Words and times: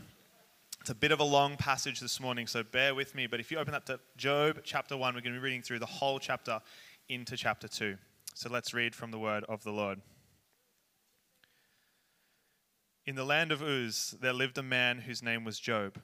It's 0.80 0.90
a 0.90 0.94
bit 0.94 1.10
of 1.10 1.18
a 1.18 1.24
long 1.24 1.56
passage 1.56 1.98
this 1.98 2.20
morning, 2.20 2.46
so 2.46 2.62
bear 2.62 2.94
with 2.94 3.16
me. 3.16 3.26
But 3.26 3.40
if 3.40 3.50
you 3.50 3.58
open 3.58 3.74
up 3.74 3.86
to 3.86 3.98
Job 4.16 4.60
chapter 4.62 4.96
1, 4.96 5.14
we're 5.14 5.20
going 5.20 5.34
to 5.34 5.40
be 5.40 5.44
reading 5.44 5.62
through 5.62 5.80
the 5.80 5.86
whole 5.86 6.20
chapter 6.20 6.60
into 7.08 7.36
chapter 7.36 7.66
2. 7.66 7.96
So 8.34 8.48
let's 8.48 8.72
read 8.72 8.94
from 8.94 9.10
the 9.10 9.18
word 9.18 9.42
of 9.48 9.64
the 9.64 9.72
Lord. 9.72 10.00
In 13.04 13.16
the 13.16 13.24
land 13.24 13.50
of 13.50 13.62
Uz, 13.62 14.14
there 14.20 14.32
lived 14.32 14.58
a 14.58 14.62
man 14.62 14.98
whose 15.00 15.24
name 15.24 15.42
was 15.42 15.58
Job. 15.58 16.00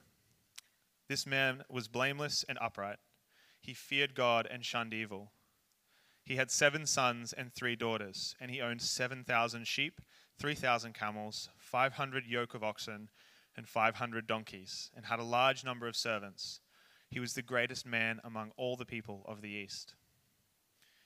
This 1.07 1.25
man 1.25 1.63
was 1.69 1.87
blameless 1.87 2.43
and 2.49 2.57
upright. 2.59 2.97
He 3.61 3.73
feared 3.73 4.15
God 4.15 4.47
and 4.51 4.65
shunned 4.65 4.93
evil. 4.93 5.31
He 6.23 6.35
had 6.35 6.51
seven 6.51 6.85
sons 6.85 7.33
and 7.33 7.51
three 7.51 7.75
daughters, 7.75 8.35
and 8.39 8.51
he 8.51 8.61
owned 8.61 8.81
7,000 8.81 9.67
sheep, 9.67 10.01
3,000 10.39 10.93
camels, 10.93 11.49
500 11.57 12.25
yoke 12.25 12.53
of 12.53 12.63
oxen, 12.63 13.09
and 13.57 13.67
500 13.67 14.27
donkeys, 14.27 14.91
and 14.95 15.05
had 15.05 15.19
a 15.19 15.23
large 15.23 15.63
number 15.63 15.87
of 15.87 15.95
servants. 15.95 16.61
He 17.09 17.19
was 17.19 17.33
the 17.33 17.41
greatest 17.41 17.85
man 17.85 18.21
among 18.23 18.51
all 18.55 18.77
the 18.77 18.85
people 18.85 19.25
of 19.27 19.41
the 19.41 19.49
East. 19.49 19.95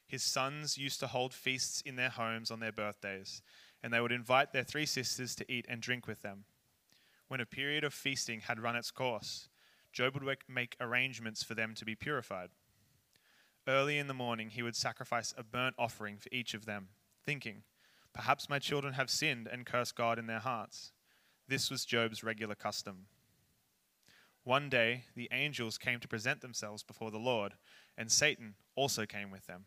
His 0.07 0.21
sons 0.21 0.77
used 0.77 0.99
to 0.99 1.07
hold 1.07 1.33
feasts 1.33 1.81
in 1.81 1.95
their 1.95 2.09
homes 2.09 2.51
on 2.51 2.59
their 2.59 2.71
birthdays, 2.71 3.41
and 3.81 3.91
they 3.91 3.99
would 3.99 4.11
invite 4.11 4.53
their 4.53 4.63
three 4.63 4.85
sisters 4.85 5.35
to 5.35 5.51
eat 5.51 5.65
and 5.67 5.81
drink 5.81 6.07
with 6.07 6.21
them. 6.21 6.45
When 7.27 7.41
a 7.41 7.45
period 7.45 7.83
of 7.83 7.93
feasting 7.93 8.41
had 8.41 8.59
run 8.59 8.75
its 8.75 8.91
course, 8.91 9.49
Job 9.91 10.13
would 10.13 10.37
make 10.47 10.75
arrangements 10.79 11.41
for 11.41 11.55
them 11.55 11.73
to 11.73 11.85
be 11.85 11.95
purified. 11.95 12.49
Early 13.67 13.97
in 13.97 14.07
the 14.07 14.13
morning, 14.13 14.51
he 14.51 14.61
would 14.61 14.75
sacrifice 14.75 15.33
a 15.37 15.43
burnt 15.43 15.75
offering 15.79 16.17
for 16.17 16.29
each 16.31 16.53
of 16.53 16.65
them, 16.65 16.89
thinking, 17.25 17.63
Perhaps 18.13 18.49
my 18.49 18.59
children 18.59 18.93
have 18.93 19.09
sinned 19.09 19.47
and 19.47 19.65
cursed 19.65 19.95
God 19.95 20.19
in 20.19 20.27
their 20.27 20.39
hearts. 20.39 20.91
This 21.47 21.69
was 21.69 21.83
Job's 21.83 22.23
regular 22.23 22.55
custom. 22.55 23.07
One 24.43 24.69
day, 24.69 25.05
the 25.15 25.27
angels 25.31 25.79
came 25.79 25.99
to 25.99 26.07
present 26.07 26.41
themselves 26.41 26.83
before 26.83 27.09
the 27.09 27.17
Lord, 27.17 27.53
and 27.97 28.11
Satan 28.11 28.53
also 28.75 29.05
came 29.05 29.31
with 29.31 29.47
them. 29.47 29.65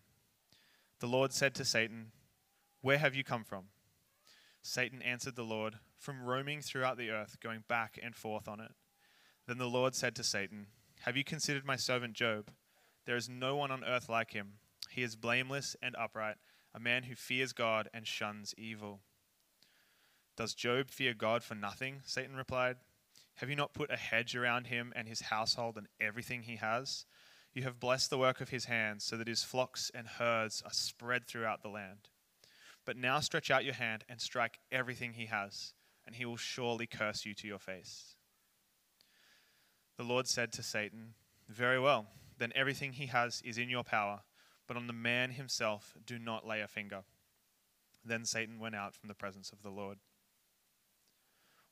The 1.00 1.08
Lord 1.08 1.32
said 1.32 1.54
to 1.56 1.64
Satan, 1.64 2.12
Where 2.80 2.98
have 2.98 3.14
you 3.14 3.24
come 3.24 3.44
from? 3.44 3.64
Satan 4.62 5.02
answered 5.02 5.34
the 5.34 5.42
Lord, 5.42 5.74
From 5.98 6.22
roaming 6.22 6.60
throughout 6.60 6.96
the 6.96 7.10
earth, 7.10 7.38
going 7.40 7.64
back 7.68 7.98
and 8.00 8.14
forth 8.14 8.46
on 8.46 8.60
it. 8.60 8.72
Then 9.46 9.58
the 9.58 9.66
Lord 9.66 9.94
said 9.96 10.14
to 10.16 10.24
Satan, 10.24 10.68
Have 11.00 11.16
you 11.16 11.24
considered 11.24 11.66
my 11.66 11.76
servant 11.76 12.14
Job? 12.14 12.50
There 13.08 13.16
is 13.16 13.30
no 13.30 13.56
one 13.56 13.70
on 13.70 13.84
earth 13.84 14.10
like 14.10 14.32
him. 14.32 14.58
He 14.90 15.02
is 15.02 15.16
blameless 15.16 15.74
and 15.80 15.96
upright, 15.96 16.36
a 16.74 16.78
man 16.78 17.04
who 17.04 17.14
fears 17.14 17.54
God 17.54 17.88
and 17.94 18.06
shuns 18.06 18.54
evil. 18.58 19.00
Does 20.36 20.52
Job 20.52 20.90
fear 20.90 21.14
God 21.14 21.42
for 21.42 21.54
nothing? 21.54 22.02
Satan 22.04 22.36
replied. 22.36 22.76
Have 23.36 23.48
you 23.48 23.56
not 23.56 23.72
put 23.72 23.90
a 23.90 23.96
hedge 23.96 24.36
around 24.36 24.66
him 24.66 24.92
and 24.94 25.08
his 25.08 25.22
household 25.22 25.78
and 25.78 25.88
everything 25.98 26.42
he 26.42 26.56
has? 26.56 27.06
You 27.54 27.62
have 27.62 27.80
blessed 27.80 28.10
the 28.10 28.18
work 28.18 28.42
of 28.42 28.50
his 28.50 28.66
hands, 28.66 29.04
so 29.04 29.16
that 29.16 29.26
his 29.26 29.42
flocks 29.42 29.90
and 29.94 30.06
herds 30.06 30.62
are 30.66 30.74
spread 30.74 31.26
throughout 31.26 31.62
the 31.62 31.70
land. 31.70 32.10
But 32.84 32.98
now 32.98 33.20
stretch 33.20 33.50
out 33.50 33.64
your 33.64 33.72
hand 33.72 34.04
and 34.10 34.20
strike 34.20 34.58
everything 34.70 35.14
he 35.14 35.26
has, 35.26 35.72
and 36.04 36.14
he 36.14 36.26
will 36.26 36.36
surely 36.36 36.86
curse 36.86 37.24
you 37.24 37.32
to 37.36 37.46
your 37.46 37.58
face. 37.58 38.16
The 39.96 40.04
Lord 40.04 40.26
said 40.26 40.52
to 40.52 40.62
Satan, 40.62 41.14
Very 41.48 41.80
well 41.80 42.08
then 42.38 42.52
everything 42.54 42.92
he 42.92 43.06
has 43.06 43.42
is 43.44 43.58
in 43.58 43.68
your 43.68 43.84
power, 43.84 44.20
but 44.66 44.76
on 44.76 44.86
the 44.86 44.92
man 44.92 45.30
himself 45.30 45.96
do 46.06 46.18
not 46.18 46.46
lay 46.46 46.60
a 46.60 46.68
finger. 46.68 47.02
Then 48.04 48.24
Satan 48.24 48.58
went 48.58 48.74
out 48.74 48.94
from 48.94 49.08
the 49.08 49.14
presence 49.14 49.50
of 49.52 49.62
the 49.62 49.70
Lord. 49.70 49.98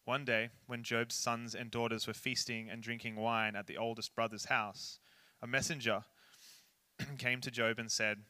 One 0.04 0.24
day, 0.24 0.50
when 0.66 0.84
Job's 0.84 1.16
sons 1.16 1.54
and 1.54 1.70
daughters 1.70 2.06
were 2.06 2.14
feasting 2.14 2.70
and 2.70 2.82
drinking 2.82 3.16
wine 3.16 3.56
at 3.56 3.66
the 3.66 3.76
oldest 3.76 4.14
brother's 4.14 4.44
house, 4.44 5.00
a 5.42 5.46
messenger 5.46 6.04
came 7.18 7.40
to 7.40 7.50
Job 7.50 7.78
and 7.78 7.90
said, 7.90 8.22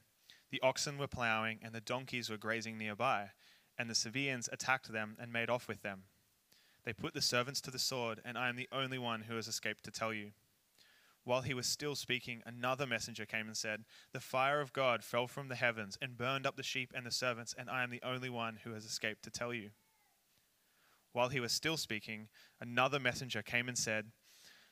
The 0.51 0.61
oxen 0.63 0.97
were 0.97 1.07
plowing 1.07 1.59
and 1.63 1.75
the 1.75 1.81
donkeys 1.81 2.31
were 2.31 2.39
grazing 2.39 2.79
nearby, 2.79 3.31
and 3.79 3.91
the 3.91 3.95
Sabaeans 3.95 4.49
attacked 4.51 4.91
them 4.91 5.17
and 5.21 5.33
made 5.33 5.51
off 5.51 5.69
with 5.69 5.83
them. 5.83 6.05
They 6.85 6.93
put 6.93 7.15
the 7.15 7.21
servants 7.21 7.61
to 7.63 7.71
the 7.71 7.79
sword, 7.79 8.21
and 8.25 8.39
I 8.39 8.49
am 8.49 8.57
the 8.57 8.69
only 8.73 8.99
one 8.99 9.23
who 9.23 9.37
has 9.37 9.49
escaped 9.49 9.85
to 9.85 9.91
tell 9.91 10.15
you. 10.15 10.31
While 11.27 11.43
he 11.43 11.55
was 11.55 11.67
still 11.67 11.97
speaking, 11.97 12.41
another 12.47 12.87
messenger 12.87 13.27
came 13.27 13.49
and 13.49 13.57
said, 13.57 13.85
The 14.13 14.21
fire 14.21 14.61
of 14.61 14.73
God 14.73 15.03
fell 15.03 15.27
from 15.27 15.49
the 15.49 15.57
heavens 15.57 15.99
and 16.01 16.17
burned 16.17 16.47
up 16.47 16.55
the 16.55 16.63
sheep 16.63 16.93
and 16.95 17.05
the 17.05 17.11
servants, 17.11 17.53
and 17.59 17.69
I 17.69 17.83
am 17.83 17.91
the 17.91 18.03
only 18.05 18.31
one 18.31 18.61
who 18.63 18.75
has 18.75 18.85
escaped 18.85 19.25
to 19.25 19.31
tell 19.31 19.53
you. 19.53 19.71
While 21.11 21.31
he 21.31 21.41
was 21.41 21.51
still 21.51 21.77
speaking, 21.77 22.29
another 22.61 23.01
messenger 23.01 23.43
came 23.43 23.67
and 23.67 23.77
said, 23.77 24.13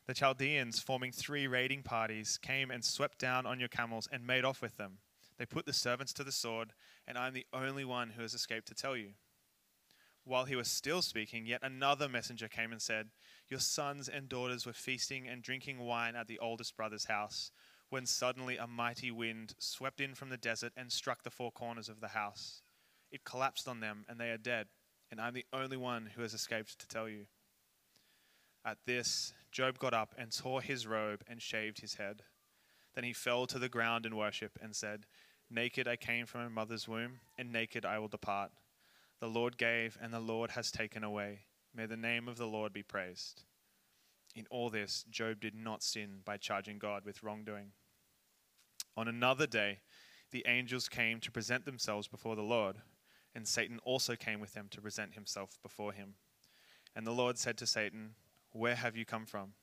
The 0.07 0.15
Chaldeans, 0.15 0.79
forming 0.79 1.11
three 1.11 1.49
raiding 1.49 1.83
parties, 1.83 2.39
came 2.41 2.71
and 2.71 2.85
swept 2.85 3.19
down 3.19 3.47
on 3.47 3.59
your 3.59 3.69
camels 3.69 4.09
and 4.13 4.25
made 4.25 4.45
off 4.45 4.63
with 4.63 4.77
them. 4.77 4.99
They 5.39 5.47
put 5.47 5.67
the 5.67 5.73
servants 5.73 6.13
to 6.13 6.23
the 6.23 6.31
sword, 6.31 6.73
and 7.05 7.19
I 7.19 7.27
am 7.27 7.35
the 7.35 7.47
only 7.53 7.85
one 7.85 8.11
who 8.11 8.23
has 8.23 8.33
escaped 8.33 8.69
to 8.69 8.75
tell 8.75 8.97
you. 8.97 9.15
While 10.25 10.47
he 10.47 10.57
was 10.57 10.69
still 10.69 11.03
speaking, 11.03 11.45
yet 11.45 11.61
another 11.63 12.09
messenger 12.09 12.49
came 12.49 12.73
and 12.73 12.81
said, 12.81 13.11
Your 13.49 13.61
sons 13.61 14.09
and 14.09 14.29
daughters 14.29 14.65
were 14.65 14.73
feasting 14.73 15.29
and 15.29 15.43
drinking 15.43 15.79
wine 15.81 16.17
at 16.17 16.29
the 16.29 16.39
oldest 16.39 16.77
brother's 16.77 17.05
house, 17.05 17.51
when 17.91 18.07
suddenly 18.07 18.57
a 18.57 18.67
mighty 18.67 19.11
wind 19.11 19.55
swept 19.59 20.01
in 20.01 20.15
from 20.15 20.31
the 20.31 20.39
desert 20.39 20.73
and 20.77 20.91
struck 20.91 21.23
the 21.23 21.31
four 21.31 21.53
corners 21.53 21.91
of 21.91 22.01
the 22.01 22.09
house. 22.09 22.63
It 23.13 23.25
collapsed 23.25 23.69
on 23.69 23.81
them, 23.81 24.07
and 24.09 24.19
they 24.19 24.31
are 24.31 24.39
dead, 24.39 24.69
and 25.11 25.21
I'm 25.21 25.35
the 25.35 25.47
only 25.53 25.77
one 25.77 26.11
who 26.15 26.23
has 26.23 26.33
escaped 26.33 26.79
to 26.79 26.89
tell 26.89 27.09
you. 27.09 27.27
At 28.65 28.79
this, 28.87 29.35
Job 29.53 29.79
got 29.79 29.93
up 29.93 30.15
and 30.17 30.33
tore 30.33 30.63
his 30.63 30.87
robe 30.87 31.23
and 31.29 31.43
shaved 31.43 31.81
his 31.81 31.95
head. 31.95 32.23
Then 32.95 33.05
he 33.05 33.13
fell 33.13 33.47
to 33.47 33.59
the 33.59 33.69
ground 33.69 34.07
in 34.07 34.17
worship 34.17 34.59
and 34.61 34.75
said, 34.75 35.05
Naked 35.51 35.87
I 35.87 35.97
came 35.97 36.25
from 36.25 36.41
my 36.41 36.49
mother's 36.49 36.89
womb, 36.89 37.21
and 37.37 37.53
naked 37.53 37.85
I 37.85 37.99
will 37.99 38.09
depart. 38.09 38.53
The 39.21 39.29
Lord 39.29 39.57
gave, 39.57 39.97
and 40.01 40.13
the 40.13 40.21
Lord 40.21 40.53
has 40.53 40.71
taken 40.71 41.05
away. 41.05 41.41
May 41.75 41.87
the 41.87 41.97
name 41.97 42.29
of 42.29 42.37
the 42.37 42.47
Lord 42.47 42.73
be 42.73 42.83
praised. 42.83 43.43
In 44.35 44.47
all 44.51 44.71
this, 44.71 45.05
Job 45.11 45.41
did 45.41 45.55
not 45.55 45.83
sin 45.83 46.21
by 46.25 46.37
charging 46.37 46.79
God 46.79 47.05
with 47.05 47.23
wrongdoing. 47.23 47.73
On 48.97 49.09
another 49.09 49.47
day, 49.47 49.81
the 50.31 50.45
angels 50.47 50.89
came 50.89 51.21
to 51.21 51.31
present 51.31 51.65
themselves 51.65 52.09
before 52.09 52.37
the 52.37 52.43
Lord, 52.43 52.77
and 53.35 53.47
Satan 53.47 53.79
also 53.85 54.17
came 54.17 54.41
with 54.41 54.55
them 54.55 54.67
to 54.71 54.81
present 54.81 55.15
himself 55.15 55.59
before 55.63 55.93
him. 55.93 56.15
And 56.95 57.07
the 57.07 57.13
Lord 57.13 57.39
said 57.39 57.57
to 57.59 57.67
Satan, 57.67 58.15
Where 58.53 58.77
have 58.77 58.97
you 58.97 59.05
come 59.05 59.27
from? 59.27 59.55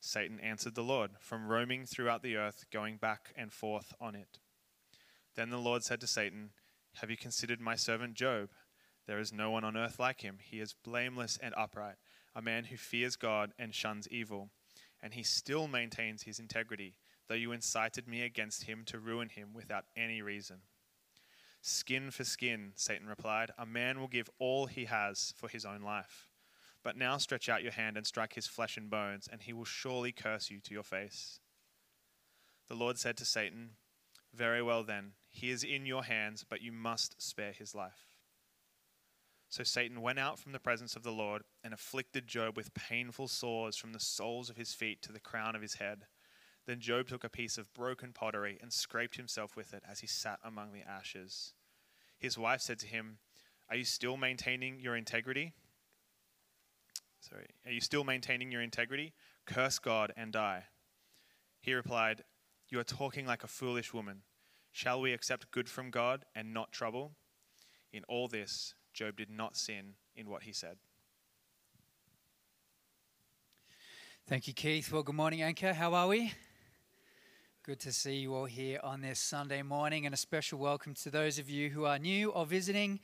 Satan 0.00 0.38
answered 0.40 0.74
the 0.74 0.82
Lord, 0.82 1.12
From 1.18 1.48
roaming 1.48 1.86
throughout 1.86 2.22
the 2.22 2.36
earth, 2.36 2.66
going 2.70 2.96
back 2.96 3.32
and 3.36 3.52
forth 3.52 3.94
on 4.00 4.14
it. 4.14 4.38
Then 5.34 5.50
the 5.50 5.58
Lord 5.58 5.82
said 5.82 6.00
to 6.00 6.06
Satan, 6.06 6.50
Have 7.00 7.10
you 7.10 7.16
considered 7.16 7.60
my 7.60 7.76
servant 7.76 8.14
Job? 8.14 8.50
There 9.06 9.18
is 9.20 9.32
no 9.32 9.50
one 9.50 9.64
on 9.64 9.76
earth 9.76 9.98
like 9.98 10.22
him. 10.22 10.38
He 10.42 10.60
is 10.60 10.74
blameless 10.84 11.38
and 11.40 11.54
upright, 11.56 11.96
a 12.34 12.42
man 12.42 12.64
who 12.64 12.76
fears 12.76 13.16
God 13.16 13.52
and 13.58 13.74
shuns 13.74 14.08
evil. 14.08 14.50
And 15.02 15.14
he 15.14 15.22
still 15.22 15.68
maintains 15.68 16.22
his 16.22 16.38
integrity, 16.38 16.96
though 17.28 17.34
you 17.34 17.52
incited 17.52 18.08
me 18.08 18.22
against 18.22 18.64
him 18.64 18.82
to 18.86 18.98
ruin 18.98 19.28
him 19.28 19.50
without 19.54 19.84
any 19.96 20.22
reason. 20.22 20.62
Skin 21.60 22.10
for 22.10 22.24
skin, 22.24 22.72
Satan 22.74 23.08
replied. 23.08 23.50
A 23.58 23.66
man 23.66 24.00
will 24.00 24.08
give 24.08 24.30
all 24.38 24.66
he 24.66 24.84
has 24.86 25.34
for 25.36 25.48
his 25.48 25.64
own 25.64 25.82
life. 25.82 26.28
But 26.82 26.96
now 26.96 27.18
stretch 27.18 27.48
out 27.48 27.62
your 27.62 27.72
hand 27.72 27.96
and 27.96 28.06
strike 28.06 28.34
his 28.34 28.46
flesh 28.46 28.76
and 28.76 28.88
bones, 28.88 29.28
and 29.30 29.42
he 29.42 29.52
will 29.52 29.64
surely 29.64 30.12
curse 30.12 30.50
you 30.50 30.60
to 30.60 30.74
your 30.74 30.84
face. 30.84 31.40
The 32.68 32.76
Lord 32.76 32.98
said 32.98 33.16
to 33.16 33.24
Satan, 33.24 33.70
Very 34.32 34.62
well 34.62 34.84
then, 34.84 35.12
he 35.28 35.50
is 35.50 35.64
in 35.64 35.86
your 35.86 36.04
hands, 36.04 36.44
but 36.48 36.62
you 36.62 36.72
must 36.72 37.20
spare 37.20 37.52
his 37.52 37.74
life. 37.74 38.05
So 39.56 39.62
Satan 39.62 40.02
went 40.02 40.18
out 40.18 40.38
from 40.38 40.52
the 40.52 40.60
presence 40.60 40.96
of 40.96 41.02
the 41.02 41.12
Lord 41.12 41.40
and 41.64 41.72
afflicted 41.72 42.26
Job 42.26 42.58
with 42.58 42.74
painful 42.74 43.26
sores 43.26 43.74
from 43.74 43.94
the 43.94 43.98
soles 43.98 44.50
of 44.50 44.58
his 44.58 44.74
feet 44.74 45.00
to 45.00 45.12
the 45.12 45.18
crown 45.18 45.56
of 45.56 45.62
his 45.62 45.76
head. 45.76 46.04
Then 46.66 46.78
Job 46.78 47.08
took 47.08 47.24
a 47.24 47.30
piece 47.30 47.56
of 47.56 47.72
broken 47.72 48.12
pottery 48.12 48.58
and 48.60 48.70
scraped 48.70 49.16
himself 49.16 49.56
with 49.56 49.72
it 49.72 49.82
as 49.90 50.00
he 50.00 50.06
sat 50.06 50.40
among 50.44 50.74
the 50.74 50.82
ashes. 50.82 51.54
His 52.18 52.36
wife 52.36 52.60
said 52.60 52.78
to 52.80 52.86
him, 52.86 53.16
Are 53.70 53.76
you 53.76 53.86
still 53.86 54.18
maintaining 54.18 54.78
your 54.78 54.94
integrity? 54.94 55.54
Sorry, 57.20 57.46
are 57.64 57.72
you 57.72 57.80
still 57.80 58.04
maintaining 58.04 58.52
your 58.52 58.60
integrity? 58.60 59.14
Curse 59.46 59.78
God 59.78 60.12
and 60.18 60.32
die. 60.32 60.64
He 61.62 61.72
replied, 61.72 62.24
You 62.68 62.78
are 62.78 62.84
talking 62.84 63.24
like 63.24 63.42
a 63.42 63.48
foolish 63.48 63.94
woman. 63.94 64.20
Shall 64.70 65.00
we 65.00 65.14
accept 65.14 65.50
good 65.50 65.70
from 65.70 65.90
God 65.90 66.26
and 66.34 66.52
not 66.52 66.72
trouble? 66.72 67.12
In 67.90 68.04
all 68.06 68.28
this, 68.28 68.74
Job 68.96 69.14
did 69.18 69.28
not 69.28 69.58
sin 69.58 69.92
in 70.16 70.26
what 70.26 70.44
he 70.44 70.52
said. 70.52 70.78
Thank 74.26 74.48
you, 74.48 74.54
Keith. 74.54 74.90
Well, 74.90 75.02
good 75.02 75.14
morning, 75.14 75.42
Anchor. 75.42 75.74
How 75.74 75.92
are 75.92 76.08
we? 76.08 76.32
Good 77.62 77.78
to 77.80 77.92
see 77.92 78.16
you 78.16 78.34
all 78.34 78.46
here 78.46 78.80
on 78.82 79.02
this 79.02 79.20
Sunday 79.20 79.60
morning, 79.60 80.06
and 80.06 80.14
a 80.14 80.16
special 80.16 80.58
welcome 80.58 80.94
to 80.94 81.10
those 81.10 81.38
of 81.38 81.50
you 81.50 81.68
who 81.68 81.84
are 81.84 81.98
new 81.98 82.30
or 82.30 82.46
visiting. 82.46 83.00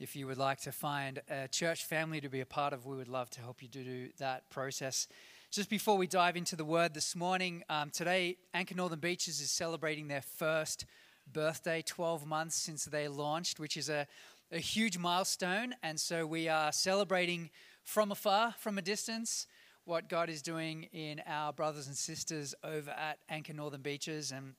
If 0.00 0.16
you 0.16 0.26
would 0.26 0.38
like 0.38 0.62
to 0.62 0.72
find 0.72 1.20
a 1.28 1.46
church 1.46 1.84
family 1.84 2.22
to 2.22 2.30
be 2.30 2.40
a 2.40 2.46
part 2.46 2.72
of, 2.72 2.86
we 2.86 2.96
would 2.96 3.06
love 3.06 3.28
to 3.32 3.42
help 3.42 3.60
you 3.60 3.68
do 3.68 4.08
that 4.16 4.48
process. 4.48 5.08
Just 5.50 5.68
before 5.68 5.98
we 5.98 6.06
dive 6.06 6.38
into 6.38 6.56
the 6.56 6.64
word 6.64 6.94
this 6.94 7.14
morning, 7.14 7.64
um, 7.68 7.90
today 7.90 8.38
Anchor 8.54 8.76
Northern 8.76 8.98
Beaches 8.98 9.42
is 9.42 9.50
celebrating 9.50 10.08
their 10.08 10.22
first 10.22 10.86
birthday, 11.30 11.82
12 11.82 12.26
months 12.26 12.56
since 12.56 12.84
they 12.84 13.08
launched, 13.08 13.60
which 13.60 13.76
is 13.76 13.88
a, 13.88 14.06
a 14.52 14.58
huge 14.58 14.98
milestone. 14.98 15.74
And 15.82 15.98
so 15.98 16.26
we 16.26 16.48
are 16.48 16.72
celebrating 16.72 17.50
from 17.82 18.12
afar, 18.12 18.54
from 18.58 18.76
a 18.76 18.82
distance 18.82 19.46
what 19.84 20.08
God 20.08 20.28
is 20.28 20.42
doing 20.42 20.84
in 20.92 21.22
our 21.26 21.52
brothers 21.52 21.86
and 21.86 21.96
sisters 21.96 22.54
over 22.62 22.90
at 22.90 23.18
Anchor 23.28 23.54
Northern 23.54 23.80
Beaches. 23.80 24.30
And 24.30 24.54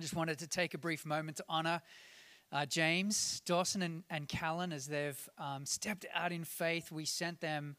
just 0.00 0.14
wanted 0.14 0.38
to 0.40 0.46
take 0.46 0.74
a 0.74 0.78
brief 0.78 1.06
moment 1.06 1.38
to 1.38 1.44
honor 1.48 1.80
uh, 2.52 2.66
James, 2.66 3.40
Dawson, 3.46 3.80
and, 3.80 4.02
and 4.10 4.28
Callan 4.28 4.72
as 4.72 4.86
they've 4.86 5.28
um, 5.38 5.64
stepped 5.64 6.04
out 6.14 6.30
in 6.30 6.44
faith. 6.44 6.92
We 6.92 7.06
sent 7.06 7.40
them 7.40 7.76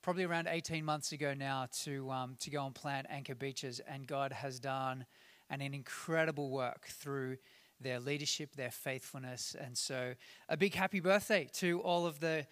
probably 0.00 0.24
around 0.24 0.48
18 0.48 0.84
months 0.84 1.12
ago 1.12 1.34
now 1.34 1.68
to, 1.82 2.10
um, 2.10 2.36
to 2.40 2.50
go 2.50 2.64
and 2.64 2.74
plant 2.74 3.06
Anchor 3.10 3.34
Beaches, 3.34 3.80
and 3.86 4.06
God 4.06 4.32
has 4.32 4.58
done 4.58 5.04
an, 5.50 5.60
an 5.60 5.74
incredible 5.74 6.50
work 6.50 6.86
through 6.86 7.36
their 7.84 8.00
leadership, 8.00 8.56
their 8.56 8.72
faithfulness. 8.72 9.54
And 9.58 9.78
so, 9.78 10.14
a 10.48 10.56
big 10.56 10.74
happy 10.74 10.98
birthday 10.98 11.48
to 11.54 11.80
all 11.82 12.06
of 12.06 12.18
the 12.18 12.46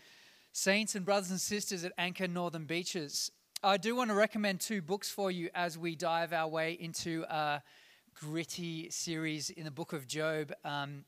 saints 0.52 0.94
and 0.94 1.04
brothers 1.04 1.30
and 1.30 1.40
sisters 1.40 1.82
at 1.82 1.92
Anchor 1.98 2.28
Northern 2.28 2.66
Beaches. 2.66 3.32
I 3.64 3.78
do 3.78 3.96
want 3.96 4.10
to 4.10 4.14
recommend 4.14 4.60
two 4.60 4.82
books 4.82 5.10
for 5.10 5.30
you 5.30 5.48
as 5.54 5.76
we 5.78 5.96
dive 5.96 6.32
our 6.32 6.48
way 6.48 6.74
into 6.74 7.24
a 7.28 7.62
gritty 8.14 8.90
series 8.90 9.50
in 9.50 9.64
the 9.64 9.70
book 9.70 9.92
of 9.92 10.06
Job. 10.06 10.52
Um, 10.64 11.04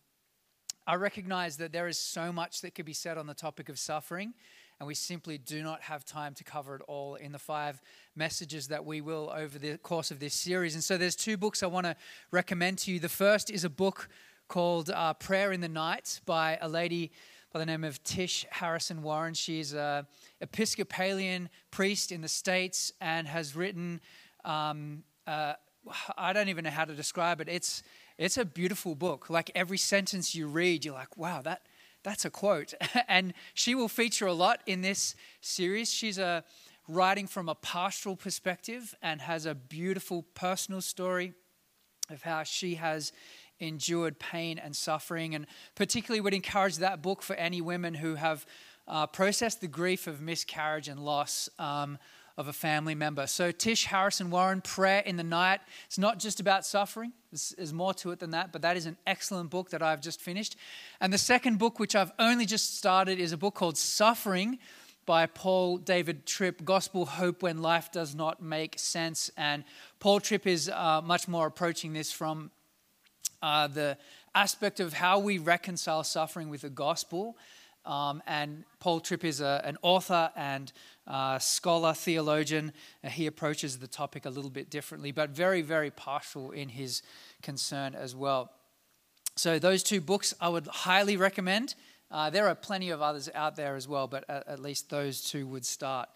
I 0.87 0.97
recognize 0.97 1.59
that 1.59 1.73
there 1.73 1.87
is 1.87 1.99
so 1.99 2.33
much 2.33 2.63
that 2.63 2.75
could 2.75 2.87
be 2.87 2.93
said 2.93 3.19
on 3.19 3.27
the 3.27 3.35
topic 3.35 3.69
of 3.69 3.79
suffering, 3.79 4.35
and 4.79 4.87
we 4.87 4.95
simply 4.95 5.39
do 5.39 5.63
not 5.63 5.83
have 5.83 6.05
time 6.05 6.35
to 6.35 6.45
cover 6.45 6.75
it 6.77 6.83
all 6.89 7.15
in 7.15 7.33
the 7.33 7.39
five 7.39 7.81
messages 8.17 8.69
that 8.69 8.85
we 8.85 9.01
will 9.01 9.33
over 9.35 9.59
the 9.59 9.79
course 9.79 10.11
of 10.11 10.19
this 10.19 10.35
series. 10.35 10.75
And 10.75 10.83
so 10.83 10.97
there's 10.97 11.17
two 11.17 11.37
books 11.37 11.63
I 11.63 11.67
want 11.67 11.87
to 11.87 11.97
recommend 12.31 12.79
to 12.79 12.93
you. 12.93 12.99
The 12.99 13.09
first 13.09 13.51
is 13.51 13.65
a 13.65 13.71
book 13.71 14.09
called 14.49 14.91
uh, 14.91 15.15
Prayer 15.15 15.53
in 15.53 15.61
the 15.61 15.69
Night 15.69 16.21
by 16.27 16.59
a 16.61 16.69
lady 16.69 17.13
by 17.53 17.61
the 17.61 17.67
name 17.67 17.85
of 17.85 18.03
Tish 18.03 18.45
Harrison 18.51 19.01
Warren. 19.03 19.33
She's 19.33 19.75
an 19.75 20.07
Episcopalian 20.41 21.49
priest 21.71 22.11
in 22.11 22.21
the 22.21 22.29
States 22.29 22.93
and 23.01 23.29
has 23.29 23.55
written, 23.55 24.01
um, 24.45 25.05
uh, 25.25 25.53
I 26.19 26.33
don't 26.33 26.49
even 26.49 26.65
know 26.65 26.71
how 26.71 26.85
to 26.85 26.95
describe 26.95 27.41
it. 27.41 27.49
It's, 27.49 27.85
it's 28.19 28.39
a 28.39 28.45
beautiful 28.45 28.97
book. 28.97 29.31
Like 29.31 29.53
every 29.55 29.79
sentence 29.79 30.35
you 30.35 30.49
read, 30.49 30.85
you're 30.85 30.95
like, 30.95 31.17
wow, 31.17 31.43
that, 31.43 31.63
that's 32.05 32.25
a 32.25 32.31
quote. 32.31 32.75
and 33.09 33.35
she 33.55 33.75
will 33.75 33.89
feature 33.89 34.27
a 34.27 34.33
lot 34.33 34.61
in 34.67 34.83
this 34.83 35.17
series. 35.41 35.93
She's 35.93 36.19
a 36.19 36.45
writing 36.87 37.27
from 37.27 37.49
a 37.49 37.55
pastoral 37.55 38.15
perspective 38.15 38.95
and 39.03 39.23
has 39.23 39.47
a 39.47 39.55
beautiful 39.55 40.23
personal 40.35 40.83
story 40.83 41.33
of 42.11 42.23
how 42.23 42.43
she 42.43 42.75
has 42.75 43.11
endured 43.59 44.19
pain 44.19 44.59
and 44.59 44.77
suffering, 44.77 45.35
and 45.35 45.47
particularly 45.75 46.21
would 46.21 46.35
encourage 46.35 46.77
that 46.77 47.03
book 47.03 47.23
for 47.23 47.35
any 47.37 47.61
women 47.61 47.95
who 47.95 48.17
have 48.17 48.45
uh, 48.87 49.07
processed 49.07 49.63
the 49.63 49.69
grief 49.69 50.07
of 50.07 50.21
miscarriage 50.21 50.89
and 50.89 51.01
loss 51.01 51.49
um, 51.59 51.97
of 52.37 52.49
a 52.49 52.53
family 52.53 52.95
member. 52.95 53.27
So, 53.27 53.53
Tish 53.53 53.87
Harrison 53.87 54.31
Warren, 54.31 54.61
Prayer 54.61 55.01
in 55.01 55.17
the 55.17 55.25
Night. 55.25 55.61
It's 55.87 55.99
not 55.99 56.19
just 56.19 56.41
about 56.41 56.67
suffering, 56.67 57.13
there's, 57.31 57.73
more 57.73 57.95
to 57.95 58.11
it 58.11 58.19
than 58.19 58.31
that, 58.31 58.53
but 58.53 58.63
that 58.63 58.77
is 58.77 58.87
an 58.87 58.97
excellent 59.07 59.51
book 59.51 59.71
that 59.71 59.83
I've 59.83 60.01
just 60.01 60.21
finished. 60.21 60.57
And 61.01 61.13
the 61.13 61.19
second 61.19 61.59
book, 61.59 61.79
which 61.79 61.95
I've 61.95 62.13
only 62.19 62.47
just 62.47 62.77
started, 62.77 63.19
is 63.19 63.33
a 63.33 63.37
book 63.37 63.55
called 63.55 63.77
Suffering 63.77 64.59
by 65.07 65.27
Paul 65.27 65.79
David 65.79 66.27
Tripp, 66.27 66.65
Gospel 66.65 67.07
Hope 67.07 67.43
When 67.43 67.61
Life 67.61 67.93
Does 67.93 68.15
Not 68.15 68.43
Make 68.43 68.79
Sense. 68.79 69.31
And 69.37 69.65
Paul 70.01 70.21
Tripp 70.21 70.47
is 70.47 70.69
uh, 70.69 71.03
much 71.05 71.29
more 71.29 71.47
approaching 71.47 71.93
this 71.93 72.11
from 72.11 72.51
uh, 73.43 73.67
the 73.67 73.99
aspect 74.35 74.81
of 74.81 74.93
how 74.93 75.19
we 75.19 75.39
reconcile 75.39 76.03
suffering 76.03 76.49
with 76.49 76.63
the 76.63 76.71
gospel. 76.71 77.37
Um, 77.85 78.23
and 78.27 78.65
Paul 78.81 79.01
Tripp 79.01 79.25
is 79.25 79.41
a, 79.41 79.61
an 79.65 79.77
author 79.83 80.31
and 80.37 80.73
uh, 81.07 81.39
scholar, 81.39 81.93
theologian. 81.93 82.73
Uh, 83.03 83.09
he 83.09 83.27
approaches 83.27 83.79
the 83.79 83.87
topic 83.87 84.25
a 84.25 84.31
little 84.31 84.51
bit 84.51 84.71
differently, 84.71 85.13
but 85.13 85.31
very, 85.31 85.63
very 85.63 85.91
partial 85.91 86.51
in 86.51 86.69
his 86.69 87.03
concern 87.43 87.95
as 87.95 88.15
well. 88.17 88.51
So, 89.37 89.59
those 89.59 89.83
two 89.83 90.01
books 90.01 90.33
I 90.41 90.49
would 90.49 90.67
highly 90.67 91.17
recommend. 91.17 91.75
Uh, 92.11 92.31
there 92.31 92.47
are 92.49 92.55
plenty 92.55 92.91
of 92.91 93.03
others 93.03 93.29
out 93.35 93.57
there 93.57 93.75
as 93.75 93.89
well, 93.89 94.07
but 94.07 94.25
at, 94.29 94.47
at 94.47 94.61
least 94.61 94.91
those 94.91 95.23
two 95.23 95.47
would 95.49 95.67
start, 95.67 96.09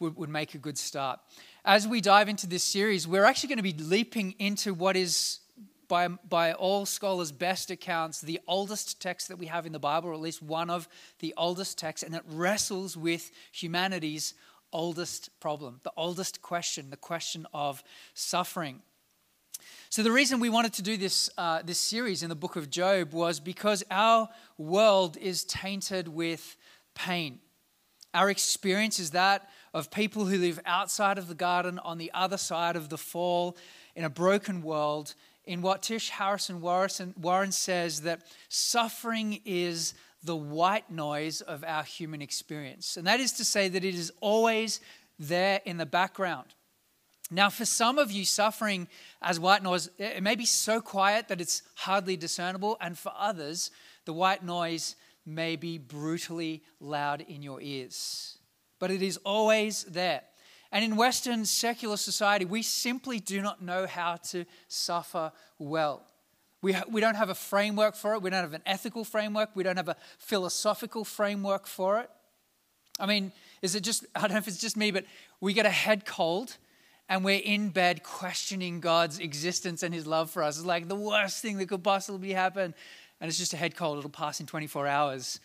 would, 0.00 0.16
would 0.16 0.28
make 0.28 0.54
a 0.54 0.58
good 0.58 0.76
start. 0.76 1.20
As 1.64 1.86
we 1.86 2.00
dive 2.00 2.28
into 2.28 2.46
this 2.46 2.64
series, 2.64 3.06
we're 3.06 3.24
actually 3.24 3.48
going 3.48 3.58
to 3.58 3.62
be 3.62 3.84
leaping 3.84 4.34
into 4.38 4.74
what 4.74 4.96
is 4.96 5.40
by, 5.94 6.08
by 6.08 6.52
all 6.52 6.84
scholars' 6.86 7.30
best 7.30 7.70
accounts, 7.70 8.20
the 8.20 8.40
oldest 8.48 9.00
text 9.00 9.28
that 9.28 9.38
we 9.38 9.46
have 9.46 9.64
in 9.64 9.70
the 9.70 9.78
Bible, 9.78 10.08
or 10.10 10.12
at 10.12 10.18
least 10.18 10.42
one 10.42 10.68
of 10.68 10.88
the 11.20 11.32
oldest 11.36 11.78
texts, 11.78 12.04
and 12.04 12.16
it 12.16 12.22
wrestles 12.26 12.96
with 12.96 13.30
humanity's 13.52 14.34
oldest 14.72 15.30
problem, 15.38 15.78
the 15.84 15.92
oldest 15.96 16.42
question, 16.42 16.90
the 16.90 16.96
question 16.96 17.46
of 17.54 17.80
suffering. 18.12 18.82
So, 19.88 20.02
the 20.02 20.10
reason 20.10 20.40
we 20.40 20.48
wanted 20.48 20.72
to 20.72 20.82
do 20.82 20.96
this, 20.96 21.30
uh, 21.38 21.62
this 21.62 21.78
series 21.78 22.24
in 22.24 22.28
the 22.28 22.34
book 22.34 22.56
of 22.56 22.70
Job 22.70 23.12
was 23.12 23.38
because 23.38 23.84
our 23.88 24.28
world 24.58 25.16
is 25.18 25.44
tainted 25.44 26.08
with 26.08 26.56
pain. 26.96 27.38
Our 28.12 28.30
experience 28.30 28.98
is 28.98 29.12
that 29.12 29.48
of 29.72 29.92
people 29.92 30.24
who 30.24 30.38
live 30.38 30.58
outside 30.66 31.18
of 31.18 31.28
the 31.28 31.36
garden, 31.36 31.78
on 31.78 31.98
the 31.98 32.10
other 32.12 32.36
side 32.36 32.74
of 32.74 32.88
the 32.88 32.98
fall, 32.98 33.56
in 33.94 34.02
a 34.02 34.10
broken 34.10 34.60
world, 34.60 35.14
in 35.46 35.62
what 35.62 35.82
Tish 35.82 36.10
Harrison 36.10 36.60
Warren 36.60 37.52
says 37.52 38.02
that 38.02 38.22
suffering 38.48 39.40
is 39.44 39.94
the 40.22 40.36
white 40.36 40.90
noise 40.90 41.40
of 41.42 41.64
our 41.64 41.82
human 41.82 42.22
experience. 42.22 42.96
And 42.96 43.06
that 43.06 43.20
is 43.20 43.32
to 43.32 43.44
say 43.44 43.68
that 43.68 43.84
it 43.84 43.94
is 43.94 44.10
always 44.20 44.80
there 45.18 45.60
in 45.64 45.76
the 45.76 45.86
background. 45.86 46.54
Now, 47.30 47.50
for 47.50 47.64
some 47.64 47.98
of 47.98 48.10
you, 48.10 48.24
suffering 48.24 48.88
as 49.22 49.40
white 49.40 49.62
noise, 49.62 49.90
it 49.98 50.22
may 50.22 50.34
be 50.34 50.46
so 50.46 50.80
quiet 50.80 51.28
that 51.28 51.40
it's 51.40 51.62
hardly 51.74 52.16
discernible. 52.16 52.76
And 52.80 52.98
for 52.98 53.12
others, 53.16 53.70
the 54.04 54.12
white 54.12 54.44
noise 54.44 54.96
may 55.26 55.56
be 55.56 55.78
brutally 55.78 56.62
loud 56.80 57.22
in 57.22 57.42
your 57.42 57.60
ears. 57.60 58.38
But 58.78 58.90
it 58.90 59.02
is 59.02 59.18
always 59.24 59.84
there. 59.84 60.22
And 60.74 60.84
in 60.84 60.96
Western 60.96 61.44
secular 61.44 61.96
society, 61.96 62.44
we 62.44 62.60
simply 62.62 63.20
do 63.20 63.40
not 63.40 63.62
know 63.62 63.86
how 63.86 64.16
to 64.30 64.44
suffer 64.66 65.30
well. 65.56 66.02
We, 66.62 66.74
we 66.90 67.00
don't 67.00 67.14
have 67.14 67.28
a 67.28 67.34
framework 67.34 67.94
for 67.94 68.14
it. 68.14 68.22
We 68.22 68.30
don't 68.30 68.42
have 68.42 68.54
an 68.54 68.62
ethical 68.66 69.04
framework. 69.04 69.50
We 69.54 69.62
don't 69.62 69.76
have 69.76 69.88
a 69.88 69.96
philosophical 70.18 71.04
framework 71.04 71.68
for 71.68 72.00
it. 72.00 72.10
I 72.98 73.06
mean, 73.06 73.30
is 73.62 73.76
it 73.76 73.84
just, 73.84 74.04
I 74.16 74.22
don't 74.22 74.32
know 74.32 74.38
if 74.38 74.48
it's 74.48 74.58
just 74.58 74.76
me, 74.76 74.90
but 74.90 75.04
we 75.40 75.52
get 75.52 75.64
a 75.64 75.70
head 75.70 76.06
cold 76.06 76.56
and 77.08 77.24
we're 77.24 77.42
in 77.44 77.68
bed 77.68 78.02
questioning 78.02 78.80
God's 78.80 79.20
existence 79.20 79.84
and 79.84 79.94
his 79.94 80.08
love 80.08 80.28
for 80.28 80.42
us. 80.42 80.56
It's 80.56 80.66
like 80.66 80.88
the 80.88 80.96
worst 80.96 81.40
thing 81.40 81.56
that 81.58 81.68
could 81.68 81.84
possibly 81.84 82.32
happen. 82.32 82.74
And 83.20 83.28
it's 83.28 83.38
just 83.38 83.54
a 83.54 83.56
head 83.56 83.76
cold. 83.76 83.98
It'll 83.98 84.10
pass 84.10 84.40
in 84.40 84.46
24 84.46 84.88
hours. 84.88 85.38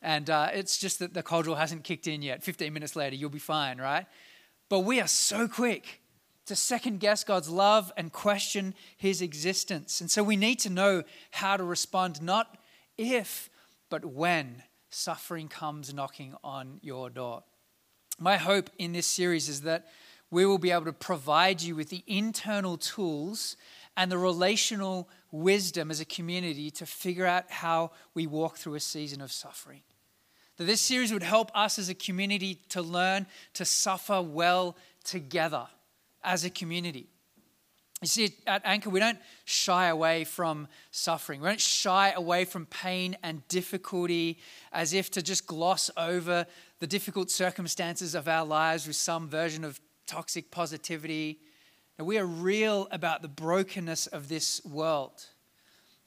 And 0.00 0.30
uh, 0.30 0.48
it's 0.54 0.78
just 0.78 1.00
that 1.00 1.12
the 1.12 1.22
cold 1.22 1.46
hasn't 1.48 1.84
kicked 1.84 2.06
in 2.06 2.22
yet. 2.22 2.42
15 2.42 2.72
minutes 2.72 2.96
later, 2.96 3.14
you'll 3.14 3.28
be 3.28 3.38
fine, 3.38 3.76
right? 3.76 4.06
But 4.70 4.80
we 4.80 5.00
are 5.00 5.08
so 5.08 5.48
quick 5.48 6.00
to 6.46 6.56
second 6.56 7.00
guess 7.00 7.24
God's 7.24 7.50
love 7.50 7.92
and 7.96 8.10
question 8.10 8.74
his 8.96 9.20
existence. 9.20 10.00
And 10.00 10.10
so 10.10 10.22
we 10.22 10.36
need 10.36 10.60
to 10.60 10.70
know 10.70 11.02
how 11.32 11.58
to 11.58 11.64
respond, 11.64 12.22
not 12.22 12.56
if, 12.96 13.50
but 13.90 14.04
when 14.06 14.62
suffering 14.88 15.48
comes 15.48 15.92
knocking 15.92 16.34
on 16.42 16.78
your 16.82 17.10
door. 17.10 17.42
My 18.18 18.36
hope 18.36 18.70
in 18.78 18.92
this 18.92 19.06
series 19.06 19.48
is 19.48 19.62
that 19.62 19.88
we 20.30 20.46
will 20.46 20.58
be 20.58 20.70
able 20.70 20.84
to 20.84 20.92
provide 20.92 21.60
you 21.62 21.74
with 21.74 21.90
the 21.90 22.04
internal 22.06 22.76
tools 22.76 23.56
and 23.96 24.10
the 24.10 24.18
relational 24.18 25.08
wisdom 25.32 25.90
as 25.90 26.00
a 26.00 26.04
community 26.04 26.70
to 26.70 26.86
figure 26.86 27.26
out 27.26 27.50
how 27.50 27.90
we 28.14 28.26
walk 28.26 28.56
through 28.56 28.76
a 28.76 28.80
season 28.80 29.20
of 29.20 29.32
suffering. 29.32 29.82
That 30.60 30.66
this 30.66 30.82
series 30.82 31.10
would 31.10 31.22
help 31.22 31.50
us 31.54 31.78
as 31.78 31.88
a 31.88 31.94
community 31.94 32.60
to 32.68 32.82
learn 32.82 33.24
to 33.54 33.64
suffer 33.64 34.20
well 34.20 34.76
together 35.04 35.66
as 36.22 36.44
a 36.44 36.50
community. 36.50 37.08
You 38.02 38.08
see, 38.08 38.34
at 38.46 38.60
Anchor, 38.66 38.90
we 38.90 39.00
don't 39.00 39.16
shy 39.46 39.86
away 39.86 40.24
from 40.24 40.68
suffering. 40.90 41.40
We 41.40 41.48
don't 41.48 41.58
shy 41.58 42.12
away 42.14 42.44
from 42.44 42.66
pain 42.66 43.16
and 43.22 43.48
difficulty 43.48 44.38
as 44.70 44.92
if 44.92 45.10
to 45.12 45.22
just 45.22 45.46
gloss 45.46 45.90
over 45.96 46.44
the 46.78 46.86
difficult 46.86 47.30
circumstances 47.30 48.14
of 48.14 48.28
our 48.28 48.44
lives 48.44 48.86
with 48.86 48.96
some 48.96 49.30
version 49.30 49.64
of 49.64 49.80
toxic 50.06 50.50
positivity. 50.50 51.38
And 51.96 52.06
we 52.06 52.18
are 52.18 52.26
real 52.26 52.86
about 52.90 53.22
the 53.22 53.28
brokenness 53.28 54.08
of 54.08 54.28
this 54.28 54.62
world. 54.66 55.24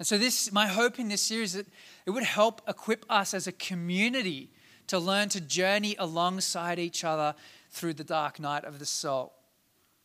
And 0.04 0.08
so, 0.10 0.18
this, 0.18 0.52
my 0.52 0.68
hope 0.68 1.00
in 1.00 1.08
this 1.08 1.22
series 1.22 1.56
is 1.56 1.64
that 1.64 1.74
it 2.06 2.10
would 2.10 2.24
help 2.24 2.62
equip 2.68 3.06
us 3.10 3.34
as 3.34 3.48
a 3.48 3.54
community 3.54 4.50
to 4.88 5.00
learn 5.00 5.30
to 5.30 5.40
journey 5.40 5.96
alongside 5.98 6.78
each 6.78 7.06
other 7.06 7.36
through 7.70 7.94
the 7.94 8.04
dark 8.04 8.38
night 8.38 8.66
of 8.66 8.80
the 8.80 8.86
soul. 8.86 9.32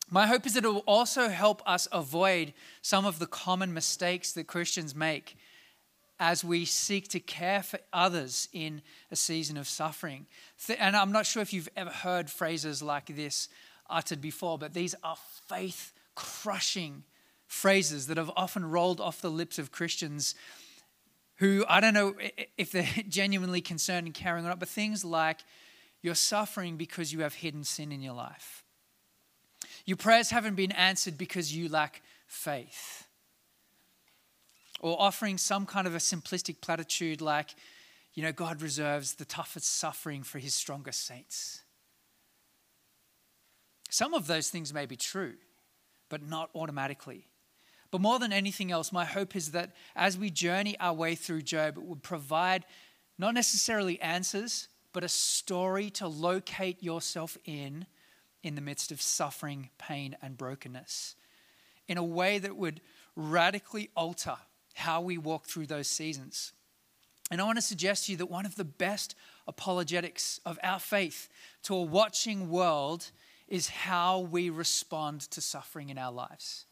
My 0.09 0.25
hope 0.25 0.45
is 0.45 0.53
that 0.53 0.63
it 0.63 0.69
will 0.69 0.85
also 0.87 1.27
help 1.27 1.61
us 1.65 1.85
avoid 1.91 2.53
some 2.81 3.05
of 3.05 3.19
the 3.19 3.27
common 3.27 3.73
mistakes 3.73 4.31
that 4.31 4.47
Christians 4.47 4.95
make 4.95 5.35
as 6.17 6.45
we 6.45 6.63
seek 6.63 7.09
to 7.09 7.19
care 7.19 7.61
for 7.61 7.81
others 7.91 8.47
in 8.53 8.81
a 9.11 9.17
season 9.17 9.57
of 9.57 9.67
suffering. 9.67 10.27
And 10.79 10.95
I'm 10.95 11.11
not 11.11 11.25
sure 11.25 11.41
if 11.41 11.51
you've 11.51 11.67
ever 11.75 11.89
heard 11.89 12.29
phrases 12.29 12.81
like 12.81 13.07
this 13.07 13.49
uttered 13.89 14.21
before, 14.21 14.57
but 14.57 14.73
these 14.73 14.95
are 15.03 15.17
faith 15.49 15.91
crushing 16.15 17.03
phrases 17.49 18.07
that 18.07 18.15
have 18.15 18.31
often 18.37 18.63
rolled 18.63 19.01
off 19.01 19.19
the 19.19 19.29
lips 19.29 19.59
of 19.59 19.71
Christians 19.71 20.35
who 21.39 21.65
I 21.67 21.79
don't 21.79 21.93
know 21.93 22.15
if 22.57 22.71
they're 22.71 22.87
genuinely 23.09 23.61
concerned 23.61 24.07
in 24.07 24.13
carrying 24.13 24.45
on, 24.45 24.59
but 24.59 24.69
things 24.69 25.03
like 25.03 25.39
you're 26.01 26.15
suffering 26.15 26.77
because 26.77 27.11
you 27.11 27.21
have 27.21 27.33
hidden 27.33 27.63
sin 27.63 27.91
in 27.91 28.01
your 28.01 28.13
life. 28.13 28.63
Your 29.85 29.97
prayers 29.97 30.29
haven't 30.29 30.55
been 30.55 30.71
answered 30.73 31.17
because 31.17 31.55
you 31.55 31.67
lack 31.69 32.01
faith. 32.27 33.07
Or 34.79 35.01
offering 35.01 35.37
some 35.37 35.65
kind 35.65 35.87
of 35.87 35.95
a 35.95 35.97
simplistic 35.97 36.61
platitude 36.61 37.19
like, 37.19 37.55
you 38.13 38.21
know, 38.23 38.31
God 38.31 38.61
reserves 38.61 39.15
the 39.15 39.25
toughest 39.25 39.77
suffering 39.77 40.23
for 40.23 40.39
his 40.39 40.53
strongest 40.53 41.05
saints. 41.05 41.63
Some 43.89 44.13
of 44.13 44.27
those 44.27 44.49
things 44.49 44.73
may 44.73 44.85
be 44.85 44.95
true, 44.95 45.33
but 46.09 46.21
not 46.21 46.49
automatically. 46.53 47.27
But 47.91 48.01
more 48.01 48.19
than 48.19 48.31
anything 48.31 48.71
else, 48.71 48.91
my 48.91 49.05
hope 49.05 49.35
is 49.35 49.51
that 49.51 49.71
as 49.95 50.17
we 50.17 50.29
journey 50.29 50.77
our 50.79 50.93
way 50.93 51.15
through 51.15 51.41
Job, 51.41 51.77
it 51.77 51.83
would 51.83 52.03
provide 52.03 52.65
not 53.17 53.33
necessarily 53.33 53.99
answers, 54.01 54.67
but 54.93 55.03
a 55.03 55.09
story 55.09 55.89
to 55.91 56.07
locate 56.07 56.83
yourself 56.83 57.37
in 57.45 57.85
in 58.41 58.55
the 58.55 58.61
midst 58.61 58.91
of 58.91 59.01
suffering, 59.01 59.69
pain, 59.77 60.15
and 60.21 60.37
brokenness 60.37 61.15
in 61.87 61.97
a 61.97 62.03
way 62.03 62.39
that 62.39 62.55
would 62.55 62.79
radically 63.15 63.89
alter 63.95 64.37
how 64.75 65.01
we 65.01 65.17
walk 65.17 65.45
through 65.45 65.65
those 65.65 65.87
seasons. 65.87 66.53
And 67.31 67.41
I 67.41 67.43
want 67.43 67.57
to 67.57 67.61
suggest 67.61 68.05
to 68.05 68.13
you 68.13 68.17
that 68.19 68.27
one 68.27 68.45
of 68.45 68.55
the 68.55 68.63
best 68.63 69.15
apologetics 69.47 70.39
of 70.45 70.57
our 70.63 70.79
faith 70.79 71.27
to 71.63 71.75
a 71.75 71.81
watching 71.81 72.49
world 72.49 73.11
is 73.47 73.69
how 73.69 74.19
we 74.19 74.49
respond 74.49 75.21
to 75.21 75.41
suffering 75.41 75.89
in 75.89 75.97
our 75.97 76.11
lives 76.11 76.65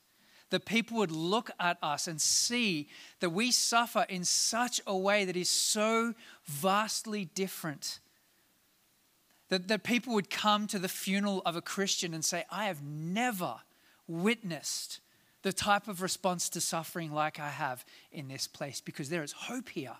that 0.49 0.65
people 0.65 0.97
would 0.97 1.11
look 1.11 1.51
at 1.59 1.77
us 1.81 2.07
and 2.07 2.21
see 2.21 2.87
that 3.19 3.31
we 3.31 3.51
suffer 3.51 4.05
in 4.07 4.23
such 4.23 4.79
a 4.87 4.95
way 4.95 5.25
that 5.25 5.35
is 5.35 5.49
so 5.49 6.13
vastly 6.45 7.25
different. 7.25 7.99
That, 9.49 9.67
that 9.67 9.83
people 9.83 10.13
would 10.13 10.29
come 10.29 10.67
to 10.67 10.79
the 10.79 10.89
funeral 10.89 11.41
of 11.45 11.55
a 11.55 11.61
Christian 11.61 12.13
and 12.13 12.23
say, 12.23 12.45
I 12.51 12.65
have 12.65 12.83
never 12.83 13.55
witnessed 14.07 14.99
the 15.41 15.53
type 15.53 15.87
of 15.87 16.01
response 16.01 16.49
to 16.49 16.61
suffering 16.61 17.11
like 17.11 17.39
I 17.39 17.49
have 17.49 17.85
in 18.11 18.27
this 18.27 18.47
place 18.47 18.81
because 18.81 19.09
there 19.09 19.23
is 19.23 19.31
hope 19.31 19.69
here. 19.69 19.95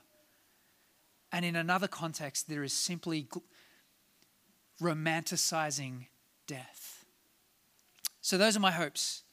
And 1.31 1.45
in 1.45 1.55
another 1.55 1.87
context, 1.87 2.49
there 2.49 2.63
is 2.63 2.73
simply 2.73 3.27
romanticizing 4.81 6.07
death. 6.47 7.05
So, 8.21 8.37
those 8.37 8.57
are 8.57 8.61
my 8.61 8.71
hopes 8.71 9.23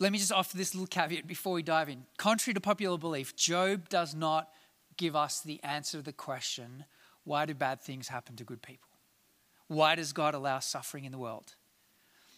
let 0.00 0.12
me 0.12 0.18
just 0.18 0.32
offer 0.32 0.56
this 0.56 0.74
little 0.74 0.86
caveat 0.86 1.26
before 1.26 1.52
we 1.52 1.62
dive 1.62 1.90
in. 1.90 2.04
Contrary 2.16 2.54
to 2.54 2.60
popular 2.60 2.96
belief, 2.96 3.36
Job 3.36 3.88
does 3.90 4.14
not 4.14 4.48
give 4.96 5.14
us 5.14 5.40
the 5.40 5.62
answer 5.62 5.98
to 5.98 6.02
the 6.02 6.12
question 6.12 6.84
why 7.24 7.44
do 7.44 7.54
bad 7.54 7.82
things 7.82 8.08
happen 8.08 8.34
to 8.36 8.44
good 8.44 8.62
people? 8.62 8.88
Why 9.68 9.94
does 9.94 10.12
God 10.14 10.34
allow 10.34 10.58
suffering 10.58 11.04
in 11.04 11.12
the 11.12 11.18
world? 11.18 11.54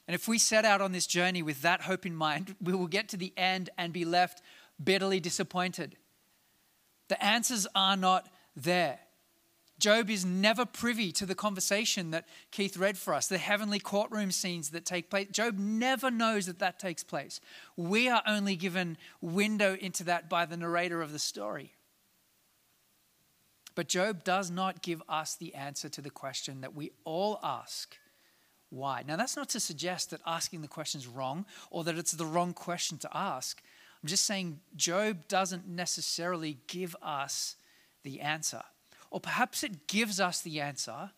And 0.08 0.14
if 0.16 0.26
we 0.26 0.38
set 0.38 0.64
out 0.64 0.80
on 0.80 0.90
this 0.90 1.06
journey 1.06 1.40
with 1.40 1.62
that 1.62 1.82
hope 1.82 2.04
in 2.04 2.16
mind, 2.16 2.56
we 2.60 2.74
will 2.74 2.88
get 2.88 3.08
to 3.10 3.16
the 3.16 3.32
end 3.36 3.70
and 3.78 3.92
be 3.92 4.04
left 4.04 4.42
bitterly 4.82 5.20
disappointed. 5.20 5.96
The 7.08 7.24
answers 7.24 7.66
are 7.74 7.96
not 7.96 8.28
there. 8.56 8.98
Job 9.78 10.10
is 10.10 10.24
never 10.24 10.64
privy 10.64 11.10
to 11.12 11.26
the 11.26 11.34
conversation 11.34 12.12
that 12.12 12.28
Keith 12.50 12.76
read 12.76 12.96
for 12.96 13.14
us, 13.14 13.26
the 13.26 13.38
heavenly 13.38 13.80
courtroom 13.80 14.30
scenes 14.30 14.70
that 14.70 14.84
take 14.84 15.10
place. 15.10 15.28
Job 15.32 15.58
never 15.58 16.10
knows 16.10 16.46
that 16.46 16.60
that 16.60 16.78
takes 16.78 17.02
place. 17.02 17.40
We 17.76 18.08
are 18.08 18.22
only 18.26 18.54
given 18.54 18.96
window 19.20 19.74
into 19.74 20.04
that 20.04 20.28
by 20.28 20.46
the 20.46 20.56
narrator 20.56 21.02
of 21.02 21.12
the 21.12 21.18
story. 21.18 21.72
But 23.74 23.88
Job 23.88 24.22
does 24.22 24.50
not 24.50 24.82
give 24.82 25.02
us 25.08 25.34
the 25.34 25.54
answer 25.54 25.88
to 25.88 26.00
the 26.00 26.10
question 26.10 26.60
that 26.60 26.74
we 26.74 26.92
all 27.04 27.40
ask 27.42 27.96
why. 28.70 29.02
Now, 29.06 29.16
that's 29.16 29.36
not 29.36 29.48
to 29.50 29.60
suggest 29.60 30.10
that 30.10 30.20
asking 30.26 30.62
the 30.62 30.68
question 30.68 31.00
is 31.00 31.06
wrong 31.06 31.44
or 31.70 31.84
that 31.84 31.98
it's 31.98 32.12
the 32.12 32.26
wrong 32.26 32.54
question 32.54 32.98
to 32.98 33.08
ask. 33.12 33.62
I'm 34.02 34.08
just 34.08 34.24
saying 34.24 34.60
Job 34.76 35.28
doesn't 35.28 35.68
necessarily 35.68 36.58
give 36.66 36.96
us 37.02 37.56
the 38.02 38.20
answer. 38.20 38.62
Or 39.12 39.20
perhaps 39.20 39.62
it 39.62 39.86
gives 39.86 40.18
us 40.18 40.40
the 40.40 40.60
answer, 40.60 41.10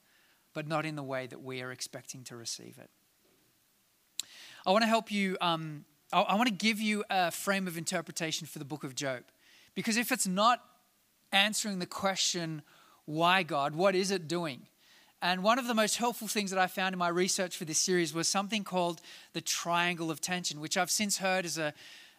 but 0.53 0.67
not 0.67 0.85
in 0.85 0.97
the 0.97 1.03
way 1.03 1.29
that 1.29 1.43
we 1.43 1.63
are 1.63 1.71
expecting 1.71 2.25
to 2.25 2.37
receive 2.37 2.77
it. 2.77 2.91
I 4.67 4.73
want 4.73 4.83
to 4.83 4.89
help 4.89 5.13
you, 5.13 5.39
um, 5.41 5.85
I, 6.13 6.23
I 6.23 6.35
want 6.35 6.49
to 6.49 6.55
give 6.55 6.81
you 6.81 7.05
a 7.09 7.31
frame 7.31 7.69
of 7.69 7.79
interpretation 7.79 8.49
for 8.49 8.59
the 8.59 8.65
book 8.65 8.83
of 8.83 8.97
Job. 8.97 9.23
Because 9.77 9.97
if 9.97 10.11
it's 10.11 10.27
not 10.27 10.61
answering 11.31 11.79
the 11.79 11.87
question, 11.87 12.63
why 13.05 13.45
God, 13.45 13.77
what 13.77 13.95
is 13.95 14.11
it 14.11 14.27
doing? 14.27 14.67
And 15.23 15.45
one 15.45 15.61
of 15.61 15.69
the 15.69 15.75
most 15.75 15.97
helpful 15.97 16.27
things 16.27 16.51
that 16.51 16.59
I 16.59 16.67
found 16.67 16.95
in 16.95 16.99
my 16.99 17.09
research 17.09 17.57
for 17.57 17.65
this 17.65 17.79
series 17.79 18.13
was 18.13 18.27
something 18.27 18.65
called 18.65 19.01
the 19.35 19.41
triangle 19.41 20.11
of 20.11 20.21
tension, 20.21 20.59
which 20.59 20.77
I've 20.77 20.91
since 20.91 21.19
heard 21.19 21.45
is 21.45 21.59
a, 21.59 21.73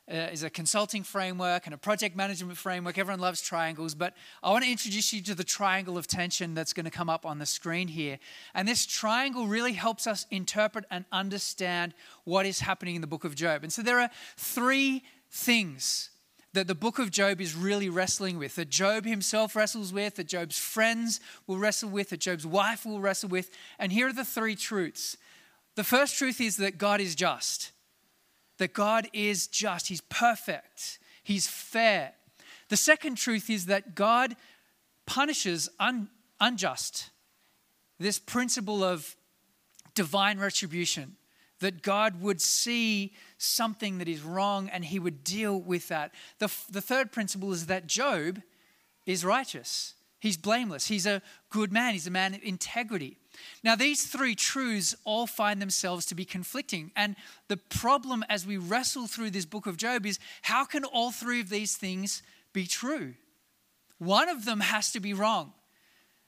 uh, 0.09 0.29
is 0.31 0.43
a 0.43 0.49
consulting 0.49 1.03
framework 1.03 1.65
and 1.65 1.73
a 1.73 1.77
project 1.77 2.15
management 2.15 2.57
framework. 2.57 2.97
Everyone 2.97 3.19
loves 3.19 3.41
triangles, 3.41 3.95
but 3.95 4.13
I 4.43 4.51
want 4.51 4.63
to 4.63 4.71
introduce 4.71 5.11
you 5.13 5.21
to 5.23 5.35
the 5.35 5.43
triangle 5.43 5.97
of 5.97 6.05
tension 6.07 6.53
that's 6.53 6.73
going 6.73 6.85
to 6.85 6.91
come 6.91 7.09
up 7.09 7.25
on 7.25 7.39
the 7.39 7.45
screen 7.45 7.87
here. 7.87 8.19
And 8.53 8.67
this 8.67 8.85
triangle 8.85 9.47
really 9.47 9.73
helps 9.73 10.05
us 10.05 10.27
interpret 10.29 10.85
and 10.91 11.05
understand 11.11 11.93
what 12.23 12.45
is 12.45 12.59
happening 12.59 12.95
in 12.95 13.01
the 13.01 13.07
book 13.07 13.23
of 13.23 13.35
Job. 13.35 13.63
And 13.63 13.73
so 13.73 13.81
there 13.81 13.99
are 13.99 14.09
three 14.37 15.03
things 15.31 16.11
that 16.53 16.67
the 16.67 16.75
book 16.75 16.99
of 16.99 17.11
Job 17.11 17.41
is 17.41 17.55
really 17.55 17.89
wrestling 17.89 18.37
with, 18.37 18.55
that 18.55 18.69
Job 18.69 19.05
himself 19.05 19.55
wrestles 19.55 19.91
with, 19.91 20.15
that 20.15 20.27
Job's 20.27 20.57
friends 20.57 21.19
will 21.47 21.57
wrestle 21.57 21.89
with, 21.89 22.09
that 22.09 22.21
Job's 22.21 22.47
wife 22.47 22.85
will 22.85 23.01
wrestle 23.01 23.29
with. 23.29 23.49
And 23.77 23.91
here 23.91 24.07
are 24.07 24.13
the 24.13 24.23
three 24.23 24.55
truths. 24.55 25.17
The 25.75 25.83
first 25.83 26.17
truth 26.17 26.39
is 26.39 26.57
that 26.57 26.77
God 26.77 27.01
is 27.01 27.15
just 27.15 27.71
that 28.57 28.73
God 28.73 29.07
is 29.13 29.47
just, 29.47 29.87
He's 29.87 30.01
perfect, 30.01 30.99
He's 31.23 31.47
fair. 31.47 32.13
The 32.69 32.77
second 32.77 33.15
truth 33.15 33.49
is 33.49 33.67
that 33.67 33.95
God 33.95 34.35
punishes 35.05 35.69
un, 35.79 36.09
unjust. 36.39 37.09
This 37.99 38.19
principle 38.19 38.83
of 38.83 39.15
divine 39.93 40.39
retribution, 40.39 41.15
that 41.59 41.81
God 41.81 42.21
would 42.21 42.41
see 42.41 43.13
something 43.37 43.99
that 43.99 44.07
is 44.07 44.21
wrong 44.21 44.69
and 44.69 44.83
He 44.83 44.99
would 44.99 45.23
deal 45.23 45.59
with 45.59 45.87
that. 45.87 46.13
The, 46.39 46.51
the 46.69 46.81
third 46.81 47.11
principle 47.11 47.53
is 47.53 47.67
that 47.67 47.87
Job 47.87 48.41
is 49.05 49.23
righteous. 49.23 49.93
He's 50.19 50.37
blameless. 50.37 50.87
He's 50.87 51.05
a 51.05 51.21
good 51.49 51.71
man. 51.71 51.93
He's 51.93 52.07
a 52.07 52.11
man 52.11 52.33
of 52.33 52.43
integrity. 52.43 53.17
Now, 53.63 53.75
these 53.75 54.05
three 54.05 54.35
truths 54.35 54.95
all 55.03 55.27
find 55.27 55.61
themselves 55.61 56.05
to 56.07 56.15
be 56.15 56.25
conflicting. 56.25 56.91
And 56.95 57.15
the 57.47 57.57
problem 57.57 58.23
as 58.29 58.45
we 58.45 58.57
wrestle 58.57 59.07
through 59.07 59.31
this 59.31 59.45
book 59.45 59.65
of 59.65 59.77
Job 59.77 60.05
is 60.05 60.19
how 60.43 60.65
can 60.65 60.83
all 60.83 61.11
three 61.11 61.39
of 61.39 61.49
these 61.49 61.75
things 61.75 62.21
be 62.53 62.67
true? 62.67 63.15
One 63.97 64.29
of 64.29 64.45
them 64.45 64.59
has 64.59 64.91
to 64.91 64.99
be 64.99 65.13
wrong. 65.13 65.53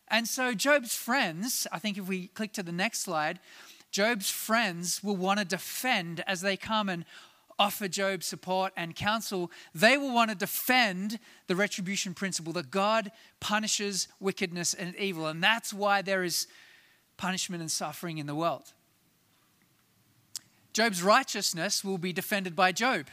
And 0.09 0.27
so, 0.27 0.53
Job's 0.53 0.95
friends, 0.95 1.67
I 1.71 1.79
think 1.79 1.97
if 1.97 2.07
we 2.07 2.27
click 2.27 2.53
to 2.53 2.63
the 2.63 2.71
next 2.71 2.99
slide, 2.99 3.39
Job's 3.91 4.29
friends 4.29 5.03
will 5.03 5.17
want 5.17 5.39
to 5.39 5.45
defend 5.45 6.23
as 6.27 6.41
they 6.41 6.55
come 6.55 6.87
and 6.87 7.05
offer 7.59 7.87
Job 7.87 8.23
support 8.23 8.71
and 8.77 8.95
counsel, 8.95 9.51
they 9.73 9.97
will 9.97 10.13
want 10.13 10.29
to 10.29 10.35
defend 10.35 11.19
the 11.47 11.55
retribution 11.55 12.13
principle 12.13 12.53
that 12.53 12.71
God 12.71 13.11
punishes 13.39 14.07
wickedness 14.19 14.73
and 14.73 14.95
evil. 14.95 15.27
And 15.27 15.43
that's 15.43 15.73
why 15.73 16.01
there 16.01 16.23
is 16.23 16.47
punishment 17.17 17.61
and 17.61 17.71
suffering 17.71 18.17
in 18.17 18.27
the 18.27 18.35
world. 18.35 18.73
Job's 20.73 21.01
righteousness 21.01 21.83
will 21.83 21.97
be 21.97 22.13
defended 22.13 22.55
by 22.55 22.71
Job. 22.71 23.07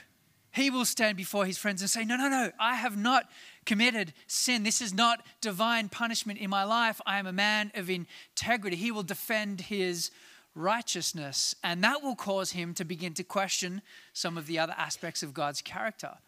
He 0.52 0.70
will 0.70 0.84
stand 0.84 1.16
before 1.16 1.46
his 1.46 1.58
friends 1.58 1.80
and 1.80 1.90
say, 1.90 2.04
No, 2.04 2.16
no, 2.16 2.28
no, 2.28 2.52
I 2.61 2.76
have 2.76 2.96
not 2.96 3.28
committed 3.64 4.12
sin. 4.26 4.62
This 4.62 4.80
is 4.80 4.94
not 4.94 5.25
divine 5.40 5.88
punishment 5.88 6.38
in 6.38 6.49
my 6.49 6.62
life. 6.62 7.00
I 7.06 7.18
am 7.18 7.26
a 7.26 7.32
man 7.32 7.73
of 7.75 7.90
integrity. 7.90 8.76
He 8.76 8.92
will 8.92 9.02
defend 9.02 9.62
his 9.62 10.11
righteousness, 10.54 11.56
and 11.64 11.82
that 11.82 12.02
will 12.02 12.14
cause 12.14 12.52
him 12.52 12.75
to 12.75 12.84
begin 12.84 13.14
to 13.14 13.25
question 13.25 13.82
some 14.12 14.38
of 14.38 14.46
the 14.46 14.58
other 14.58 14.75
aspects 14.76 15.23
of 15.23 15.34
God's 15.34 15.61
character. 15.61 16.18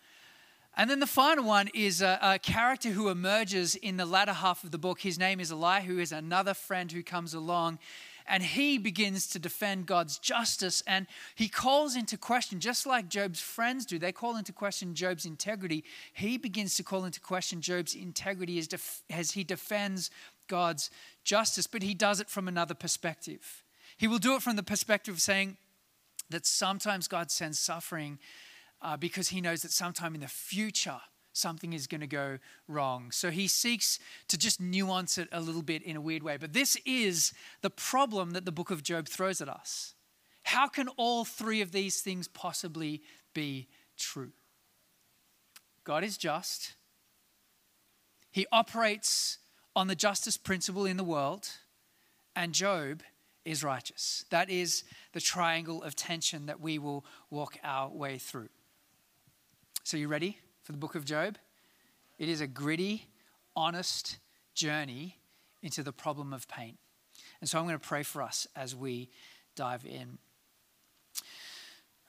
And 0.77 0.91
then 0.91 1.01
the 1.01 1.07
final 1.07 1.45
one 1.45 1.69
is 1.73 2.03
a, 2.03 2.19
a, 2.21 2.39
character 2.39 2.91
who 2.91 3.09
emerges 3.09 3.77
in 3.77 3.97
the 3.97 4.05
latter 4.05 4.35
half 4.35 4.63
of 4.63 4.73
the 4.73 4.79
book. 4.79 5.01
His 5.01 5.19
name 5.19 5.41
is 5.41 5.51
Elihu, 5.51 5.95
who 5.95 5.99
is 6.01 6.13
another 6.13 6.53
friend 6.53 6.93
who 6.93 7.03
comes 7.03 7.33
along 7.33 7.79
and 8.29 8.43
he 8.43 8.77
begins 8.77 9.27
to 9.29 9.39
defend 9.39 9.87
God's 9.87 10.19
justice 10.19 10.83
and 10.87 11.07
he 11.35 11.49
calls 11.49 11.97
into 11.97 12.17
question, 12.19 12.61
just 12.61 12.87
like 12.87 13.09
Job's 13.09 13.41
friends 13.41 13.87
do, 13.87 13.99
they 13.99 14.13
call 14.13 14.37
into 14.37 14.53
question 14.53 14.95
Job's 14.95 15.25
integrity. 15.25 15.85
He 16.13 16.37
begins 16.37 16.75
to 16.77 16.83
call 16.83 17.05
into 17.05 17.21
question 17.21 17.61
Job's 17.61 17.95
integrity 17.95 18.59
as, 18.59 18.69
def- 18.69 19.03
as 19.09 19.33
he 19.33 19.45
defends 19.45 20.11
God's 20.49 20.91
justice, 21.25 21.67
but 21.67 21.83
he 21.83 21.95
does 21.95 22.21
it 22.21 22.29
from 22.29 22.49
another 22.49 22.75
perspective. 22.75 23.63
He 23.97 24.09
will 24.09 24.19
do 24.19 24.35
it 24.35 24.43
from 24.43 24.57
the 24.57 24.63
perspective 24.63 25.15
of 25.15 25.21
saying 25.21 25.57
that 26.31 26.45
sometimes 26.45 27.09
God 27.09 27.31
sends 27.31 27.59
suffering 27.59 28.19
uh, 28.83 28.97
because 28.97 29.29
he 29.29 29.41
knows 29.41 29.63
that 29.63 29.73
sometime 29.73 30.15
in 30.15 30.21
the 30.21 30.29
future, 30.29 31.01
something 31.33 31.73
is 31.73 31.87
going 31.87 32.01
to 32.01 32.07
go 32.07 32.39
wrong. 32.67 33.11
So 33.11 33.31
he 33.31 33.47
seeks 33.47 33.99
to 34.29 34.39
just 34.39 34.61
nuance 34.61 35.19
it 35.19 35.29
a 35.33 35.41
little 35.41 35.63
bit 35.63 35.83
in 35.83 35.97
a 35.97 36.01
weird 36.01 36.23
way. 36.23 36.37
But 36.37 36.53
this 36.53 36.77
is 36.87 37.33
the 37.63 37.71
problem 37.71 38.31
that 38.33 38.45
the 38.45 38.53
book 38.53 38.71
of 38.71 38.83
Job 38.83 39.09
throws 39.09 39.41
at 39.41 39.49
us. 39.49 39.95
How 40.45 40.69
can 40.69 40.89
all 40.97 41.25
three 41.25 41.61
of 41.61 41.73
these 41.73 42.01
things 42.01 42.29
possibly 42.29 43.03
be 43.35 43.69
true? 43.97 44.33
God 45.85 46.05
is 46.05 46.17
just, 46.17 46.75
He 48.31 48.47
operates 48.51 49.39
on 49.75 49.89
the 49.89 49.95
justice 49.95 50.37
principle 50.37 50.87
in 50.87 50.97
the 50.97 51.05
world, 51.05 51.49
and 52.35 52.53
Job 52.53 53.03
is 53.45 53.63
righteous. 53.63 54.25
That 54.31 54.51
is 54.51 54.85
the 55.13 55.21
triangle 55.21 55.83
of 55.83 55.95
tension 55.95 56.47
that 56.47 56.61
we 56.61 56.79
will 56.79 57.05
walk 57.31 57.59
our 57.63 57.89
way 57.89 58.19
through. 58.19 58.49
So, 59.87 59.97
you 59.97 60.09
ready 60.09 60.41
for 60.65 60.73
the 60.73 60.79
book 60.79 60.97
of 60.97 61.05
Job? 61.05 61.39
It 62.19 62.29
is 62.29 62.41
a 62.41 62.49
gritty, 62.49 63.07
honest 63.55 64.19
journey 64.53 65.17
into 65.63 65.85
the 65.85 65.93
problem 65.93 66.33
of 66.33 66.49
pain. 66.49 66.77
And 67.41 67.49
so, 67.49 67.57
I'm 67.57 67.67
going 67.67 67.79
to 67.79 67.89
pray 67.89 68.03
for 68.03 68.21
us 68.21 68.49
as 68.57 68.75
we 68.75 69.11
dive 69.55 69.87
in. 69.87 70.19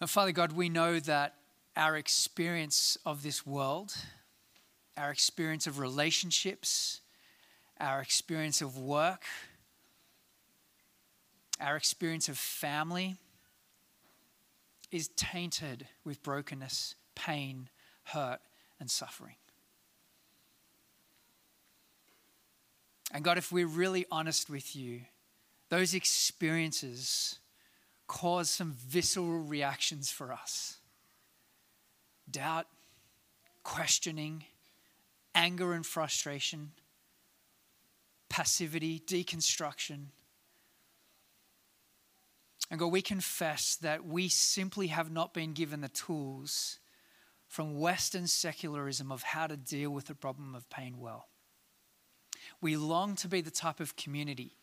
Father 0.08 0.32
God, 0.32 0.54
we 0.54 0.70
know 0.70 1.00
that 1.02 1.36
our 1.76 1.96
experience 1.96 2.98
of 3.06 3.22
this 3.22 3.46
world, 3.46 3.96
our 4.98 5.12
experience 5.12 5.68
of 5.68 5.78
relationships, 5.78 7.02
our 7.80 8.02
experience 8.02 8.60
of 8.60 8.80
work, 8.80 9.22
our 11.62 11.76
experience 11.78 12.28
of 12.28 12.40
family 12.40 13.18
is 14.90 15.10
tainted 15.10 15.86
with 16.04 16.24
brokenness, 16.24 16.96
pain, 17.18 17.68
hurt, 18.04 18.40
and 18.80 18.90
suffering. 18.90 19.36
And 23.12 23.24
God, 23.24 23.38
if 23.38 23.52
we're 23.52 23.68
really 23.68 24.06
honest 24.12 24.50
with 24.50 24.76
you, 24.76 25.02
those 25.70 25.94
experiences 25.94 27.40
cause 28.06 28.50
some 28.50 28.74
visceral 28.74 29.40
reactions 29.40 30.12
for 30.12 30.32
us 30.32 30.78
doubt, 32.30 32.68
questioning, 33.64 34.44
anger 35.34 35.72
and 35.72 35.86
frustration, 35.86 36.72
passivity, 38.28 39.00
deconstruction. 39.00 40.08
And 42.70 42.80
God, 42.80 42.92
we 42.92 43.02
confess 43.02 43.78
that 43.78 44.06
we 44.06 44.28
simply 44.28 44.88
have 44.88 45.10
not 45.10 45.34
been 45.34 45.54
given 45.54 45.80
the 45.80 45.88
tools 45.88 46.80
from 47.58 47.80
Western 47.80 48.28
secularism 48.28 49.12
of 49.12 49.24
how 49.24 49.48
to 49.48 49.58
deal 49.58 49.90
with 49.90 50.06
the 50.06 50.14
problem 50.14 50.54
of 50.54 50.70
pain 50.70 51.00
well. 51.00 51.26
We 52.62 52.78
long 52.78 53.16
to 53.16 53.28
be 53.28 53.42
the 53.42 53.50
type 53.50 53.80
of 53.80 53.96
community 53.96 54.58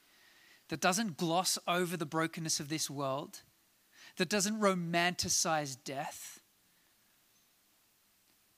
that 0.68 0.78
doesn't 0.80 1.16
gloss 1.16 1.58
over 1.66 1.96
the 1.96 2.06
brokenness 2.06 2.60
of 2.60 2.68
this 2.68 2.88
world, 2.88 3.40
that 4.16 4.28
doesn't 4.28 4.60
romanticize 4.60 5.76
death, 5.82 6.38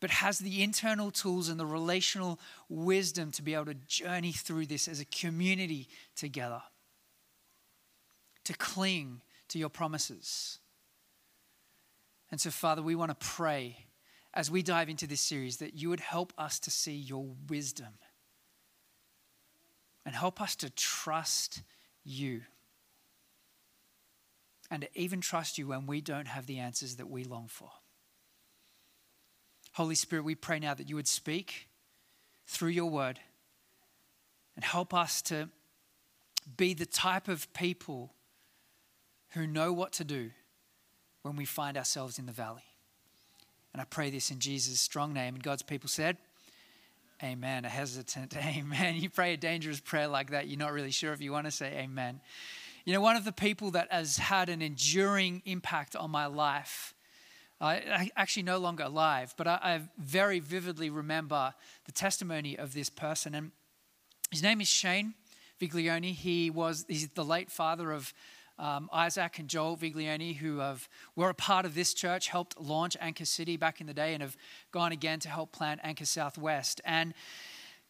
but 0.02 0.10
has 0.10 0.38
the 0.38 0.62
internal 0.62 1.10
tools 1.10 1.48
and 1.48 1.58
the 1.58 1.64
relational 1.64 2.38
wisdom 2.68 3.32
to 3.32 3.42
be 3.42 3.54
able 3.54 3.64
to 3.64 3.74
journey 3.88 4.32
through 4.32 4.66
this 4.66 4.86
as 4.86 5.00
a 5.00 5.06
community 5.06 5.88
together, 6.14 6.60
to 8.44 8.52
cling 8.52 9.22
to 9.48 9.58
your 9.58 9.70
promises. 9.70 10.58
And 12.30 12.38
so, 12.38 12.50
Father, 12.50 12.82
we 12.82 12.94
want 12.94 13.18
to 13.18 13.26
pray 13.26 13.85
as 14.36 14.50
we 14.50 14.62
dive 14.62 14.90
into 14.90 15.06
this 15.06 15.22
series 15.22 15.56
that 15.56 15.74
you 15.74 15.88
would 15.88 15.98
help 15.98 16.34
us 16.36 16.58
to 16.60 16.70
see 16.70 16.94
your 16.94 17.26
wisdom 17.48 17.94
and 20.04 20.14
help 20.14 20.42
us 20.42 20.54
to 20.56 20.68
trust 20.68 21.62
you. 22.04 22.42
And 24.70 24.82
to 24.82 24.88
even 24.94 25.20
trust 25.20 25.58
you 25.58 25.68
when 25.68 25.86
we 25.86 26.00
don't 26.00 26.28
have 26.28 26.46
the 26.46 26.58
answers 26.58 26.96
that 26.96 27.08
we 27.08 27.24
long 27.24 27.48
for. 27.48 27.70
Holy 29.72 29.94
Spirit, 29.94 30.24
we 30.24 30.34
pray 30.34 30.58
now 30.58 30.74
that 30.74 30.88
you 30.88 30.96
would 30.96 31.08
speak 31.08 31.68
through 32.46 32.70
your 32.70 32.90
word 32.90 33.18
and 34.54 34.64
help 34.64 34.92
us 34.92 35.22
to 35.22 35.48
be 36.56 36.74
the 36.74 36.86
type 36.86 37.26
of 37.26 37.52
people 37.54 38.12
who 39.30 39.46
know 39.46 39.72
what 39.72 39.92
to 39.92 40.04
do 40.04 40.30
when 41.22 41.36
we 41.36 41.44
find 41.44 41.76
ourselves 41.76 42.18
in 42.18 42.26
the 42.26 42.32
valley. 42.32 42.75
And 43.76 43.82
I 43.82 43.84
pray 43.84 44.08
this 44.08 44.30
in 44.30 44.38
Jesus' 44.38 44.80
strong 44.80 45.12
name. 45.12 45.34
And 45.34 45.42
God's 45.42 45.60
people 45.60 45.90
said, 45.90 46.16
Amen. 47.22 47.66
A 47.66 47.68
hesitant 47.68 48.34
amen. 48.56 48.96
You 48.96 49.10
pray 49.10 49.34
a 49.34 49.36
dangerous 49.36 49.80
prayer 49.80 50.08
like 50.08 50.30
that, 50.30 50.48
you're 50.48 50.58
not 50.58 50.72
really 50.72 50.90
sure 50.90 51.12
if 51.12 51.20
you 51.20 51.30
want 51.30 51.44
to 51.44 51.50
say 51.50 51.80
amen. 51.80 52.22
You 52.86 52.94
know, 52.94 53.02
one 53.02 53.16
of 53.16 53.26
the 53.26 53.32
people 53.32 53.72
that 53.72 53.92
has 53.92 54.16
had 54.16 54.48
an 54.48 54.62
enduring 54.62 55.42
impact 55.44 55.94
on 55.94 56.10
my 56.10 56.24
life, 56.24 56.94
uh, 57.60 57.78
actually 58.16 58.44
no 58.44 58.56
longer 58.56 58.84
alive, 58.84 59.34
but 59.36 59.46
I, 59.46 59.58
I 59.62 59.80
very 59.98 60.40
vividly 60.40 60.88
remember 60.88 61.52
the 61.84 61.92
testimony 61.92 62.56
of 62.56 62.72
this 62.72 62.88
person. 62.88 63.34
And 63.34 63.50
his 64.30 64.42
name 64.42 64.62
is 64.62 64.68
Shane 64.68 65.12
Viglione. 65.60 66.14
He 66.14 66.48
was 66.48 66.86
he's 66.88 67.08
the 67.08 67.24
late 67.26 67.50
father 67.50 67.92
of 67.92 68.14
um, 68.58 68.88
Isaac 68.92 69.38
and 69.38 69.48
Joel 69.48 69.76
Viglione, 69.76 70.36
who 70.36 70.58
have, 70.58 70.88
were 71.14 71.28
a 71.28 71.34
part 71.34 71.66
of 71.66 71.74
this 71.74 71.92
church, 71.92 72.28
helped 72.28 72.58
launch 72.60 72.96
Anchor 73.00 73.24
City 73.24 73.56
back 73.56 73.80
in 73.80 73.86
the 73.86 73.94
day 73.94 74.14
and 74.14 74.22
have 74.22 74.36
gone 74.72 74.92
again 74.92 75.20
to 75.20 75.28
help 75.28 75.52
plant 75.52 75.80
Anchor 75.82 76.06
Southwest. 76.06 76.80
And 76.84 77.12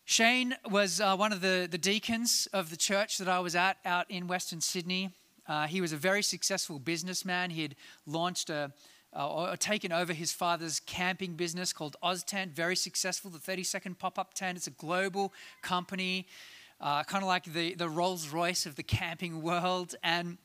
Shane 0.05 0.57
was 0.71 1.01
uh, 1.01 1.17
one 1.17 1.33
of 1.33 1.41
the, 1.41 1.69
the 1.71 1.79
deacons 1.79 2.49
of 2.53 2.71
the 2.71 2.77
church 2.77 3.19
that 3.19 3.29
I 3.29 3.41
was 3.41 3.55
at 3.55 3.79
out 3.85 4.11
in 4.11 4.27
Western 4.27 4.61
Sydney. 4.61 5.11
Uh, 5.49 5.67
he 5.67 5.81
was 5.81 5.93
a 5.93 5.97
very 5.97 6.23
successful 6.23 6.79
businessman. 6.79 7.51
He 7.51 7.63
had 7.63 7.77
launched 8.07 8.51
a, 8.51 8.73
uh, 9.17 9.29
or 9.29 9.57
taken 9.57 9.93
over 9.93 10.13
his 10.13 10.33
father's 10.33 10.81
camping 10.81 11.35
business 11.35 11.73
called 11.73 11.97
OzTent, 12.03 12.53
very 12.53 12.77
successful, 12.77 13.31
the 13.31 13.39
30 13.39 13.65
second 13.65 13.99
pop 13.99 14.19
up 14.19 14.35
tent. 14.35 14.59
It's 14.59 14.67
a 14.67 14.73
global 14.73 15.33
company, 15.63 16.27
uh, 16.81 17.03
kind 17.05 17.23
of 17.23 17.29
like 17.29 17.45
the, 17.45 17.75
the 17.75 17.89
Rolls 17.89 18.29
Royce 18.29 18.67
of 18.67 18.77
the 18.77 18.83
camping 18.83 19.43
world. 19.43 19.95
And 20.03 20.39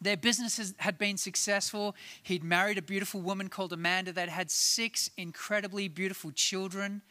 their 0.00 0.16
business 0.16 0.74
had 0.78 0.98
been 0.98 1.16
successful. 1.16 1.96
He'd 2.22 2.44
married 2.44 2.78
a 2.78 2.82
beautiful 2.82 3.20
woman 3.20 3.48
called 3.48 3.72
Amanda 3.72 4.12
that 4.12 4.28
had 4.28 4.50
six 4.50 5.10
incredibly 5.16 5.88
beautiful 5.88 6.32
children. 6.32 7.02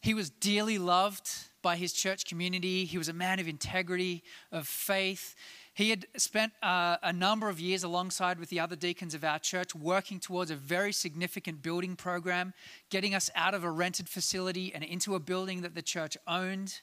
He 0.00 0.14
was 0.14 0.30
dearly 0.30 0.78
loved 0.78 1.28
by 1.62 1.76
his 1.76 1.92
church 1.92 2.26
community. 2.26 2.84
He 2.84 2.98
was 2.98 3.08
a 3.08 3.12
man 3.12 3.40
of 3.40 3.48
integrity, 3.48 4.22
of 4.52 4.68
faith. 4.68 5.34
He 5.74 5.90
had 5.90 6.06
spent 6.16 6.52
uh, 6.62 6.98
a 7.02 7.12
number 7.12 7.48
of 7.48 7.58
years 7.58 7.82
alongside 7.82 8.38
with 8.38 8.48
the 8.48 8.60
other 8.60 8.76
deacons 8.76 9.14
of 9.14 9.24
our 9.24 9.40
church 9.40 9.74
working 9.74 10.20
towards 10.20 10.50
a 10.50 10.56
very 10.56 10.92
significant 10.92 11.62
building 11.62 11.96
program, 11.96 12.54
getting 12.88 13.14
us 13.14 13.30
out 13.34 13.52
of 13.52 13.64
a 13.64 13.70
rented 13.70 14.08
facility 14.08 14.72
and 14.72 14.84
into 14.84 15.16
a 15.16 15.18
building 15.18 15.62
that 15.62 15.74
the 15.74 15.82
church 15.82 16.16
owned. 16.28 16.80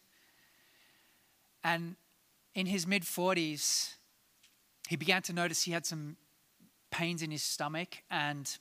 And 1.64 1.96
in 2.54 2.66
his 2.66 2.86
mid 2.86 3.04
40s, 3.04 3.94
he 4.88 4.96
began 4.96 5.22
to 5.24 5.34
notice 5.34 5.63
he 5.63 5.72
had 5.72 5.86
some 5.86 6.17
pains 6.91 7.22
in 7.22 7.32
his 7.32 7.43
stomach 7.43 8.04
and 8.12 8.58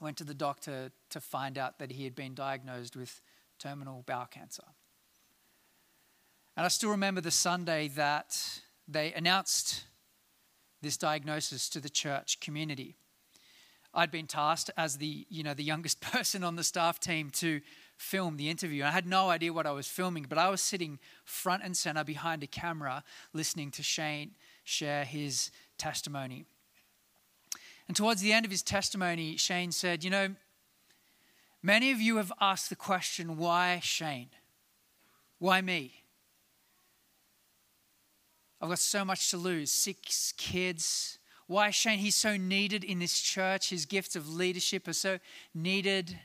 went 0.00 0.16
to 0.18 0.24
the 0.24 0.34
doctor 0.34 0.90
to 1.10 1.20
find 1.20 1.56
out 1.56 1.78
that 1.78 1.92
he 1.92 2.04
had 2.04 2.14
been 2.14 2.34
diagnosed 2.34 2.96
with 2.96 3.20
terminal 3.58 4.02
bowel 4.06 4.26
cancer. 4.26 4.64
And 6.56 6.64
I 6.64 6.68
still 6.68 6.90
remember 6.90 7.20
the 7.20 7.30
Sunday 7.30 7.88
that 7.88 8.60
they 8.88 9.12
announced 9.12 9.84
this 10.82 10.96
diagnosis 10.96 11.68
to 11.70 11.80
the 11.80 11.88
church 11.88 12.40
community. 12.40 12.96
I'd 13.92 14.10
been 14.10 14.26
tasked 14.26 14.70
as 14.76 14.98
the, 14.98 15.26
you 15.28 15.42
know, 15.42 15.54
the 15.54 15.64
youngest 15.64 16.00
person 16.12 16.44
on 16.44 16.56
the 16.56 16.64
staff 16.64 17.00
team 17.00 17.30
to 17.30 17.60
film 17.96 18.36
the 18.36 18.50
interview. 18.50 18.84
I 18.84 18.90
had 18.90 19.06
no 19.06 19.30
idea 19.30 19.52
what 19.52 19.66
I 19.66 19.72
was 19.72 19.86
filming, 19.86 20.26
but 20.28 20.38
I 20.38 20.48
was 20.48 20.60
sitting 20.60 20.98
front 21.24 21.62
and 21.62 21.76
center 21.76 22.04
behind 22.04 22.42
a 22.42 22.46
camera 22.46 23.02
listening 23.32 23.70
to 23.72 23.82
Shane 23.82 24.32
share 24.64 25.04
his 25.04 25.50
testimony. 25.78 26.44
And 27.88 27.96
towards 27.96 28.20
the 28.20 28.32
end 28.32 28.44
of 28.44 28.50
his 28.50 28.62
testimony, 28.62 29.36
Shane 29.36 29.72
said, 29.72 30.02
You 30.02 30.10
know, 30.10 30.34
many 31.62 31.92
of 31.92 32.00
you 32.00 32.16
have 32.16 32.32
asked 32.40 32.68
the 32.68 32.76
question, 32.76 33.36
why 33.36 33.80
Shane? 33.82 34.30
Why 35.38 35.60
me? 35.60 36.02
I've 38.60 38.70
got 38.70 38.78
so 38.78 39.04
much 39.04 39.30
to 39.30 39.36
lose 39.36 39.70
six 39.70 40.32
kids. 40.36 41.18
Why 41.46 41.70
Shane? 41.70 41.98
He's 41.98 42.14
so 42.14 42.36
needed 42.36 42.82
in 42.82 42.98
this 42.98 43.20
church. 43.20 43.70
His 43.70 43.86
gifts 43.86 44.16
of 44.16 44.28
leadership 44.28 44.88
are 44.88 44.92
so 44.92 45.18
needed. 45.54 46.18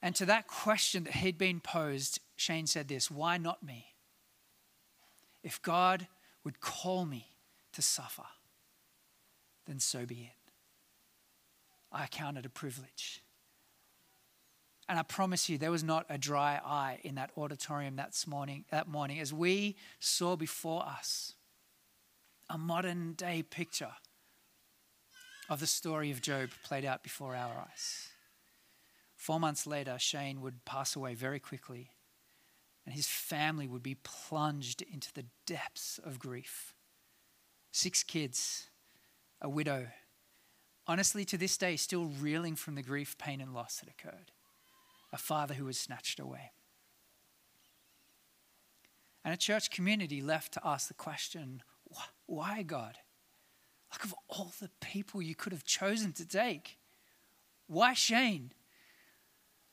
And 0.00 0.14
to 0.14 0.26
that 0.26 0.46
question 0.46 1.04
that 1.04 1.14
he'd 1.14 1.38
been 1.38 1.60
posed, 1.60 2.20
Shane 2.36 2.66
said 2.66 2.88
this 2.88 3.10
Why 3.10 3.36
not 3.36 3.62
me? 3.62 3.94
If 5.42 5.60
God 5.62 6.08
would 6.44 6.60
call 6.60 7.04
me 7.04 7.28
to 7.72 7.82
suffer, 7.82 8.26
then 9.66 9.80
so 9.80 10.06
be 10.06 10.30
it. 10.32 10.52
I 11.90 12.06
count 12.06 12.38
it 12.38 12.46
a 12.46 12.50
privilege. 12.50 13.22
And 14.88 14.98
I 14.98 15.02
promise 15.02 15.48
you, 15.48 15.58
there 15.58 15.70
was 15.70 15.84
not 15.84 16.06
a 16.08 16.16
dry 16.16 16.60
eye 16.64 17.00
in 17.04 17.16
that 17.16 17.30
auditorium 17.36 17.96
that 17.96 18.14
morning, 18.26 18.64
that 18.70 18.88
morning 18.88 19.20
as 19.20 19.32
we 19.34 19.76
saw 20.00 20.34
before 20.34 20.82
us 20.82 21.34
a 22.48 22.56
modern 22.56 23.12
day 23.12 23.42
picture 23.42 23.92
of 25.50 25.60
the 25.60 25.66
story 25.66 26.10
of 26.10 26.22
Job 26.22 26.50
played 26.64 26.84
out 26.84 27.02
before 27.02 27.34
our 27.34 27.66
eyes. 27.70 28.07
Four 29.18 29.40
months 29.40 29.66
later, 29.66 29.98
Shane 29.98 30.40
would 30.42 30.64
pass 30.64 30.94
away 30.94 31.14
very 31.14 31.40
quickly, 31.40 31.90
and 32.86 32.94
his 32.94 33.08
family 33.08 33.66
would 33.66 33.82
be 33.82 33.96
plunged 33.96 34.80
into 34.80 35.12
the 35.12 35.26
depths 35.44 35.98
of 36.02 36.20
grief. 36.20 36.72
Six 37.72 38.04
kids, 38.04 38.70
a 39.42 39.48
widow, 39.48 39.88
honestly, 40.86 41.24
to 41.24 41.36
this 41.36 41.58
day, 41.58 41.74
still 41.74 42.04
reeling 42.04 42.54
from 42.54 42.76
the 42.76 42.82
grief, 42.82 43.18
pain, 43.18 43.40
and 43.40 43.52
loss 43.52 43.80
that 43.80 43.90
occurred. 43.90 44.30
A 45.12 45.18
father 45.18 45.54
who 45.54 45.64
was 45.64 45.78
snatched 45.78 46.20
away. 46.20 46.52
And 49.24 49.34
a 49.34 49.36
church 49.36 49.70
community 49.70 50.22
left 50.22 50.52
to 50.52 50.60
ask 50.64 50.86
the 50.86 50.94
question 50.94 51.62
why, 52.26 52.62
God? 52.62 52.98
Like, 53.90 54.04
of 54.04 54.14
all 54.28 54.52
the 54.60 54.70
people 54.80 55.20
you 55.20 55.34
could 55.34 55.52
have 55.52 55.64
chosen 55.64 56.12
to 56.12 56.26
take, 56.26 56.78
why 57.66 57.94
Shane? 57.94 58.52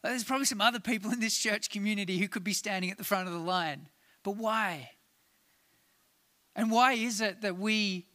There's 0.05 0.23
probably 0.23 0.45
some 0.45 0.61
other 0.61 0.79
people 0.79 1.11
in 1.11 1.19
this 1.19 1.37
church 1.37 1.69
community 1.69 2.17
who 2.17 2.27
could 2.27 2.43
be 2.43 2.53
standing 2.53 2.91
at 2.91 2.97
the 2.97 3.03
front 3.03 3.27
of 3.27 3.33
the 3.33 3.39
line. 3.39 3.89
But 4.23 4.37
why? 4.37 4.91
And 6.55 6.71
why 6.71 6.93
is 6.93 7.21
it 7.21 7.41
that 7.41 7.57
we 7.57 8.07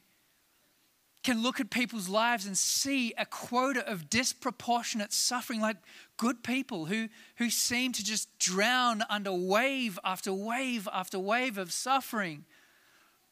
can 1.22 1.42
look 1.42 1.60
at 1.60 1.70
people's 1.70 2.08
lives 2.08 2.46
and 2.46 2.56
see 2.56 3.12
a 3.18 3.26
quota 3.26 3.86
of 3.86 4.08
disproportionate 4.08 5.12
suffering, 5.12 5.60
like 5.60 5.76
good 6.16 6.42
people 6.42 6.86
who, 6.86 7.08
who 7.36 7.50
seem 7.50 7.92
to 7.92 8.02
just 8.02 8.38
drown 8.38 9.02
under 9.10 9.32
wave 9.32 9.98
after 10.02 10.32
wave 10.32 10.88
after 10.92 11.18
wave 11.18 11.58
of 11.58 11.72
suffering? 11.72 12.44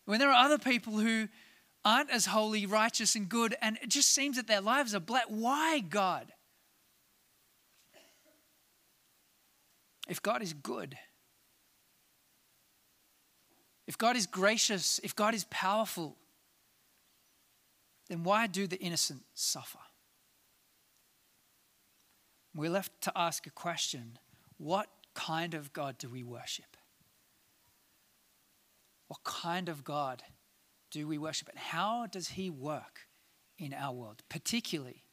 When 0.04 0.20
there 0.20 0.30
are 0.30 0.44
other 0.44 0.58
people 0.58 0.98
who 0.98 1.28
aren't 1.84 2.10
as 2.10 2.26
holy, 2.26 2.66
righteous, 2.66 3.14
and 3.14 3.28
good, 3.28 3.56
and 3.62 3.78
it 3.82 3.88
just 3.88 4.10
seems 4.14 4.36
that 4.36 4.46
their 4.46 4.60
lives 4.60 4.94
are 4.94 5.00
black. 5.00 5.24
Why, 5.28 5.80
God? 5.80 6.32
If 10.08 10.22
God 10.22 10.42
is 10.42 10.52
good, 10.52 10.96
if 13.86 13.96
God 13.96 14.16
is 14.16 14.26
gracious, 14.26 15.00
if 15.02 15.14
God 15.14 15.34
is 15.34 15.44
powerful, 15.50 16.16
then 18.08 18.24
why 18.24 18.46
do 18.46 18.66
the 18.66 18.78
innocent 18.78 19.22
suffer? 19.34 19.78
We're 22.54 22.70
left 22.70 23.00
to 23.02 23.12
ask 23.14 23.46
a 23.46 23.50
question 23.50 24.18
what 24.56 24.88
kind 25.14 25.54
of 25.54 25.72
God 25.72 25.98
do 25.98 26.08
we 26.08 26.22
worship? 26.22 26.76
What 29.06 29.24
kind 29.24 29.68
of 29.68 29.84
God 29.84 30.22
do 30.90 31.06
we 31.06 31.18
worship? 31.18 31.48
And 31.48 31.58
how 31.58 32.06
does 32.06 32.28
He 32.28 32.50
work 32.50 33.08
in 33.58 33.72
our 33.72 33.92
world, 33.92 34.22
particularly 34.28 35.04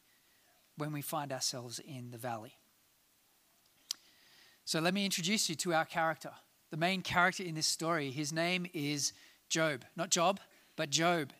when 0.76 0.92
we 0.92 1.02
find 1.02 1.32
ourselves 1.32 1.78
in 1.78 2.10
the 2.10 2.18
valley? 2.18 2.56
So 4.66 4.80
let 4.80 4.94
me 4.94 5.04
introduce 5.04 5.48
you 5.48 5.54
to 5.54 5.74
our 5.74 5.84
character. 5.84 6.32
The 6.72 6.76
main 6.76 7.00
character 7.00 7.44
in 7.44 7.54
this 7.54 7.68
story, 7.68 8.10
his 8.10 8.32
name 8.32 8.66
is 8.74 9.12
Job. 9.48 9.84
Not 9.94 10.10
Job, 10.10 10.40
but 10.74 10.90
Job. 10.90 11.32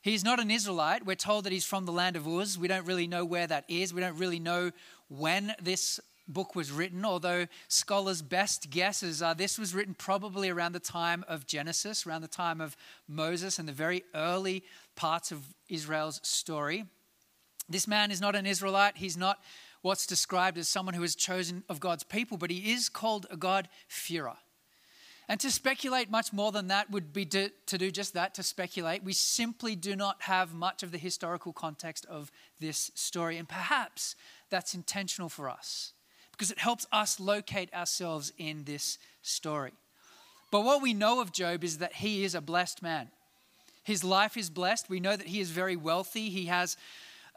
He's 0.00 0.22
not 0.22 0.38
an 0.38 0.52
Israelite. 0.52 1.04
We're 1.04 1.16
told 1.16 1.42
that 1.42 1.52
he's 1.52 1.64
from 1.64 1.86
the 1.86 1.92
land 1.92 2.14
of 2.14 2.24
Uz. 2.24 2.56
We 2.56 2.68
don't 2.68 2.86
really 2.86 3.08
know 3.08 3.24
where 3.24 3.48
that 3.48 3.64
is. 3.66 3.92
We 3.92 4.00
don't 4.00 4.16
really 4.16 4.38
know 4.38 4.70
when 5.08 5.56
this 5.60 5.98
book 6.28 6.54
was 6.54 6.70
written, 6.70 7.04
although 7.04 7.48
scholars' 7.66 8.22
best 8.22 8.70
guesses 8.70 9.22
are 9.22 9.34
this 9.34 9.58
was 9.58 9.74
written 9.74 9.94
probably 9.94 10.48
around 10.48 10.70
the 10.70 10.78
time 10.78 11.24
of 11.26 11.48
Genesis, 11.48 12.06
around 12.06 12.22
the 12.22 12.28
time 12.28 12.60
of 12.60 12.76
Moses, 13.08 13.58
and 13.58 13.68
the 13.68 13.72
very 13.72 14.04
early 14.14 14.62
parts 14.94 15.32
of 15.32 15.42
Israel's 15.68 16.20
story. 16.22 16.84
This 17.68 17.88
man 17.88 18.12
is 18.12 18.20
not 18.20 18.36
an 18.36 18.46
Israelite. 18.46 18.98
He's 18.98 19.16
not 19.16 19.40
what's 19.86 20.06
described 20.06 20.58
as 20.58 20.68
someone 20.68 20.94
who 20.94 21.04
is 21.04 21.14
chosen 21.14 21.62
of 21.68 21.78
God's 21.78 22.02
people, 22.02 22.36
but 22.36 22.50
he 22.50 22.72
is 22.72 22.88
called 22.88 23.26
a 23.30 23.36
God-fearer. 23.36 24.36
And 25.28 25.38
to 25.40 25.50
speculate 25.50 26.10
much 26.10 26.32
more 26.32 26.50
than 26.50 26.66
that 26.68 26.90
would 26.90 27.12
be 27.12 27.24
to, 27.26 27.50
to, 27.66 27.78
do 27.78 27.92
just 27.92 28.12
that, 28.14 28.34
to 28.34 28.42
speculate. 28.42 29.04
We 29.04 29.12
simply 29.12 29.76
do 29.76 29.94
not 29.94 30.22
have 30.22 30.54
much 30.54 30.82
of 30.82 30.90
the 30.90 30.98
historical 30.98 31.52
context 31.52 32.04
of 32.06 32.32
this 32.60 32.90
story. 32.94 33.36
And 33.36 33.48
perhaps 33.48 34.16
that's 34.50 34.74
intentional 34.74 35.28
for 35.28 35.48
us 35.48 35.92
because 36.32 36.50
it 36.50 36.58
helps 36.58 36.86
us 36.92 37.18
locate 37.18 37.72
ourselves 37.72 38.32
in 38.38 38.64
this 38.64 38.98
story. 39.22 39.72
But 40.52 40.64
what 40.64 40.82
we 40.82 40.94
know 40.94 41.20
of 41.20 41.32
Job 41.32 41.64
is 41.64 41.78
that 41.78 41.94
he 41.94 42.24
is 42.24 42.34
a 42.34 42.40
blessed 42.40 42.82
man. 42.82 43.08
His 43.82 44.02
life 44.02 44.36
is 44.36 44.50
blessed. 44.50 44.90
We 44.90 45.00
know 45.00 45.16
that 45.16 45.28
he 45.28 45.40
is 45.40 45.50
very 45.50 45.76
wealthy. 45.76 46.28
He 46.28 46.46
has 46.46 46.76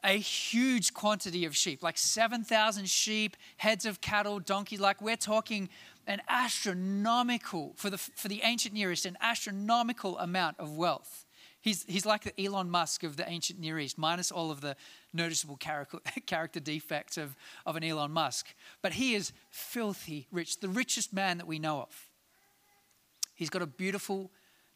a 0.03 0.17
huge 0.17 0.93
quantity 0.93 1.45
of 1.45 1.55
sheep, 1.55 1.83
like 1.83 1.97
7,000 1.97 2.89
sheep, 2.89 3.35
heads 3.57 3.85
of 3.85 4.01
cattle, 4.01 4.39
donkeys. 4.39 4.79
Like 4.79 5.01
we're 5.01 5.15
talking 5.15 5.69
an 6.07 6.21
astronomical, 6.27 7.73
for 7.75 7.89
the, 7.89 7.97
for 7.97 8.27
the 8.27 8.41
ancient 8.43 8.73
Near 8.73 8.91
East, 8.91 9.05
an 9.05 9.17
astronomical 9.21 10.17
amount 10.17 10.59
of 10.59 10.75
wealth. 10.75 11.25
He's, 11.61 11.83
he's 11.83 12.05
like 12.05 12.23
the 12.23 12.43
Elon 12.43 12.69
Musk 12.69 13.03
of 13.03 13.17
the 13.17 13.29
ancient 13.29 13.59
Near 13.59 13.79
East, 13.79 13.97
minus 13.97 14.31
all 14.31 14.49
of 14.49 14.61
the 14.61 14.75
noticeable 15.13 15.57
character, 15.57 15.99
character 16.25 16.59
defects 16.59 17.17
of, 17.17 17.35
of 17.65 17.75
an 17.75 17.83
Elon 17.83 18.11
Musk. 18.11 18.47
But 18.81 18.93
he 18.93 19.13
is 19.13 19.33
filthy 19.49 20.27
rich, 20.31 20.61
the 20.61 20.69
richest 20.69 21.13
man 21.13 21.37
that 21.37 21.47
we 21.47 21.59
know 21.59 21.81
of. 21.81 22.09
He's 23.35 23.49
got 23.49 23.61
a 23.61 23.67
beautiful, 23.67 24.31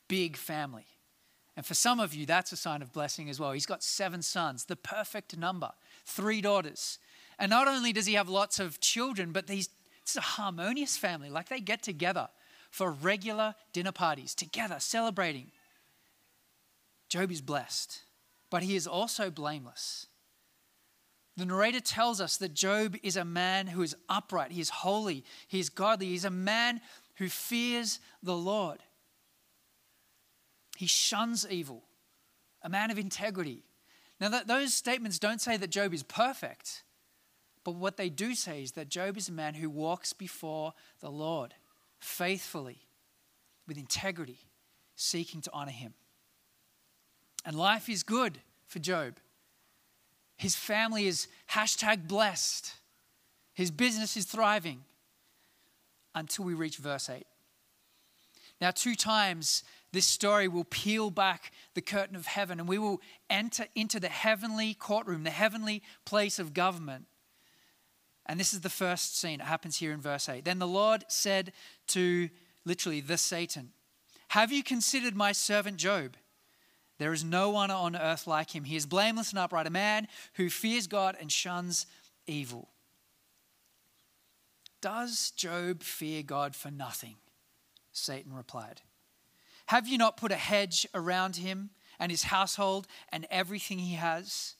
big 0.07 0.37
family. 0.37 0.85
And 1.55 1.65
for 1.65 1.73
some 1.75 1.99
of 1.99 2.13
you, 2.13 2.25
that's 2.25 2.51
a 2.51 2.57
sign 2.57 2.81
of 2.81 2.91
blessing 2.91 3.29
as 3.29 3.39
well. 3.39 3.51
He's 3.51 3.65
got 3.65 3.83
seven 3.83 4.21
sons, 4.21 4.65
the 4.65 4.75
perfect 4.75 5.37
number, 5.37 5.71
three 6.05 6.41
daughters. 6.41 6.97
And 7.37 7.49
not 7.49 7.67
only 7.67 7.93
does 7.93 8.05
he 8.05 8.15
have 8.15 8.29
lots 8.29 8.59
of 8.59 8.79
children, 8.79 9.31
but 9.31 9.47
these, 9.47 9.69
it's 10.01 10.15
a 10.15 10.21
harmonious 10.21 10.97
family. 10.97 11.29
Like 11.29 11.49
they 11.49 11.59
get 11.59 11.83
together 11.83 12.29
for 12.71 12.91
regular 12.91 13.53
dinner 13.71 13.91
parties, 13.91 14.33
together, 14.33 14.77
celebrating. 14.79 15.51
Job 17.07 17.31
is 17.31 17.41
blessed, 17.41 18.01
but 18.49 18.63
he 18.63 18.75
is 18.75 18.87
also 18.87 19.29
blameless. 19.29 20.07
The 21.37 21.45
narrator 21.45 21.79
tells 21.79 22.19
us 22.19 22.37
that 22.37 22.53
Job 22.53 22.95
is 23.03 23.15
a 23.15 23.25
man 23.25 23.67
who 23.67 23.83
is 23.83 23.95
upright, 24.09 24.51
he 24.51 24.61
is 24.61 24.69
holy, 24.69 25.23
he 25.47 25.59
is 25.59 25.69
godly, 25.69 26.07
he's 26.07 26.25
a 26.25 26.31
man 26.31 26.81
who 27.15 27.29
fears 27.29 27.99
the 28.23 28.35
Lord. 28.35 28.79
He 30.77 30.87
shuns 30.87 31.45
evil, 31.49 31.83
a 32.61 32.69
man 32.69 32.91
of 32.91 32.97
integrity. 32.97 33.63
Now, 34.19 34.29
that, 34.29 34.47
those 34.47 34.73
statements 34.73 35.19
don't 35.19 35.41
say 35.41 35.57
that 35.57 35.69
Job 35.69 35.93
is 35.93 36.03
perfect, 36.03 36.83
but 37.63 37.75
what 37.75 37.97
they 37.97 38.09
do 38.09 38.35
say 38.35 38.63
is 38.63 38.73
that 38.73 38.89
Job 38.89 39.17
is 39.17 39.29
a 39.29 39.33
man 39.33 39.53
who 39.53 39.69
walks 39.69 40.13
before 40.13 40.73
the 40.99 41.11
Lord 41.11 41.53
faithfully, 41.99 42.79
with 43.67 43.77
integrity, 43.77 44.39
seeking 44.95 45.41
to 45.41 45.49
honor 45.53 45.71
him. 45.71 45.93
And 47.45 47.57
life 47.57 47.89
is 47.89 48.03
good 48.03 48.39
for 48.67 48.79
Job. 48.79 49.17
His 50.37 50.55
family 50.55 51.07
is 51.07 51.27
hashtag 51.51 52.07
blessed. 52.07 52.73
His 53.53 53.71
business 53.71 54.17
is 54.17 54.25
thriving 54.25 54.83
until 56.15 56.45
we 56.45 56.53
reach 56.53 56.77
verse 56.77 57.09
8. 57.09 57.25
Now, 58.59 58.71
two 58.71 58.95
times 58.95 59.63
this 59.93 60.07
story 60.07 60.47
will 60.47 60.65
peel 60.65 61.11
back 61.11 61.51
the 61.75 61.81
curtain 61.81 62.15
of 62.15 62.25
heaven 62.25 62.59
and 62.59 62.67
we 62.67 62.79
will 62.79 62.99
enter 63.29 63.67
into 63.75 63.99
the 63.99 64.09
heavenly 64.09 64.73
courtroom, 64.73 65.23
the 65.23 65.29
heavenly 65.29 65.83
place 66.03 66.39
of 66.39 66.53
government. 66.53 67.05
And 68.25 68.39
this 68.39 68.53
is 68.53 68.61
the 68.61 68.69
first 68.69 69.19
scene. 69.19 69.39
It 69.39 69.45
happens 69.45 69.77
here 69.77 69.91
in 69.91 70.01
verse 70.01 70.27
8. 70.27 70.45
Then 70.45 70.57
the 70.57 70.67
Lord 70.67 71.05
said 71.09 71.53
to 71.89 72.29
literally 72.65 73.01
the 73.01 73.17
Satan, 73.17 73.69
Have 74.29 74.51
you 74.51 74.63
considered 74.63 75.15
my 75.15 75.31
servant 75.31 75.77
Job? 75.77 76.17
There 76.97 77.13
is 77.13 77.23
no 77.23 77.51
one 77.51 77.69
on 77.69 77.95
earth 77.95 78.25
like 78.25 78.55
him. 78.55 78.63
He 78.63 78.75
is 78.75 78.87
blameless 78.87 79.29
and 79.29 79.37
upright, 79.37 79.67
a 79.67 79.71
man 79.71 80.07
who 80.33 80.49
fears 80.49 80.87
God 80.87 81.15
and 81.19 81.31
shuns 81.31 81.85
evil. 82.25 82.69
Does 84.81 85.31
Job 85.31 85.83
fear 85.83 86.23
God 86.23 86.55
for 86.55 86.71
nothing? 86.71 87.17
Satan 87.91 88.33
replied. 88.33 88.81
Have 89.73 89.87
you 89.87 89.97
not 89.97 90.17
put 90.17 90.31
a 90.31 90.35
hedge 90.35 90.85
around 90.93 91.37
him 91.37 91.71
and 91.99 92.11
his 92.11 92.25
household 92.25 92.85
and 93.09 93.25
everything 93.31 93.79
he 93.79 93.95
has? 93.95 94.53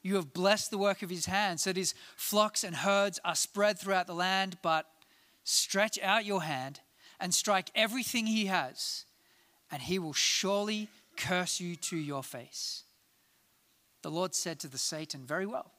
You 0.00 0.14
have 0.14 0.32
blessed 0.32 0.70
the 0.70 0.78
work 0.78 1.02
of 1.02 1.10
his 1.10 1.26
hands, 1.26 1.64
so 1.64 1.70
that 1.70 1.76
his 1.76 1.92
flocks 2.16 2.64
and 2.64 2.74
herds 2.74 3.20
are 3.22 3.34
spread 3.34 3.78
throughout 3.78 4.06
the 4.06 4.14
land. 4.14 4.56
But 4.62 4.86
stretch 5.44 5.98
out 6.02 6.24
your 6.24 6.42
hand 6.42 6.80
and 7.20 7.34
strike 7.34 7.70
everything 7.74 8.26
he 8.26 8.46
has, 8.46 9.04
and 9.70 9.82
he 9.82 9.98
will 9.98 10.14
surely 10.14 10.88
curse 11.18 11.60
you 11.60 11.76
to 11.76 11.98
your 11.98 12.22
face. 12.22 12.84
The 14.00 14.10
Lord 14.10 14.34
said 14.34 14.58
to 14.60 14.68
the 14.68 14.78
Satan, 14.78 15.26
Very 15.26 15.44
well. 15.44 15.70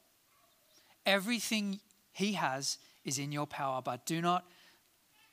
Everything 1.03 1.79
he 2.13 2.33
has 2.33 2.77
is 3.03 3.17
in 3.17 3.31
your 3.31 3.47
power, 3.47 3.81
but 3.81 4.05
do 4.05 4.21
not, 4.21 4.45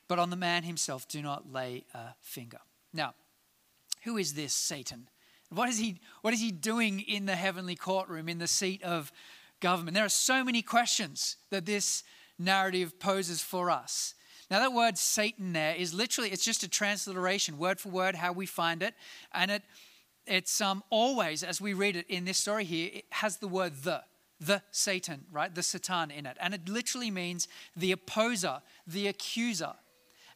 but 0.07 0.17
on 0.17 0.31
the 0.31 0.35
man 0.35 0.63
himself, 0.63 1.07
do 1.07 1.21
not 1.21 1.53
lay 1.53 1.85
a 1.93 2.15
finger. 2.21 2.57
Now, 2.93 3.13
who 4.03 4.17
is 4.17 4.33
this 4.33 4.53
Satan? 4.53 5.09
What 5.49 5.69
is 5.69 5.77
he, 5.77 5.99
what 6.21 6.33
is 6.33 6.41
he 6.41 6.51
doing 6.51 6.99
in 6.99 7.25
the 7.25 7.35
heavenly 7.35 7.75
courtroom, 7.75 8.27
in 8.27 8.37
the 8.37 8.47
seat 8.47 8.83
of 8.83 9.11
government? 9.59 9.95
There 9.95 10.05
are 10.05 10.09
so 10.09 10.43
many 10.43 10.61
questions 10.61 11.37
that 11.51 11.65
this 11.65 12.03
narrative 12.37 12.99
poses 12.99 13.41
for 13.41 13.71
us. 13.71 14.13
Now, 14.49 14.59
that 14.59 14.73
word 14.73 14.97
Satan 14.97 15.53
there 15.53 15.75
is 15.75 15.93
literally, 15.93 16.31
it's 16.31 16.45
just 16.45 16.63
a 16.63 16.69
transliteration, 16.69 17.57
word 17.57 17.79
for 17.79 17.89
word, 17.89 18.15
how 18.15 18.31
we 18.31 18.45
find 18.45 18.81
it. 18.81 18.93
And 19.33 19.51
it, 19.51 19.63
it's 20.25 20.61
um, 20.61 20.83
always, 20.89 21.43
as 21.43 21.59
we 21.59 21.73
read 21.73 21.95
it 21.95 22.05
in 22.07 22.25
this 22.25 22.37
story 22.37 22.63
here, 22.63 22.89
it 22.93 23.05
has 23.11 23.37
the 23.37 23.47
word 23.47 23.83
the, 23.83 24.03
the 24.39 24.61
Satan, 24.71 25.25
right? 25.31 25.53
The 25.53 25.63
Satan 25.63 26.11
in 26.11 26.25
it. 26.25 26.37
And 26.39 26.53
it 26.53 26.69
literally 26.69 27.11
means 27.11 27.47
the 27.75 27.91
opposer, 27.91 28.61
the 28.85 29.07
accuser. 29.07 29.73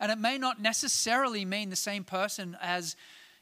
And 0.02 0.12
it 0.12 0.18
may 0.18 0.40
not 0.40 0.60
necessarily 0.60 1.46
mean 1.46 1.70
the 1.70 1.76
same 1.76 2.04
person 2.04 2.58
as, 2.60 2.96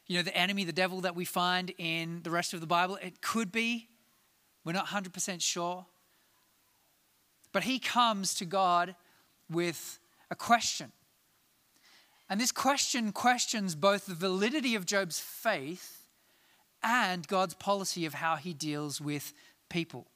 you 0.06 0.18
know, 0.18 0.22
the 0.22 0.36
enemy, 0.36 0.64
the 0.64 0.72
devil 0.72 1.00
that 1.00 1.16
we 1.16 1.24
find 1.24 1.72
in 1.78 2.20
the 2.22 2.30
rest 2.30 2.52
of 2.52 2.60
the 2.60 2.66
Bible. 2.66 2.96
It 2.96 3.22
could 3.22 3.50
be. 3.50 3.88
We're 4.62 4.74
not 4.74 4.88
100% 4.88 5.40
sure. 5.40 5.86
But 7.52 7.62
he 7.62 7.78
comes 7.78 8.34
to 8.34 8.44
God 8.44 8.94
with 9.48 9.98
a 10.30 10.36
question. 10.36 10.92
And 12.28 12.38
this 12.38 12.52
question 12.52 13.10
questions 13.10 13.74
both 13.74 14.04
the 14.04 14.14
validity 14.14 14.74
of 14.74 14.84
Job's 14.84 15.18
faith 15.18 16.08
and 16.82 17.26
God's 17.26 17.54
policy 17.54 18.04
of 18.04 18.14
how 18.14 18.36
he 18.36 18.52
deals 18.52 19.00
with 19.00 19.32
people. 19.70 20.08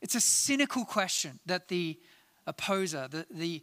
It's 0.00 0.16
a 0.16 0.20
cynical 0.20 0.84
question 0.84 1.38
that 1.46 1.68
the 1.68 2.00
opposer, 2.48 3.06
the, 3.08 3.26
the 3.30 3.62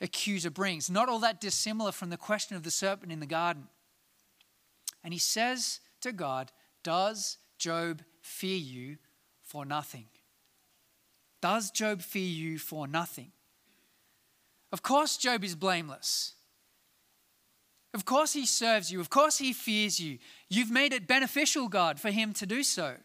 accuser 0.00 0.50
brings. 0.50 0.90
Not 0.90 1.08
all 1.08 1.18
that 1.20 1.40
dissimilar 1.40 1.92
from 1.92 2.10
the 2.10 2.16
question 2.16 2.56
of 2.56 2.62
the 2.62 2.70
serpent 2.70 3.12
in 3.12 3.20
the 3.20 3.26
garden. 3.26 3.68
And 5.02 5.12
he 5.12 5.18
says 5.18 5.80
to 6.00 6.12
God, 6.12 6.52
Does 6.82 7.38
Job 7.58 8.02
fear 8.20 8.56
you 8.56 8.98
for 9.42 9.64
nothing? 9.64 10.06
Does 11.40 11.70
Job 11.70 12.02
fear 12.02 12.28
you 12.28 12.58
for 12.58 12.86
nothing? 12.86 13.32
Of 14.72 14.82
course, 14.82 15.16
Job 15.16 15.44
is 15.44 15.54
blameless. 15.54 16.34
Of 17.94 18.04
course, 18.04 18.34
he 18.34 18.44
serves 18.44 18.92
you. 18.92 19.00
Of 19.00 19.08
course, 19.08 19.38
he 19.38 19.52
fears 19.52 19.98
you. 19.98 20.18
You've 20.48 20.70
made 20.70 20.92
it 20.92 21.06
beneficial, 21.06 21.68
God, 21.68 21.98
for 21.98 22.10
him 22.10 22.34
to 22.34 22.46
do 22.46 22.62
so. 22.62 22.96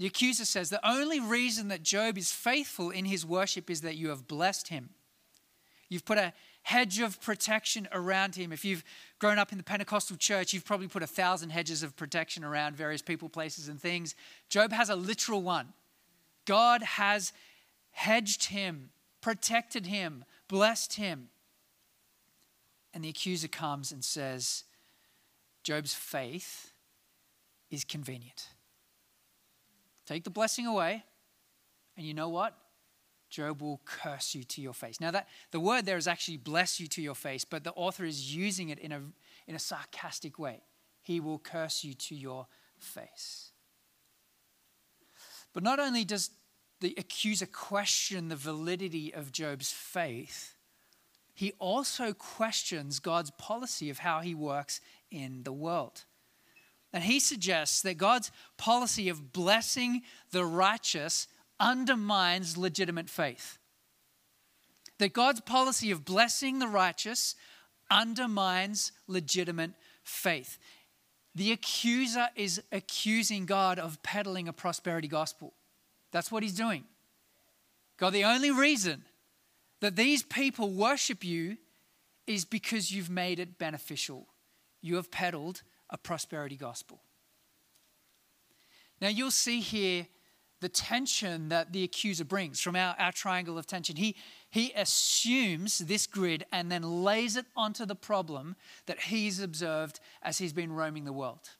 The 0.00 0.06
accuser 0.06 0.46
says 0.46 0.70
the 0.70 0.88
only 0.88 1.20
reason 1.20 1.68
that 1.68 1.82
Job 1.82 2.16
is 2.16 2.32
faithful 2.32 2.88
in 2.88 3.04
his 3.04 3.26
worship 3.26 3.68
is 3.68 3.82
that 3.82 3.96
you 3.96 4.08
have 4.08 4.26
blessed 4.26 4.68
him. 4.68 4.88
You've 5.90 6.06
put 6.06 6.16
a 6.16 6.32
hedge 6.62 7.00
of 7.00 7.20
protection 7.20 7.86
around 7.92 8.34
him. 8.34 8.50
If 8.50 8.64
you've 8.64 8.82
grown 9.18 9.38
up 9.38 9.52
in 9.52 9.58
the 9.58 9.64
Pentecostal 9.64 10.16
church, 10.16 10.54
you've 10.54 10.64
probably 10.64 10.88
put 10.88 11.02
a 11.02 11.06
thousand 11.06 11.50
hedges 11.50 11.82
of 11.82 11.96
protection 11.96 12.44
around 12.44 12.76
various 12.76 13.02
people, 13.02 13.28
places, 13.28 13.68
and 13.68 13.78
things. 13.78 14.14
Job 14.48 14.72
has 14.72 14.88
a 14.88 14.96
literal 14.96 15.42
one. 15.42 15.74
God 16.46 16.82
has 16.82 17.34
hedged 17.90 18.44
him, 18.44 18.88
protected 19.20 19.84
him, 19.84 20.24
blessed 20.48 20.94
him. 20.94 21.28
And 22.94 23.04
the 23.04 23.10
accuser 23.10 23.48
comes 23.48 23.92
and 23.92 24.02
says, 24.02 24.64
Job's 25.62 25.92
faith 25.92 26.72
is 27.70 27.84
convenient. 27.84 28.46
Take 30.10 30.24
the 30.24 30.30
blessing 30.30 30.66
away, 30.66 31.04
and 31.96 32.04
you 32.04 32.14
know 32.14 32.30
what? 32.30 32.58
Job 33.28 33.62
will 33.62 33.80
curse 33.84 34.34
you 34.34 34.42
to 34.42 34.60
your 34.60 34.72
face. 34.74 35.00
Now 35.00 35.12
that 35.12 35.28
the 35.52 35.60
word 35.60 35.86
there 35.86 35.96
is 35.96 36.08
actually 36.08 36.38
bless 36.38 36.80
you 36.80 36.88
to 36.88 37.00
your 37.00 37.14
face, 37.14 37.44
but 37.44 37.62
the 37.62 37.70
author 37.74 38.04
is 38.04 38.34
using 38.34 38.70
it 38.70 38.80
in 38.80 38.90
a 38.90 39.02
in 39.46 39.54
a 39.54 39.60
sarcastic 39.60 40.36
way. 40.36 40.64
He 41.00 41.20
will 41.20 41.38
curse 41.38 41.84
you 41.84 41.94
to 41.94 42.16
your 42.16 42.48
face. 42.76 43.52
But 45.52 45.62
not 45.62 45.78
only 45.78 46.04
does 46.04 46.30
the 46.80 46.92
accuser 46.98 47.46
question 47.46 48.30
the 48.30 48.34
validity 48.34 49.14
of 49.14 49.30
Job's 49.30 49.70
faith, 49.70 50.56
he 51.34 51.52
also 51.60 52.12
questions 52.12 52.98
God's 52.98 53.30
policy 53.30 53.90
of 53.90 53.98
how 53.98 54.22
he 54.22 54.34
works 54.34 54.80
in 55.08 55.44
the 55.44 55.52
world. 55.52 56.04
And 56.92 57.04
he 57.04 57.20
suggests 57.20 57.82
that 57.82 57.98
God's 57.98 58.32
policy 58.56 59.08
of 59.08 59.32
blessing 59.32 60.02
the 60.32 60.44
righteous 60.44 61.28
undermines 61.58 62.56
legitimate 62.56 63.08
faith. 63.08 63.58
That 64.98 65.12
God's 65.12 65.40
policy 65.40 65.90
of 65.90 66.04
blessing 66.04 66.58
the 66.58 66.68
righteous 66.68 67.36
undermines 67.90 68.92
legitimate 69.06 69.72
faith. 70.02 70.58
The 71.34 71.52
accuser 71.52 72.28
is 72.34 72.62
accusing 72.72 73.46
God 73.46 73.78
of 73.78 74.02
peddling 74.02 74.48
a 74.48 74.52
prosperity 74.52 75.08
gospel. 75.08 75.54
That's 76.10 76.32
what 76.32 76.42
he's 76.42 76.54
doing. 76.54 76.84
God, 77.98 78.10
the 78.10 78.24
only 78.24 78.50
reason 78.50 79.04
that 79.80 79.96
these 79.96 80.22
people 80.22 80.70
worship 80.70 81.22
you 81.22 81.56
is 82.26 82.44
because 82.44 82.90
you've 82.90 83.10
made 83.10 83.38
it 83.38 83.58
beneficial. 83.58 84.26
You 84.80 84.96
have 84.96 85.10
peddled 85.10 85.62
a 85.90 85.98
prosperity 85.98 86.56
gospel. 86.56 87.02
Now, 89.00 89.08
you'll 89.08 89.30
see 89.30 89.60
here 89.60 90.06
the 90.60 90.68
tension 90.68 91.48
that 91.48 91.72
the 91.72 91.82
accuser 91.84 92.24
brings 92.24 92.60
from 92.60 92.76
our, 92.76 92.94
our 92.98 93.12
triangle 93.12 93.56
of 93.58 93.66
tension. 93.66 93.96
He, 93.96 94.14
he 94.50 94.72
assumes 94.76 95.78
this 95.78 96.06
grid 96.06 96.44
and 96.52 96.70
then 96.70 96.82
lays 96.82 97.36
it 97.36 97.46
onto 97.56 97.86
the 97.86 97.94
problem 97.94 98.56
that 98.86 99.00
he's 99.00 99.40
observed 99.40 100.00
as 100.22 100.38
he's 100.38 100.52
been 100.52 100.72
roaming 100.72 101.04
the 101.04 101.12
world. 101.12 101.50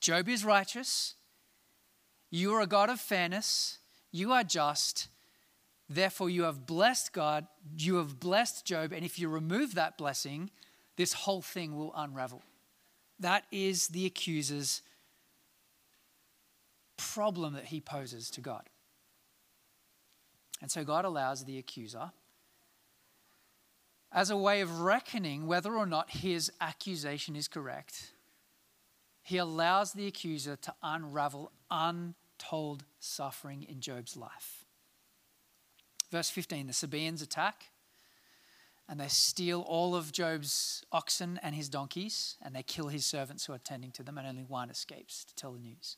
Job 0.00 0.28
is 0.28 0.44
righteous. 0.44 1.14
You 2.30 2.52
are 2.54 2.60
a 2.60 2.66
God 2.66 2.90
of 2.90 3.00
fairness. 3.00 3.78
You 4.10 4.32
are 4.32 4.44
just. 4.44 5.08
Therefore, 5.88 6.28
you 6.28 6.42
have 6.42 6.66
blessed 6.66 7.12
God. 7.12 7.46
You 7.76 7.96
have 7.96 8.18
blessed 8.18 8.66
Job. 8.66 8.92
And 8.92 9.04
if 9.04 9.18
you 9.18 9.28
remove 9.28 9.76
that 9.76 9.96
blessing, 9.96 10.50
this 10.96 11.12
whole 11.12 11.42
thing 11.42 11.76
will 11.76 11.92
unravel. 11.94 12.42
That 13.18 13.44
is 13.50 13.88
the 13.88 14.06
accuser's 14.06 14.82
problem 16.96 17.54
that 17.54 17.66
he 17.66 17.80
poses 17.80 18.30
to 18.30 18.40
God. 18.40 18.68
And 20.60 20.70
so 20.70 20.84
God 20.84 21.04
allows 21.04 21.44
the 21.44 21.58
accuser, 21.58 22.12
as 24.14 24.30
a 24.30 24.36
way 24.36 24.60
of 24.60 24.80
reckoning 24.80 25.46
whether 25.46 25.74
or 25.74 25.86
not 25.86 26.10
his 26.10 26.50
accusation 26.60 27.34
is 27.34 27.48
correct, 27.48 28.12
he 29.22 29.38
allows 29.38 29.92
the 29.92 30.06
accuser 30.06 30.54
to 30.54 30.74
unravel 30.82 31.50
untold 31.70 32.84
suffering 33.00 33.64
in 33.64 33.80
Job's 33.80 34.16
life. 34.16 34.64
Verse 36.10 36.30
15 36.30 36.68
the 36.68 36.72
Sabaeans 36.72 37.22
attack. 37.22 37.70
And 38.88 39.00
they 39.00 39.08
steal 39.08 39.60
all 39.62 39.94
of 39.94 40.12
Job's 40.12 40.84
oxen 40.92 41.40
and 41.42 41.54
his 41.54 41.68
donkeys, 41.68 42.36
and 42.42 42.54
they 42.54 42.62
kill 42.62 42.88
his 42.88 43.06
servants 43.06 43.46
who 43.46 43.52
are 43.52 43.58
tending 43.58 43.92
to 43.92 44.02
them, 44.02 44.18
and 44.18 44.26
only 44.26 44.44
one 44.44 44.70
escapes 44.70 45.24
to 45.24 45.34
tell 45.34 45.52
the 45.52 45.58
news. 45.58 45.96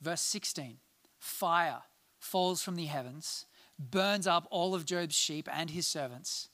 Verse 0.00 0.20
16 0.20 0.78
Fire 1.18 1.82
falls 2.18 2.62
from 2.62 2.76
the 2.76 2.86
heavens, 2.86 3.46
burns 3.78 4.26
up 4.26 4.46
all 4.50 4.74
of 4.74 4.86
Job's 4.86 5.16
sheep 5.16 5.48
and 5.52 5.70
his 5.70 5.86
servants, 5.86 6.48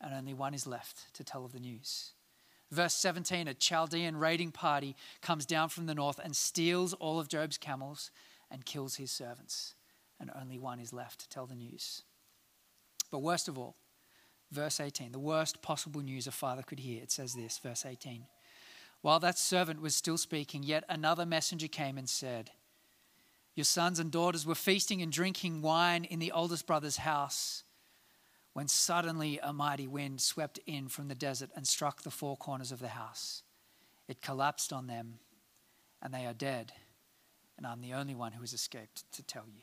and 0.00 0.14
only 0.14 0.34
one 0.34 0.54
is 0.54 0.66
left 0.66 1.12
to 1.14 1.24
tell 1.24 1.44
of 1.44 1.52
the 1.52 1.60
news. 1.60 2.12
Verse 2.70 2.94
17 2.94 3.46
A 3.46 3.54
Chaldean 3.54 4.16
raiding 4.16 4.52
party 4.52 4.96
comes 5.20 5.46
down 5.46 5.68
from 5.68 5.86
the 5.86 5.94
north 5.94 6.18
and 6.22 6.34
steals 6.34 6.94
all 6.94 7.20
of 7.20 7.28
Job's 7.28 7.58
camels 7.58 8.10
and 8.50 8.64
kills 8.64 8.96
his 8.96 9.10
servants, 9.10 9.74
and 10.18 10.30
only 10.34 10.58
one 10.58 10.80
is 10.80 10.92
left 10.92 11.20
to 11.20 11.28
tell 11.28 11.46
the 11.46 11.54
news. 11.54 12.02
But 13.10 13.20
worst 13.20 13.48
of 13.48 13.58
all, 13.58 13.76
verse 14.54 14.80
18, 14.80 15.12
the 15.12 15.18
worst 15.18 15.60
possible 15.60 16.00
news 16.00 16.26
a 16.26 16.30
father 16.30 16.62
could 16.62 16.80
hear. 16.80 17.02
It 17.02 17.10
says 17.10 17.34
this, 17.34 17.58
verse 17.58 17.84
18. 17.84 18.24
While 19.02 19.20
that 19.20 19.38
servant 19.38 19.82
was 19.82 19.94
still 19.94 20.16
speaking, 20.16 20.62
yet 20.62 20.84
another 20.88 21.26
messenger 21.26 21.68
came 21.68 21.98
and 21.98 22.08
said, 22.08 22.52
Your 23.54 23.64
sons 23.64 23.98
and 23.98 24.10
daughters 24.10 24.46
were 24.46 24.54
feasting 24.54 25.02
and 25.02 25.12
drinking 25.12 25.60
wine 25.60 26.04
in 26.04 26.20
the 26.20 26.32
oldest 26.32 26.66
brother's 26.66 26.98
house 26.98 27.64
when 28.54 28.68
suddenly 28.68 29.38
a 29.42 29.52
mighty 29.52 29.86
wind 29.86 30.20
swept 30.20 30.60
in 30.64 30.88
from 30.88 31.08
the 31.08 31.14
desert 31.14 31.50
and 31.54 31.66
struck 31.66 32.02
the 32.02 32.10
four 32.10 32.36
corners 32.36 32.72
of 32.72 32.78
the 32.78 32.88
house. 32.88 33.42
It 34.08 34.22
collapsed 34.22 34.72
on 34.72 34.86
them, 34.86 35.18
and 36.00 36.14
they 36.14 36.24
are 36.24 36.32
dead, 36.32 36.72
and 37.56 37.66
I'm 37.66 37.80
the 37.80 37.94
only 37.94 38.14
one 38.14 38.32
who 38.32 38.42
has 38.42 38.52
escaped 38.52 39.10
to 39.12 39.22
tell 39.22 39.44
you. 39.46 39.62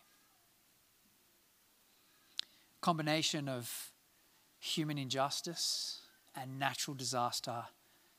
Combination 2.81 3.47
of 3.47 3.90
human 4.61 4.97
injustice 4.97 6.01
and 6.35 6.59
natural 6.59 6.95
disaster 6.95 7.63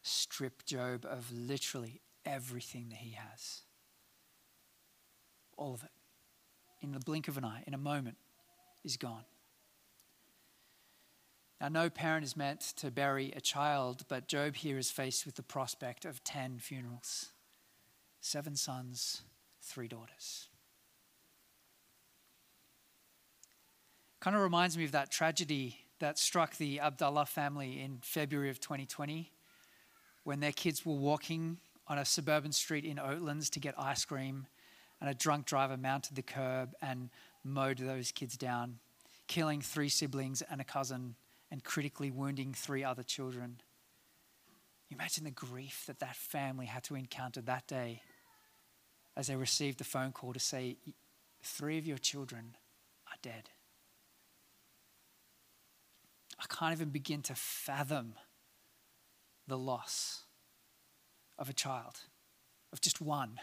strip 0.02 0.64
Job 0.66 1.06
of 1.08 1.32
literally 1.32 2.00
everything 2.26 2.88
that 2.90 2.98
he 2.98 3.12
has. 3.12 3.62
All 5.56 5.72
of 5.72 5.84
it. 5.84 5.90
In 6.80 6.90
the 6.90 6.98
blink 6.98 7.28
of 7.28 7.38
an 7.38 7.44
eye, 7.44 7.62
in 7.66 7.74
a 7.74 7.78
moment, 7.78 8.16
is 8.84 8.96
gone. 8.96 9.24
Now, 11.60 11.68
no 11.68 11.88
parent 11.88 12.24
is 12.24 12.36
meant 12.36 12.60
to 12.78 12.90
bury 12.90 13.32
a 13.36 13.40
child, 13.40 14.02
but 14.08 14.26
Job 14.26 14.56
here 14.56 14.78
is 14.78 14.90
faced 14.90 15.24
with 15.24 15.36
the 15.36 15.44
prospect 15.44 16.04
of 16.04 16.24
10 16.24 16.58
funerals 16.58 17.30
seven 18.24 18.54
sons, 18.54 19.22
three 19.60 19.88
daughters. 19.88 20.48
Kind 24.20 24.36
of 24.36 24.42
reminds 24.42 24.78
me 24.78 24.84
of 24.84 24.92
that 24.92 25.10
tragedy 25.10 25.78
that 26.02 26.18
struck 26.18 26.56
the 26.56 26.80
Abdullah 26.80 27.26
family 27.26 27.80
in 27.80 27.98
February 28.02 28.50
of 28.50 28.58
2020 28.58 29.30
when 30.24 30.40
their 30.40 30.50
kids 30.50 30.84
were 30.84 30.96
walking 30.96 31.58
on 31.86 31.96
a 31.96 32.04
suburban 32.04 32.50
street 32.50 32.84
in 32.84 32.96
Oatlands 32.96 33.48
to 33.50 33.60
get 33.60 33.76
ice 33.78 34.04
cream, 34.04 34.48
and 35.00 35.08
a 35.08 35.14
drunk 35.14 35.46
driver 35.46 35.76
mounted 35.76 36.16
the 36.16 36.22
curb 36.22 36.74
and 36.82 37.10
mowed 37.44 37.78
those 37.78 38.10
kids 38.10 38.36
down, 38.36 38.80
killing 39.28 39.60
three 39.60 39.88
siblings 39.88 40.42
and 40.42 40.60
a 40.60 40.64
cousin 40.64 41.14
and 41.52 41.62
critically 41.62 42.10
wounding 42.10 42.52
three 42.52 42.82
other 42.82 43.04
children. 43.04 43.60
Imagine 44.90 45.22
the 45.22 45.30
grief 45.30 45.84
that 45.86 46.00
that 46.00 46.16
family 46.16 46.66
had 46.66 46.82
to 46.82 46.96
encounter 46.96 47.40
that 47.42 47.68
day 47.68 48.02
as 49.16 49.28
they 49.28 49.36
received 49.36 49.78
the 49.78 49.84
phone 49.84 50.10
call 50.10 50.32
to 50.32 50.40
say, 50.40 50.78
Three 51.44 51.78
of 51.78 51.86
your 51.86 51.98
children 51.98 52.56
are 53.06 53.18
dead. 53.22 53.50
I 56.42 56.46
can't 56.52 56.72
even 56.72 56.88
begin 56.88 57.22
to 57.22 57.34
fathom 57.34 58.14
the 59.46 59.56
loss 59.56 60.24
of 61.38 61.48
a 61.48 61.52
child, 61.52 62.00
of 62.72 62.80
just 62.80 63.00
one, 63.00 63.38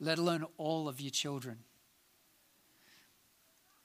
let 0.00 0.18
alone 0.18 0.46
all 0.56 0.88
of 0.88 1.00
your 1.00 1.10
children. 1.10 1.58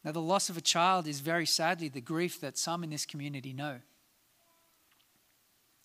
Now, 0.04 0.12
the 0.12 0.22
loss 0.22 0.50
of 0.50 0.58
a 0.58 0.62
child 0.62 1.08
is 1.08 1.20
very 1.20 1.46
sadly 1.46 1.90
the 1.90 2.02
grief 2.02 2.40
that 2.42 2.58
some 2.58 2.84
in 2.84 2.90
this 2.90 3.06
community 3.06 3.54
know. 3.54 3.80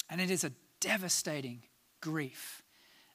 And 0.09 0.21
it 0.21 0.31
is 0.31 0.45
a 0.45 0.53
devastating 0.81 1.63
grief. 2.01 2.63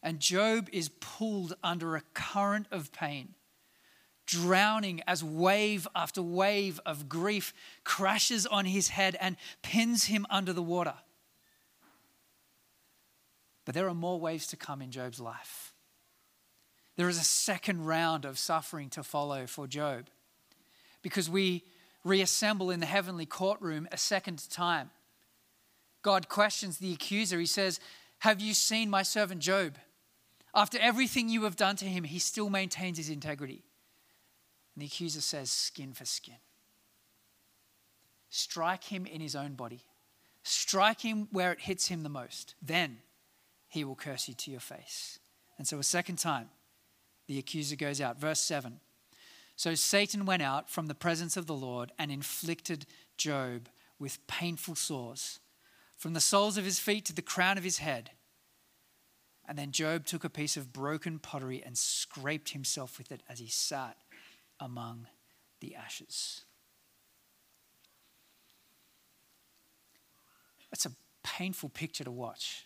And 0.01 0.19
Job 0.19 0.67
is 0.71 0.89
pulled 0.89 1.55
under 1.63 1.95
a 1.95 2.01
current 2.13 2.67
of 2.71 2.91
pain 2.91 3.35
drowning 4.25 5.01
as 5.07 5.23
wave 5.23 5.87
after 5.95 6.21
wave 6.21 6.79
of 6.85 7.07
grief 7.07 7.53
crashes 7.83 8.45
on 8.45 8.65
his 8.65 8.89
head 8.89 9.15
and 9.19 9.37
pins 9.61 10.05
him 10.05 10.25
under 10.29 10.53
the 10.53 10.61
water. 10.61 10.95
But 13.65 13.75
there 13.75 13.87
are 13.87 13.95
more 13.95 14.19
waves 14.19 14.47
to 14.47 14.57
come 14.57 14.81
in 14.81 14.91
Job's 14.91 15.19
life. 15.19 15.73
There 16.97 17.09
is 17.09 17.19
a 17.19 17.23
second 17.23 17.85
round 17.85 18.25
of 18.25 18.37
suffering 18.37 18.89
to 18.91 19.03
follow 19.03 19.47
for 19.47 19.67
Job 19.67 20.07
because 21.01 21.29
we 21.29 21.63
reassemble 22.03 22.71
in 22.71 22.79
the 22.79 22.85
heavenly 22.85 23.25
courtroom 23.25 23.87
a 23.91 23.97
second 23.97 24.49
time. 24.49 24.91
God 26.03 26.29
questions 26.29 26.77
the 26.77 26.93
accuser. 26.93 27.39
He 27.39 27.47
says, 27.47 27.79
Have 28.19 28.39
you 28.39 28.53
seen 28.53 28.89
my 28.89 29.01
servant 29.01 29.41
Job? 29.41 29.77
After 30.53 30.79
everything 30.79 31.27
you 31.27 31.43
have 31.43 31.57
done 31.57 31.75
to 31.77 31.85
him, 31.85 32.05
he 32.05 32.19
still 32.19 32.49
maintains 32.49 32.97
his 32.97 33.09
integrity. 33.09 33.63
And 34.75 34.81
the 34.81 34.87
accuser 34.87 35.21
says, 35.21 35.49
skin 35.49 35.93
for 35.93 36.05
skin. 36.05 36.35
Strike 38.29 38.83
him 38.83 39.05
in 39.05 39.21
his 39.21 39.35
own 39.35 39.53
body. 39.53 39.81
Strike 40.43 41.01
him 41.01 41.27
where 41.31 41.51
it 41.53 41.61
hits 41.61 41.87
him 41.87 42.03
the 42.03 42.09
most. 42.09 42.55
Then 42.61 42.97
he 43.69 43.83
will 43.83 43.95
curse 43.95 44.27
you 44.27 44.33
to 44.33 44.51
your 44.51 44.59
face. 44.59 45.19
And 45.57 45.65
so, 45.65 45.79
a 45.79 45.83
second 45.83 46.17
time, 46.17 46.49
the 47.27 47.39
accuser 47.39 47.75
goes 47.75 48.01
out. 48.01 48.19
Verse 48.19 48.41
7. 48.41 48.79
So 49.55 49.73
Satan 49.73 50.25
went 50.25 50.41
out 50.41 50.69
from 50.69 50.87
the 50.87 50.95
presence 50.95 51.37
of 51.37 51.47
the 51.47 51.55
Lord 51.55 51.91
and 51.97 52.11
inflicted 52.11 52.85
Job 53.17 53.69
with 53.97 54.25
painful 54.27 54.75
sores, 54.75 55.39
from 55.95 56.13
the 56.13 56.19
soles 56.19 56.57
of 56.57 56.65
his 56.65 56.77
feet 56.77 57.05
to 57.05 57.13
the 57.13 57.21
crown 57.21 57.57
of 57.57 57.63
his 57.63 57.77
head. 57.77 58.11
And 59.47 59.57
then 59.57 59.71
Job 59.71 60.05
took 60.05 60.25
a 60.25 60.29
piece 60.29 60.57
of 60.57 60.73
broken 60.73 61.19
pottery 61.19 61.63
and 61.65 61.77
scraped 61.77 62.49
himself 62.49 62.97
with 62.97 63.11
it 63.11 63.23
as 63.29 63.39
he 63.39 63.47
sat 63.47 63.95
among 64.59 65.07
the 65.59 65.75
ashes. 65.75 66.45
That's 70.71 70.85
a 70.85 70.91
painful 71.23 71.69
picture 71.69 72.03
to 72.03 72.11
watch. 72.11 72.65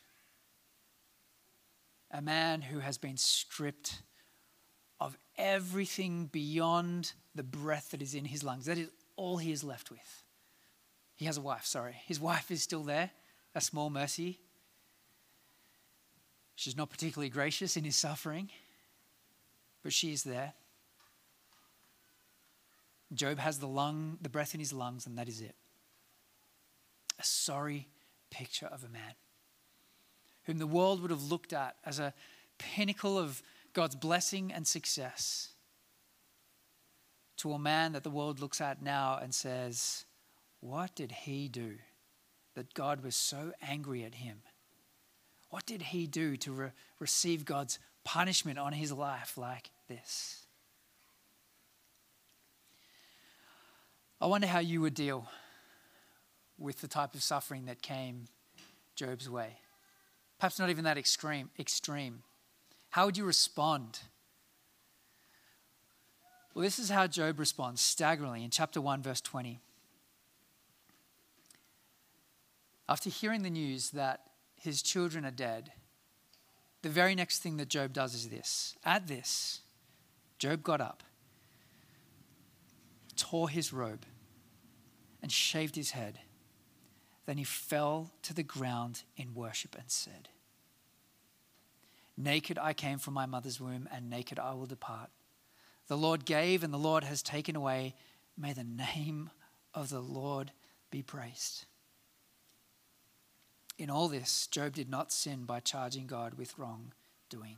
A 2.12 2.21
man 2.21 2.62
who 2.62 2.80
has 2.80 2.97
been 2.97 3.17
stripped 3.17 4.02
of 4.99 5.17
everything 5.38 6.25
beyond 6.25 7.13
the 7.36 7.43
breath 7.43 7.91
that 7.91 8.02
is 8.02 8.15
in 8.15 8.25
his 8.25 8.43
lungs. 8.43 8.65
That 8.65 8.78
is 8.78 8.89
all 9.15 9.38
he 9.38 9.52
is 9.52 9.63
left 9.63 9.91
with. 9.91 10.23
He 11.15 11.25
has 11.25 11.38
a 11.38 11.41
wife, 11.41 11.65
sorry. 11.65 11.95
His 12.06 12.19
wife 12.19 12.49
is 12.49 12.63
still 12.63 12.84
there, 12.84 13.12
a 13.54 13.62
small 13.62 13.89
mercy. 13.89 14.39
She's 16.56 16.75
not 16.75 16.89
particularly 16.89 17.30
gracious 17.30 17.78
in 17.78 17.84
his 17.84 17.95
suffering, 17.95 18.49
but 19.84 19.93
she 19.93 20.12
is 20.12 20.23
there. 20.23 20.54
Job 23.13 23.39
has 23.39 23.60
the 23.60 23.67
lung, 23.67 24.17
the 24.22 24.30
breath 24.30 24.54
in 24.54 24.60
his 24.60 24.74
lungs, 24.74 25.06
and 25.06 25.17
that 25.17 25.28
is 25.28 25.41
it. 25.41 25.56
A 27.19 27.24
sorry 27.24 27.88
picture 28.30 28.67
of 28.67 28.84
a 28.84 28.89
man 28.89 29.13
whom 30.43 30.58
the 30.58 30.67
world 30.67 31.02
would 31.02 31.12
have 31.12 31.24
looked 31.24 31.54
at 31.54 31.76
as 31.86 32.00
a 32.00 32.13
pinnacle 32.58 33.17
of 33.17 33.41
God's 33.74 33.95
blessing 33.95 34.52
and 34.52 34.67
success 34.67 35.50
to 37.38 37.54
a 37.54 37.60
man 37.60 37.93
that 37.93 38.04
the 38.04 38.10
world 38.10 38.39
looks 38.39 38.60
at 38.60 38.82
now 38.82 39.19
and 39.22 39.34
says, 39.34 40.06
What 40.60 40.95
did 40.95 41.12
he 41.12 41.48
do 41.48 41.78
that 42.56 42.74
God 42.74 43.04
was 43.04 43.15
so 43.15 43.54
angry 43.62 44.04
at 44.04 44.15
him? 44.15 44.41
What 45.50 45.65
did 45.65 45.82
he 45.82 46.06
do 46.06 46.36
to 46.38 46.52
re- 46.52 46.72
receive 47.00 47.45
God's 47.45 47.80
punishment 48.04 48.60
on 48.60 48.74
his 48.74 48.91
life 48.91 49.38
like 49.38 49.72
this? 49.88 50.47
I 54.22 54.26
wonder 54.26 54.47
how 54.47 54.59
you 54.59 54.82
would 54.82 54.95
deal 54.95 55.28
with 56.57 56.82
the 56.82 56.89
type 56.89 57.13
of 57.13 57.24
suffering 57.24 57.65
that 57.65 57.82
came 57.82 58.26
Job's 58.95 59.30
way. 59.30 59.59
Perhaps 60.39 60.59
not 60.59 60.70
even 60.70 60.84
that 60.84 60.97
extreme. 60.97 61.49
extreme. 61.57 62.24
How 62.89 63.05
would 63.05 63.17
you 63.17 63.24
respond? 63.24 63.99
Well, 66.53 66.63
this 66.63 66.80
is 66.80 66.89
how 66.89 67.07
Job 67.07 67.39
responds 67.39 67.80
staggeringly 67.80 68.43
in 68.43 68.49
chapter 68.49 68.82
1, 68.82 69.01
verse 69.01 69.22
20. 69.22 69.59
After 72.89 73.09
hearing 73.09 73.43
the 73.43 73.49
news 73.49 73.91
that 73.91 74.22
his 74.55 74.82
children 74.82 75.24
are 75.24 75.32
dead, 75.32 75.72
the 76.82 76.89
very 76.89 77.15
next 77.15 77.39
thing 77.39 77.55
that 77.57 77.70
Job 77.70 77.93
does 77.93 78.13
is 78.13 78.28
this. 78.28 78.76
At 78.84 79.07
this, 79.07 79.61
Job 80.39 80.63
got 80.63 80.82
up 80.82 81.03
tore 83.20 83.49
his 83.49 83.74
robe, 83.74 84.05
and 85.22 85.32
shaved 85.32 85.76
his 85.76 85.91
head. 85.91 86.20
Then 87.26 87.38
he 87.38 87.43
fell 87.43 88.11
to 88.24 88.34
the 88.34 88.43
ground 88.43 89.03
in 89.15 89.36
worship 89.36 89.76
and 89.76 89.91
said, 89.91 90.30
Naked 92.17 92.57
I 92.57 92.74
came 92.74 92.97
from 92.97 93.13
my 93.13 93.26
mother's 93.26 93.61
womb, 93.61 93.88
and 93.93 94.09
naked 94.09 94.39
I 94.39 94.53
will 94.53 94.65
depart. 94.65 95.09
The 95.88 95.97
Lord 95.97 96.26
gave, 96.26 96.63
and 96.63 96.74
the 96.74 96.78
Lord 96.78 97.03
has 97.03 97.22
taken 97.22 97.55
away. 97.55 97.95
May 98.38 98.53
the 98.53 98.63
name 98.63 99.30
of 99.74 99.89
the 99.89 100.01
Lord 100.01 100.51
be 100.91 101.01
praised. 101.01 101.65
In 103.78 103.89
all 103.89 104.07
this, 104.07 104.47
Job 104.47 104.74
did 104.74 104.89
not 104.89 105.11
sin 105.11 105.43
by 105.45 105.59
charging 105.59 106.07
God 106.07 106.34
with 106.34 106.57
wrongdoing. 106.57 107.57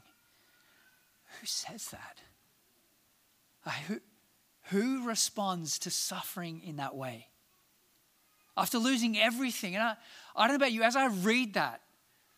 Who 1.40 1.46
says 1.46 1.88
that? 1.88 2.22
I, 3.66 3.72
who, 3.88 4.00
who 4.70 5.08
responds 5.08 5.80
to 5.80 5.90
suffering 5.90 6.62
in 6.66 6.78
that 6.78 6.96
way? 6.96 7.28
After 8.58 8.78
losing 8.78 9.18
everything, 9.18 9.76
and 9.76 9.84
I, 9.84 9.96
I 10.36 10.48
don't 10.48 10.58
know 10.58 10.64
about 10.64 10.72
you, 10.72 10.84
as 10.84 10.96
I 10.96 11.08
read 11.08 11.54
that, 11.56 11.82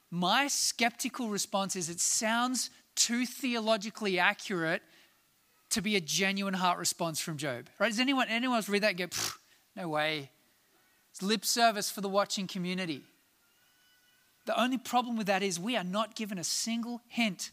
my 0.09 0.47
skeptical 0.47 1.29
response 1.29 1.75
is 1.75 1.89
it 1.89 1.99
sounds 1.99 2.69
too 2.95 3.25
theologically 3.25 4.19
accurate 4.19 4.83
to 5.71 5.81
be 5.81 5.95
a 5.95 6.01
genuine 6.01 6.53
heart 6.53 6.77
response 6.77 7.19
from 7.19 7.37
Job. 7.37 7.67
Right? 7.79 7.89
Does 7.89 7.99
anyone 7.99 8.27
anyone 8.29 8.57
else 8.57 8.69
read 8.69 8.83
that 8.83 8.95
go, 8.95 9.07
no 9.75 9.89
way? 9.89 10.29
It's 11.11 11.23
lip 11.23 11.43
service 11.43 11.89
for 11.89 12.01
the 12.01 12.09
watching 12.09 12.47
community. 12.47 13.03
The 14.45 14.59
only 14.59 14.77
problem 14.77 15.15
with 15.17 15.27
that 15.27 15.41
is 15.41 15.59
we 15.59 15.75
are 15.75 15.83
not 15.83 16.15
given 16.15 16.37
a 16.37 16.43
single 16.43 17.01
hint 17.07 17.51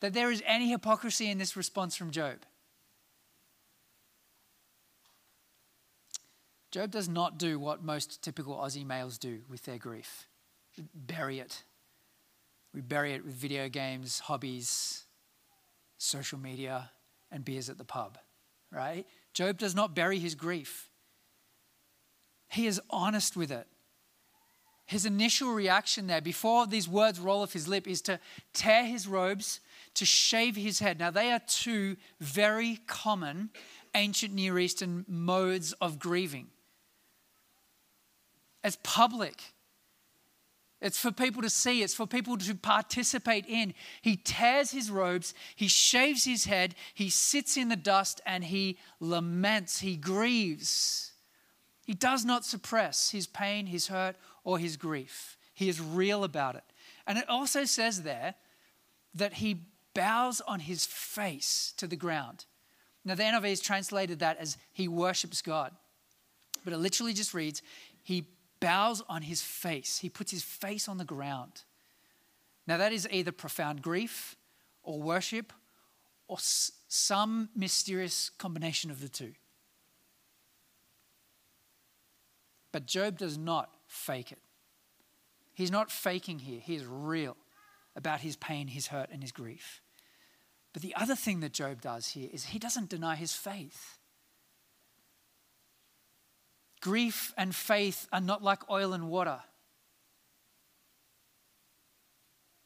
that 0.00 0.12
there 0.12 0.30
is 0.30 0.42
any 0.46 0.70
hypocrisy 0.70 1.30
in 1.30 1.38
this 1.38 1.56
response 1.56 1.96
from 1.96 2.10
Job. 2.10 2.38
Job 6.70 6.90
does 6.90 7.08
not 7.08 7.38
do 7.38 7.58
what 7.58 7.82
most 7.82 8.22
typical 8.22 8.56
Aussie 8.56 8.86
males 8.86 9.18
do 9.18 9.40
with 9.48 9.64
their 9.64 9.78
grief 9.78 10.26
bury 10.94 11.40
it. 11.40 11.64
We 12.72 12.80
bury 12.80 13.14
it 13.14 13.24
with 13.24 13.34
video 13.34 13.68
games, 13.68 14.20
hobbies, 14.20 15.04
social 15.96 16.38
media, 16.38 16.90
and 17.32 17.44
beers 17.44 17.68
at 17.68 17.78
the 17.78 17.84
pub, 17.84 18.18
right? 18.70 19.06
Job 19.34 19.58
does 19.58 19.74
not 19.74 19.94
bury 19.94 20.18
his 20.18 20.34
grief. 20.34 20.90
He 22.48 22.66
is 22.66 22.80
honest 22.90 23.36
with 23.36 23.50
it. 23.50 23.66
His 24.86 25.04
initial 25.04 25.52
reaction 25.52 26.06
there, 26.06 26.22
before 26.22 26.66
these 26.66 26.88
words 26.88 27.20
roll 27.20 27.42
off 27.42 27.52
his 27.52 27.68
lip, 27.68 27.86
is 27.86 28.00
to 28.02 28.18
tear 28.54 28.86
his 28.86 29.06
robes, 29.06 29.60
to 29.94 30.06
shave 30.06 30.56
his 30.56 30.78
head. 30.78 30.98
Now, 30.98 31.10
they 31.10 31.30
are 31.30 31.42
two 31.46 31.96
very 32.20 32.80
common 32.86 33.50
ancient 33.94 34.32
Near 34.32 34.58
Eastern 34.58 35.04
modes 35.06 35.72
of 35.74 35.98
grieving. 35.98 36.48
It's 38.64 38.78
public. 38.82 39.42
It's 40.80 40.98
for 40.98 41.10
people 41.10 41.42
to 41.42 41.50
see, 41.50 41.82
it's 41.82 41.94
for 41.94 42.06
people 42.06 42.36
to 42.38 42.54
participate 42.54 43.46
in. 43.46 43.74
He 44.00 44.16
tears 44.16 44.70
his 44.70 44.90
robes, 44.90 45.34
he 45.56 45.66
shaves 45.66 46.24
his 46.24 46.44
head, 46.44 46.76
he 46.94 47.10
sits 47.10 47.56
in 47.56 47.68
the 47.68 47.76
dust, 47.76 48.20
and 48.24 48.44
he 48.44 48.78
laments, 49.00 49.80
he 49.80 49.96
grieves. 49.96 51.12
He 51.84 51.94
does 51.94 52.24
not 52.24 52.44
suppress 52.44 53.10
his 53.10 53.26
pain, 53.26 53.66
his 53.66 53.88
hurt, 53.88 54.14
or 54.44 54.58
his 54.58 54.76
grief. 54.76 55.36
He 55.52 55.68
is 55.68 55.80
real 55.80 56.22
about 56.22 56.54
it. 56.54 56.64
And 57.06 57.18
it 57.18 57.28
also 57.28 57.64
says 57.64 58.02
there 58.02 58.34
that 59.14 59.34
he 59.34 59.62
bows 59.94 60.40
on 60.42 60.60
his 60.60 60.86
face 60.86 61.72
to 61.78 61.88
the 61.88 61.96
ground. 61.96 62.44
Now, 63.04 63.14
the 63.14 63.22
NIV 63.24 63.48
has 63.48 63.60
translated 63.60 64.20
that 64.20 64.38
as 64.38 64.58
he 64.70 64.86
worships 64.86 65.42
God. 65.42 65.72
But 66.62 66.72
it 66.72 66.76
literally 66.76 67.14
just 67.14 67.34
reads, 67.34 67.62
he 68.02 68.26
bows 68.60 69.02
on 69.08 69.22
his 69.22 69.42
face. 69.42 69.98
He 69.98 70.08
puts 70.08 70.30
his 70.30 70.42
face 70.42 70.88
on 70.88 70.98
the 70.98 71.04
ground. 71.04 71.62
Now, 72.66 72.76
that 72.76 72.92
is 72.92 73.08
either 73.10 73.32
profound 73.32 73.82
grief 73.82 74.36
or 74.82 75.00
worship 75.00 75.52
or 76.26 76.36
s- 76.36 76.72
some 76.88 77.48
mysterious 77.54 78.30
combination 78.30 78.90
of 78.90 79.00
the 79.00 79.08
two. 79.08 79.32
But 82.72 82.86
Job 82.86 83.18
does 83.18 83.38
not 83.38 83.70
fake 83.86 84.32
it. 84.32 84.40
He's 85.54 85.70
not 85.70 85.90
faking 85.90 86.40
here, 86.40 86.60
he 86.60 86.76
is 86.76 86.84
real 86.86 87.36
about 87.96 88.20
his 88.20 88.36
pain, 88.36 88.68
his 88.68 88.88
hurt, 88.88 89.08
and 89.10 89.22
his 89.22 89.32
grief. 89.32 89.80
But 90.72 90.82
the 90.82 90.94
other 90.94 91.16
thing 91.16 91.40
that 91.40 91.52
Job 91.52 91.80
does 91.80 92.08
here 92.10 92.28
is 92.32 92.44
he 92.46 92.58
doesn't 92.58 92.90
deny 92.90 93.16
his 93.16 93.32
faith. 93.34 93.97
Grief 96.80 97.32
and 97.36 97.54
faith 97.54 98.06
are 98.12 98.20
not 98.20 98.42
like 98.42 98.70
oil 98.70 98.92
and 98.92 99.08
water. 99.08 99.40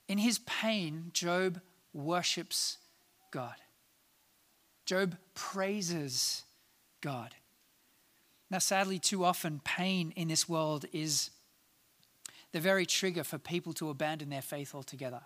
In 0.08 0.18
his 0.18 0.38
pain, 0.40 1.10
Job 1.12 1.60
worships 1.92 2.78
God. 3.30 3.56
Job 4.84 5.16
praises 5.34 6.42
God. 7.00 7.34
Now, 8.50 8.58
sadly, 8.58 8.98
too 8.98 9.24
often, 9.24 9.60
pain 9.64 10.12
in 10.14 10.28
this 10.28 10.46
world 10.48 10.84
is 10.92 11.30
the 12.52 12.60
very 12.60 12.84
trigger 12.84 13.24
for 13.24 13.38
people 13.38 13.72
to 13.74 13.88
abandon 13.88 14.28
their 14.28 14.42
faith 14.42 14.74
altogether. 14.74 15.22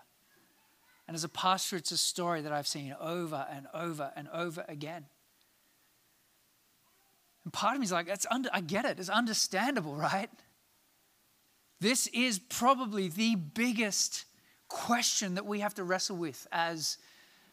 And 1.07 1.15
as 1.15 1.25
a 1.25 1.29
pastor, 1.29 1.75
it's 1.75 1.91
a 1.91 1.97
story 1.97 2.41
that 2.41 2.53
I've 2.53 2.67
seen 2.67 2.95
over 2.99 3.45
and 3.51 3.67
over 3.73 4.11
and 4.15 4.29
over 4.29 4.63
again. 4.69 5.05
And 7.47 7.53
part 7.53 7.75
of 7.75 7.79
me 7.79 7.85
is 7.85 7.93
like, 7.93 8.07
that's 8.07 8.25
under, 8.29 8.49
I 8.51 8.59
get 8.59 8.83
it. 8.83 8.99
It's 8.99 9.07
understandable, 9.07 9.95
right? 9.95 10.29
This 11.79 12.07
is 12.07 12.39
probably 12.39 13.07
the 13.07 13.35
biggest 13.35 14.25
question 14.67 15.35
that 15.35 15.45
we 15.45 15.61
have 15.61 15.73
to 15.75 15.85
wrestle 15.85 16.17
with 16.17 16.45
as 16.51 16.97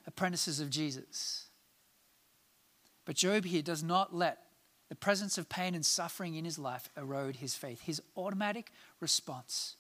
apprentices 0.05 0.59
of 0.59 0.68
Jesus. 0.68 1.47
But 3.05 3.14
Job 3.14 3.45
here 3.45 3.62
does 3.62 3.84
not 3.84 4.12
let 4.12 4.38
the 4.88 4.97
presence 4.97 5.38
of 5.38 5.49
pain 5.49 5.76
and 5.76 5.86
suffering 5.86 6.34
in 6.34 6.45
his 6.45 6.59
life 6.59 6.88
erode 6.97 7.36
his 7.36 7.55
faith. 7.55 7.82
His 7.82 8.03
automatic 8.16 8.72
response 8.99 9.76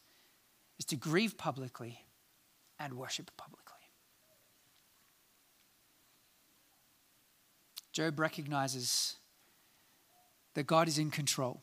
is 0.78 0.84
to 0.84 0.94
grieve 0.94 1.36
publicly 1.36 2.04
and 2.78 2.94
worship 2.94 3.32
publicly. 3.36 3.64
Job 7.92 8.20
recognizes 8.20 9.16
that 10.54 10.66
God 10.66 10.88
is 10.88 10.98
in 10.98 11.10
control, 11.10 11.60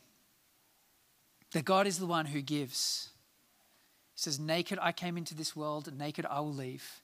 that 1.52 1.66
God 1.66 1.88
is 1.88 2.00
the 2.00 2.06
one 2.06 2.28
who 2.28 2.42
gives. 2.42 3.10
He 4.14 4.20
says, 4.22 4.40
Naked 4.40 4.80
I 4.82 4.92
came 4.92 5.18
into 5.18 5.36
this 5.36 5.56
world, 5.56 5.92
naked 5.98 6.26
I 6.30 6.40
will 6.40 6.54
leave. 6.54 7.02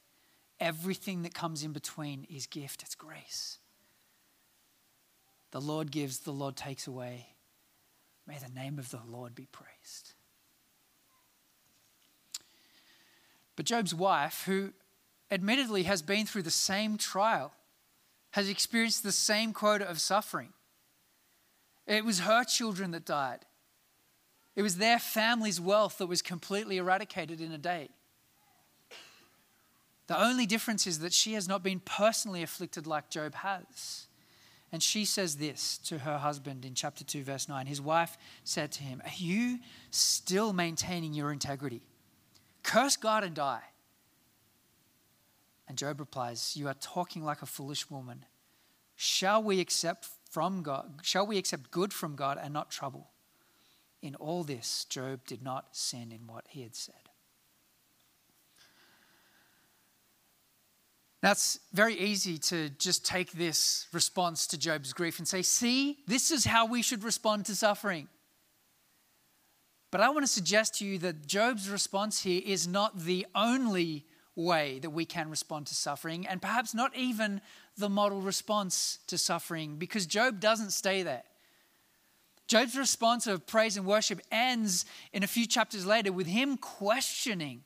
Everything 0.60 1.22
that 1.24 1.34
comes 1.34 1.64
in 1.64 1.72
between 1.72 2.26
is 2.30 2.48
gift, 2.48 2.84
it's 2.84 2.96
grace. 2.96 3.60
The 5.52 5.62
Lord 5.62 5.92
gives, 5.92 6.20
the 6.20 6.32
Lord 6.32 6.56
takes 6.56 6.88
away. 6.88 7.28
May 8.28 8.38
the 8.38 8.54
name 8.54 8.78
of 8.78 8.90
the 8.92 9.00
Lord 9.08 9.34
be 9.34 9.48
praised. 9.52 10.14
But 13.56 13.66
Job's 13.66 13.96
wife, 13.96 14.44
who 14.46 14.74
admittedly 15.32 15.84
has 15.84 16.02
been 16.02 16.26
through 16.26 16.44
the 16.44 16.52
same 16.52 16.98
trial, 16.98 17.54
has 18.32 18.50
experienced 18.50 19.04
the 19.04 19.12
same 19.12 19.54
quota 19.54 19.90
of 19.90 20.00
suffering, 20.00 20.54
it 21.88 22.06
was 22.06 22.20
her 22.20 22.44
children 22.44 22.92
that 22.92 23.06
died. 23.06 23.46
It 24.56 24.62
was 24.62 24.78
their 24.78 25.00
family's 25.00 25.62
wealth 25.62 26.00
that 26.00 26.08
was 26.08 26.22
completely 26.22 26.78
eradicated 26.78 27.40
in 27.40 27.52
a 27.52 27.58
day. 27.58 27.90
The 30.08 30.20
only 30.20 30.46
difference 30.46 30.88
is 30.88 31.00
that 31.00 31.14
she 31.14 31.34
has 31.34 31.48
not 31.48 31.64
been 31.64 31.80
personally 31.80 32.42
afflicted 32.42 32.88
like 32.88 33.10
Job 33.10 33.36
has. 33.36 34.08
And 34.72 34.84
she 34.84 35.06
says 35.06 35.38
this 35.38 35.78
to 35.80 36.00
her 36.00 36.18
husband 36.18 36.66
in 36.66 36.74
chapter 36.74 37.04
2, 37.04 37.24
verse 37.24 37.48
9. 37.48 37.68
His 37.68 37.82
wife 37.82 38.18
said 38.44 38.72
to 38.74 38.84
him, 38.84 39.02
Are 39.06 39.12
you 39.16 39.60
still 39.92 40.54
maintaining 40.54 41.14
your 41.14 41.32
integrity? 41.32 41.82
Curse 42.64 42.98
God 42.98 43.24
and 43.24 43.34
die. 43.34 43.62
And 45.68 45.78
Job 45.78 46.00
replies, 46.00 46.56
You 46.58 46.68
are 46.68 46.74
talking 46.74 47.24
like 47.24 47.42
a 47.42 47.46
foolish 47.46 47.90
woman. 47.90 48.26
Shall 48.96 49.44
we 49.44 49.60
accept 49.60 50.10
from 50.38 50.62
God, 50.62 51.00
shall 51.02 51.26
we 51.26 51.40
accept 51.40 51.72
good 51.72 51.92
from 51.92 52.16
God 52.16 52.38
and 52.40 52.54
not 52.54 52.70
trouble? 52.70 53.10
In 54.04 54.14
all 54.14 54.44
this, 54.44 54.86
Job 54.88 55.22
did 55.26 55.42
not 55.42 55.76
sin 55.76 56.12
in 56.12 56.28
what 56.28 56.46
he 56.48 56.62
had 56.62 56.76
said. 56.76 57.10
Now, 61.24 61.32
it's 61.32 61.58
very 61.74 61.96
easy 61.96 62.38
to 62.38 62.70
just 62.70 63.04
take 63.04 63.32
this 63.32 63.88
response 63.92 64.46
to 64.46 64.60
Job's 64.60 64.94
grief 64.94 65.18
and 65.18 65.28
say, 65.28 65.42
see, 65.42 65.98
this 66.06 66.30
is 66.30 66.46
how 66.46 66.68
we 66.68 66.84
should 66.84 67.04
respond 67.04 67.48
to 67.48 67.56
suffering. 67.56 68.08
But 69.90 70.02
I 70.02 70.10
want 70.10 70.22
to 70.22 70.32
suggest 70.32 70.76
to 70.76 70.86
you 70.86 71.00
that 71.00 71.26
Job's 71.26 71.68
response 71.68 72.22
here 72.22 72.44
is 72.46 72.68
not 72.68 73.00
the 73.00 73.26
only 73.34 74.06
way 74.36 74.78
that 74.84 74.92
we 74.92 75.04
can 75.04 75.32
respond 75.32 75.66
to 75.66 75.74
suffering, 75.74 76.28
and 76.28 76.44
perhaps 76.44 76.76
not 76.76 76.96
even 76.96 77.42
the 77.78 77.90
model 77.90 78.22
response 78.22 79.00
to 79.08 79.18
suffering, 79.18 79.78
because 79.78 80.06
Job 80.06 80.40
doesn't 80.40 80.72
stay 80.72 81.04
there. 81.04 81.24
Job's 82.48 82.78
response 82.78 83.28
of 83.28 83.46
praise 83.46 83.76
and 83.78 83.86
worship 83.86 84.22
ends 84.32 84.86
in 85.12 85.22
a 85.22 85.28
few 85.28 85.46
chapters 85.46 85.86
later 85.86 86.14
with 86.14 86.28
him 86.28 86.58
questioning, 86.58 87.64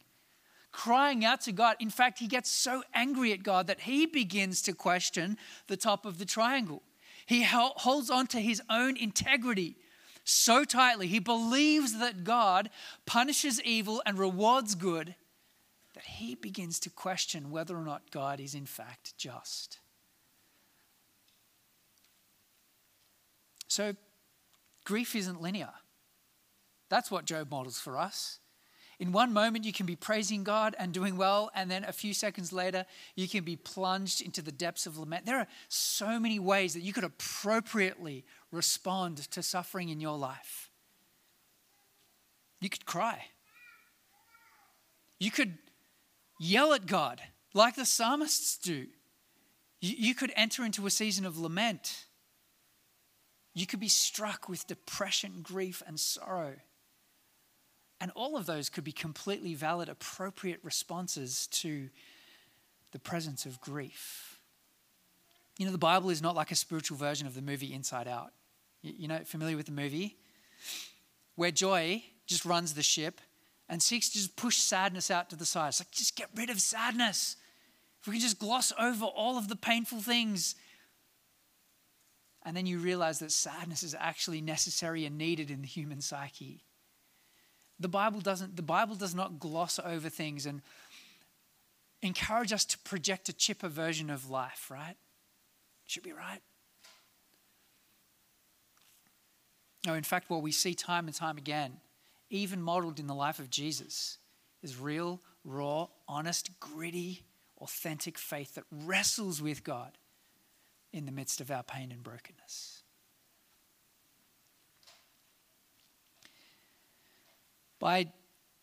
crying 0.71 1.23
out 1.23 1.41
to 1.41 1.51
God. 1.51 1.75
In 1.79 1.91
fact, 1.91 2.19
he 2.19 2.27
gets 2.27 2.49
so 2.49 2.83
angry 2.93 3.31
at 3.31 3.43
God 3.43 3.67
that 3.67 3.81
he 3.81 4.05
begins 4.05 4.61
to 4.63 4.73
question 4.73 5.37
the 5.67 5.77
top 5.77 6.05
of 6.05 6.17
the 6.17 6.25
triangle. 6.25 6.81
He 7.27 7.43
holds 7.43 8.09
on 8.09 8.25
to 8.27 8.39
his 8.39 8.61
own 8.69 8.97
integrity 8.97 9.75
so 10.23 10.65
tightly. 10.65 11.07
He 11.07 11.19
believes 11.19 11.99
that 11.99 12.23
God 12.23 12.69
punishes 13.05 13.61
evil 13.61 14.01
and 14.05 14.17
rewards 14.17 14.75
good 14.75 15.15
that 15.93 16.05
he 16.05 16.35
begins 16.35 16.79
to 16.79 16.89
question 16.89 17.51
whether 17.51 17.77
or 17.77 17.83
not 17.83 18.11
God 18.11 18.39
is 18.39 18.55
in 18.55 18.65
fact 18.65 19.17
just. 19.17 19.77
So, 23.71 23.95
grief 24.83 25.15
isn't 25.15 25.41
linear. 25.41 25.71
That's 26.89 27.09
what 27.09 27.23
Job 27.23 27.49
models 27.49 27.79
for 27.79 27.97
us. 27.97 28.39
In 28.99 29.13
one 29.13 29.31
moment, 29.31 29.63
you 29.63 29.71
can 29.71 29.85
be 29.85 29.95
praising 29.95 30.43
God 30.43 30.75
and 30.77 30.91
doing 30.91 31.15
well, 31.15 31.49
and 31.55 31.71
then 31.71 31.85
a 31.85 31.93
few 31.93 32.13
seconds 32.13 32.51
later, 32.51 32.85
you 33.15 33.29
can 33.29 33.45
be 33.45 33.55
plunged 33.55 34.21
into 34.21 34.41
the 34.41 34.51
depths 34.51 34.85
of 34.85 34.97
lament. 34.97 35.25
There 35.25 35.39
are 35.39 35.47
so 35.69 36.19
many 36.19 36.37
ways 36.37 36.73
that 36.73 36.81
you 36.81 36.91
could 36.91 37.05
appropriately 37.05 38.25
respond 38.51 39.19
to 39.31 39.41
suffering 39.41 39.87
in 39.87 40.01
your 40.01 40.17
life. 40.17 40.69
You 42.59 42.69
could 42.69 42.85
cry. 42.85 43.27
You 45.17 45.31
could 45.31 45.57
yell 46.41 46.73
at 46.73 46.87
God 46.87 47.21
like 47.53 47.75
the 47.77 47.85
psalmists 47.85 48.57
do. 48.57 48.87
You, 49.79 49.95
you 49.97 50.13
could 50.13 50.33
enter 50.35 50.65
into 50.65 50.85
a 50.85 50.91
season 50.91 51.25
of 51.25 51.39
lament. 51.39 52.07
You 53.53 53.65
could 53.65 53.79
be 53.79 53.89
struck 53.89 54.47
with 54.47 54.67
depression, 54.67 55.41
grief, 55.41 55.83
and 55.85 55.99
sorrow. 55.99 56.55
And 57.99 58.11
all 58.15 58.37
of 58.37 58.45
those 58.45 58.69
could 58.69 58.83
be 58.83 58.91
completely 58.91 59.53
valid, 59.53 59.89
appropriate 59.89 60.59
responses 60.63 61.47
to 61.47 61.89
the 62.91 62.99
presence 62.99 63.45
of 63.45 63.61
grief. 63.61 64.39
You 65.57 65.65
know, 65.65 65.71
the 65.71 65.77
Bible 65.77 66.09
is 66.09 66.21
not 66.21 66.35
like 66.35 66.51
a 66.51 66.55
spiritual 66.55 66.97
version 66.97 67.27
of 67.27 67.35
the 67.35 67.41
movie 67.41 67.73
Inside 67.73 68.07
Out. 68.07 68.31
You 68.81 69.07
know, 69.07 69.19
familiar 69.25 69.57
with 69.57 69.67
the 69.67 69.71
movie? 69.71 70.17
Where 71.35 71.51
joy 71.51 72.03
just 72.25 72.45
runs 72.45 72.73
the 72.73 72.81
ship 72.81 73.21
and 73.69 73.81
seeks 73.81 74.09
to 74.09 74.17
just 74.17 74.35
push 74.35 74.57
sadness 74.57 75.11
out 75.11 75.29
to 75.29 75.35
the 75.35 75.45
side. 75.45 75.69
It's 75.69 75.79
like, 75.79 75.91
just 75.91 76.15
get 76.15 76.29
rid 76.35 76.49
of 76.49 76.59
sadness. 76.59 77.35
If 78.01 78.07
we 78.07 78.13
can 78.13 78.21
just 78.21 78.39
gloss 78.39 78.73
over 78.79 79.05
all 79.05 79.37
of 79.37 79.47
the 79.47 79.55
painful 79.55 79.99
things 79.99 80.55
and 82.43 82.55
then 82.57 82.65
you 82.65 82.79
realize 82.79 83.19
that 83.19 83.31
sadness 83.31 83.83
is 83.83 83.95
actually 83.97 84.41
necessary 84.41 85.05
and 85.05 85.17
needed 85.17 85.51
in 85.51 85.61
the 85.61 85.67
human 85.67 86.01
psyche. 86.01 86.63
The 87.79 87.87
Bible 87.87 88.21
doesn't 88.21 88.55
the 88.55 88.61
Bible 88.61 88.95
does 88.95 89.15
not 89.15 89.39
gloss 89.39 89.79
over 89.83 90.09
things 90.09 90.45
and 90.45 90.61
encourage 92.01 92.51
us 92.51 92.65
to 92.65 92.77
project 92.79 93.29
a 93.29 93.33
chipper 93.33 93.67
version 93.67 94.09
of 94.09 94.29
life, 94.29 94.69
right? 94.71 94.95
Should 95.85 96.03
be 96.03 96.13
right. 96.13 96.41
No, 99.85 99.95
in 99.95 100.03
fact, 100.03 100.29
what 100.29 100.43
we 100.43 100.51
see 100.51 100.75
time 100.75 101.07
and 101.07 101.15
time 101.15 101.37
again, 101.37 101.77
even 102.29 102.61
modeled 102.61 102.99
in 102.99 103.07
the 103.07 103.15
life 103.15 103.39
of 103.39 103.49
Jesus, 103.49 104.19
is 104.61 104.77
real, 104.77 105.19
raw, 105.43 105.87
honest, 106.07 106.51
gritty, 106.59 107.23
authentic 107.59 108.17
faith 108.17 108.55
that 108.55 108.63
wrestles 108.71 109.41
with 109.41 109.63
God 109.63 109.97
in 110.93 111.05
the 111.05 111.11
midst 111.11 111.41
of 111.41 111.49
our 111.51 111.63
pain 111.63 111.91
and 111.91 112.03
brokenness. 112.03 112.83
By 117.79 118.11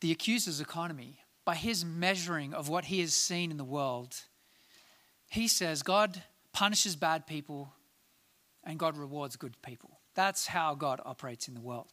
the 0.01 0.13
accuser's 0.13 0.61
economy, 0.61 1.21
by 1.45 1.55
his 1.55 1.85
measuring 1.85 2.55
of 2.55 2.69
what 2.69 2.87
he 2.87 3.01
has 3.01 3.15
seen 3.15 3.51
in 3.51 3.57
the 3.57 3.65
world, 3.65 4.15
he 5.31 5.49
says 5.49 5.83
God 5.83 6.23
punishes 6.53 6.95
bad 6.95 7.27
people 7.27 7.73
and 8.65 8.79
God 8.79 8.97
rewards 8.97 9.37
good 9.37 9.61
people. 9.63 9.99
That's 10.15 10.47
how 10.47 10.75
God 10.75 11.01
operates 11.05 11.49
in 11.49 11.55
the 11.55 11.61
world. 11.61 11.93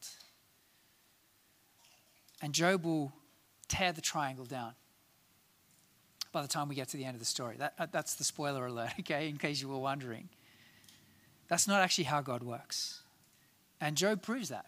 And 2.41 2.53
Job 2.53 2.85
will 2.85 3.13
tear 3.67 3.91
the 3.91 4.01
triangle 4.01 4.45
down 4.45 4.73
by 6.35 6.41
the 6.41 6.49
time 6.49 6.67
we 6.67 6.75
get 6.75 6.89
to 6.89 6.97
the 6.97 7.05
end 7.05 7.15
of 7.15 7.19
the 7.19 7.25
story. 7.25 7.55
That, 7.57 7.75
uh, 7.79 7.87
that's 7.89 8.15
the 8.15 8.25
spoiler 8.25 8.65
alert, 8.65 8.91
okay, 8.99 9.29
in 9.29 9.37
case 9.37 9.61
you 9.61 9.69
were 9.69 9.77
wondering. 9.77 10.27
That's 11.47 11.65
not 11.65 11.79
actually 11.79 12.03
how 12.03 12.19
God 12.19 12.43
works. 12.43 13.03
And 13.79 13.95
Job 13.95 14.21
proves 14.21 14.49
that. 14.49 14.65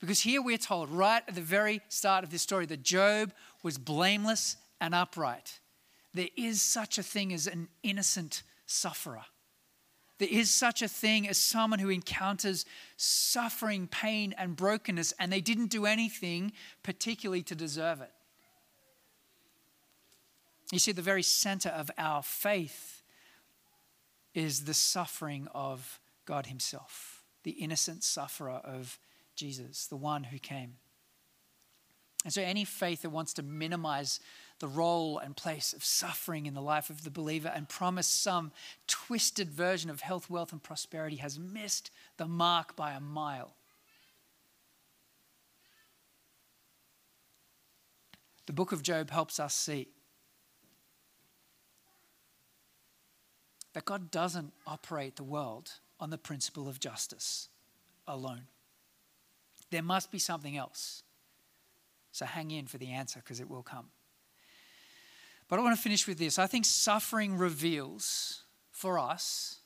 Because 0.00 0.18
here 0.18 0.42
we're 0.42 0.58
told, 0.58 0.90
right 0.90 1.22
at 1.28 1.36
the 1.36 1.42
very 1.42 1.80
start 1.88 2.24
of 2.24 2.30
this 2.30 2.42
story, 2.42 2.66
that 2.66 2.82
Job 2.82 3.32
was 3.62 3.78
blameless 3.78 4.56
and 4.80 4.92
upright. 4.92 5.60
There 6.12 6.30
is 6.36 6.60
such 6.60 6.98
a 6.98 7.04
thing 7.04 7.32
as 7.32 7.46
an 7.46 7.68
innocent 7.84 8.42
sufferer. 8.66 9.22
There 10.18 10.28
is 10.28 10.50
such 10.50 10.82
a 10.82 10.88
thing 10.88 11.28
as 11.28 11.38
someone 11.38 11.78
who 11.78 11.90
encounters 11.90 12.64
suffering, 12.96 13.86
pain, 13.86 14.34
and 14.36 14.56
brokenness, 14.56 15.12
and 15.20 15.32
they 15.32 15.40
didn't 15.40 15.68
do 15.70 15.86
anything 15.86 16.50
particularly 16.82 17.44
to 17.44 17.54
deserve 17.54 18.00
it. 18.00 18.10
You 20.72 20.78
see, 20.78 20.92
the 20.92 21.02
very 21.02 21.22
center 21.22 21.68
of 21.68 21.90
our 21.98 22.22
faith 22.22 23.02
is 24.34 24.64
the 24.64 24.74
suffering 24.74 25.48
of 25.52 25.98
God 26.26 26.46
Himself, 26.46 27.24
the 27.42 27.52
innocent 27.52 28.04
sufferer 28.04 28.60
of 28.62 28.98
Jesus, 29.34 29.86
the 29.86 29.96
one 29.96 30.24
who 30.24 30.38
came. 30.38 30.74
And 32.24 32.32
so, 32.32 32.42
any 32.42 32.64
faith 32.64 33.02
that 33.02 33.10
wants 33.10 33.32
to 33.34 33.42
minimize 33.42 34.20
the 34.60 34.68
role 34.68 35.18
and 35.18 35.34
place 35.34 35.72
of 35.72 35.82
suffering 35.82 36.46
in 36.46 36.54
the 36.54 36.60
life 36.60 36.90
of 36.90 37.02
the 37.02 37.10
believer 37.10 37.50
and 37.52 37.68
promise 37.68 38.06
some 38.06 38.52
twisted 38.86 39.48
version 39.50 39.88
of 39.88 40.02
health, 40.02 40.28
wealth, 40.28 40.52
and 40.52 40.62
prosperity 40.62 41.16
has 41.16 41.38
missed 41.38 41.90
the 42.18 42.28
mark 42.28 42.76
by 42.76 42.92
a 42.92 43.00
mile. 43.00 43.54
The 48.46 48.52
book 48.52 48.72
of 48.72 48.82
Job 48.82 49.10
helps 49.10 49.40
us 49.40 49.54
see 49.54 49.88
that 53.72 53.84
God 53.84 54.10
doesn't 54.10 54.52
operate 54.66 55.16
the 55.16 55.24
world 55.24 55.72
on 55.98 56.10
the 56.10 56.18
principle 56.18 56.68
of 56.68 56.80
justice 56.80 57.48
alone. 58.06 58.42
There 59.70 59.82
must 59.82 60.10
be 60.10 60.18
something 60.18 60.56
else. 60.56 61.02
So 62.12 62.26
hang 62.26 62.50
in 62.50 62.66
for 62.66 62.78
the 62.78 62.90
answer 62.90 63.20
because 63.20 63.40
it 63.40 63.48
will 63.48 63.62
come. 63.62 63.86
But 65.48 65.58
I 65.58 65.62
want 65.62 65.76
to 65.76 65.82
finish 65.82 66.06
with 66.06 66.18
this. 66.18 66.38
I 66.38 66.46
think 66.46 66.64
suffering 66.64 67.36
reveals 67.36 68.42
for 68.70 68.98
us, 68.98 69.58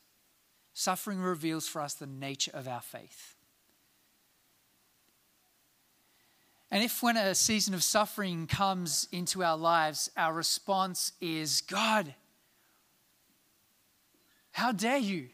suffering 0.73 1.19
reveals 1.19 1.67
for 1.67 1.81
us 1.81 1.93
the 1.93 2.07
nature 2.07 2.51
of 2.53 2.67
our 2.67 2.81
faith. 2.81 3.35
And 6.71 6.83
if 6.83 7.01
when 7.01 7.15
a 7.15 7.35
season 7.35 7.73
of 7.73 7.83
suffering 7.83 8.47
comes 8.47 9.07
into 9.11 9.43
our 9.43 9.57
lives, 9.57 10.09
our 10.17 10.33
response 10.33 11.13
is, 11.21 11.61
God, 11.61 12.13
how 14.55 14.71
dare 14.71 14.97
you? 14.97 15.27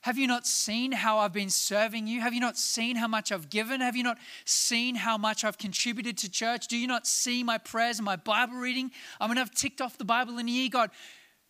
Have 0.00 0.18
you 0.18 0.26
not 0.26 0.44
seen 0.44 0.90
how 0.90 1.18
I've 1.18 1.32
been 1.32 1.50
serving 1.50 2.08
you? 2.08 2.20
Have 2.20 2.34
you 2.34 2.40
not 2.40 2.58
seen 2.58 2.96
how 2.96 3.06
much 3.06 3.30
I've 3.30 3.48
given? 3.48 3.80
Have 3.80 3.94
you 3.94 4.02
not 4.02 4.18
seen 4.44 4.96
how 4.96 5.16
much 5.16 5.44
I've 5.44 5.56
contributed 5.56 6.18
to 6.18 6.28
church? 6.28 6.66
Do 6.66 6.76
you 6.76 6.88
not 6.88 7.06
see 7.06 7.44
my 7.44 7.58
prayers 7.58 8.00
and 8.00 8.04
my 8.04 8.16
Bible 8.16 8.56
reading? 8.56 8.90
I 9.20 9.28
mean, 9.28 9.38
I've 9.38 9.52
ticked 9.52 9.80
off 9.80 9.98
the 9.98 10.04
Bible 10.04 10.38
in 10.38 10.48
a 10.48 10.50
year. 10.50 10.68
God, 10.68 10.90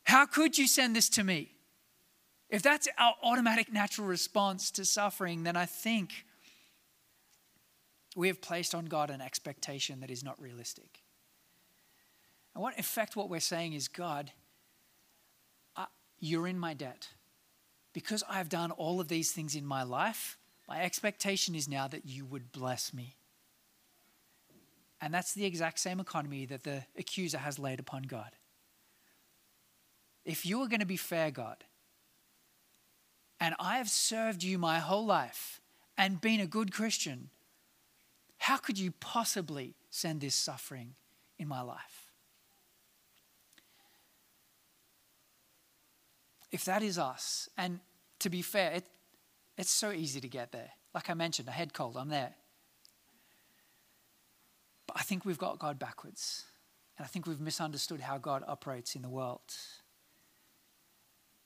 how 0.02 0.26
could 0.26 0.58
you 0.58 0.68
send 0.68 0.94
this 0.94 1.08
to 1.08 1.24
me? 1.24 1.52
If 2.50 2.60
that's 2.60 2.86
our 2.98 3.14
automatic 3.22 3.72
natural 3.72 4.06
response 4.06 4.70
to 4.72 4.84
suffering, 4.84 5.44
then 5.44 5.56
I 5.56 5.64
think 5.64 6.26
we 8.14 8.28
have 8.28 8.42
placed 8.42 8.74
on 8.74 8.84
God 8.84 9.08
an 9.08 9.22
expectation 9.22 10.00
that 10.00 10.10
is 10.10 10.22
not 10.22 10.38
realistic. 10.38 11.00
And 12.54 12.62
what, 12.62 12.76
in 12.76 12.82
fact, 12.82 13.16
what 13.16 13.30
we're 13.30 13.40
saying 13.40 13.72
is, 13.72 13.88
God, 13.88 14.32
you're 16.18 16.46
in 16.46 16.58
my 16.58 16.74
debt. 16.74 17.08
Because 17.92 18.24
I 18.28 18.38
have 18.38 18.48
done 18.48 18.70
all 18.70 19.00
of 19.00 19.08
these 19.08 19.30
things 19.30 19.54
in 19.54 19.64
my 19.64 19.82
life, 19.82 20.36
my 20.68 20.82
expectation 20.82 21.54
is 21.54 21.68
now 21.68 21.86
that 21.88 22.06
you 22.06 22.24
would 22.24 22.50
bless 22.52 22.92
me. 22.92 23.16
And 25.00 25.12
that's 25.12 25.34
the 25.34 25.44
exact 25.44 25.78
same 25.78 26.00
economy 26.00 26.46
that 26.46 26.64
the 26.64 26.84
accuser 26.96 27.38
has 27.38 27.58
laid 27.58 27.78
upon 27.78 28.02
God. 28.04 28.30
If 30.24 30.46
you 30.46 30.62
are 30.62 30.68
going 30.68 30.80
to 30.80 30.86
be 30.86 30.96
fair, 30.96 31.30
God, 31.30 31.64
and 33.38 33.54
I 33.58 33.76
have 33.76 33.90
served 33.90 34.42
you 34.42 34.58
my 34.58 34.78
whole 34.78 35.04
life 35.04 35.60
and 35.98 36.20
been 36.20 36.40
a 36.40 36.46
good 36.46 36.72
Christian, 36.72 37.28
how 38.38 38.56
could 38.56 38.78
you 38.78 38.92
possibly 38.92 39.74
send 39.90 40.20
this 40.20 40.34
suffering 40.34 40.94
in 41.38 41.48
my 41.48 41.60
life? 41.60 42.03
If 46.54 46.66
that 46.66 46.84
is 46.84 47.00
us, 47.00 47.48
and 47.58 47.80
to 48.20 48.30
be 48.30 48.40
fair, 48.40 48.70
it, 48.70 48.84
it's 49.58 49.72
so 49.72 49.90
easy 49.90 50.20
to 50.20 50.28
get 50.28 50.52
there. 50.52 50.70
Like 50.94 51.10
I 51.10 51.14
mentioned, 51.14 51.48
a 51.48 51.50
head 51.50 51.74
cold, 51.74 51.96
I'm 51.96 52.10
there. 52.10 52.32
But 54.86 54.96
I 54.96 55.02
think 55.02 55.24
we've 55.24 55.36
got 55.36 55.58
God 55.58 55.80
backwards. 55.80 56.44
And 56.96 57.04
I 57.04 57.08
think 57.08 57.26
we've 57.26 57.40
misunderstood 57.40 58.00
how 58.00 58.18
God 58.18 58.44
operates 58.46 58.94
in 58.94 59.02
the 59.02 59.08
world. 59.08 59.40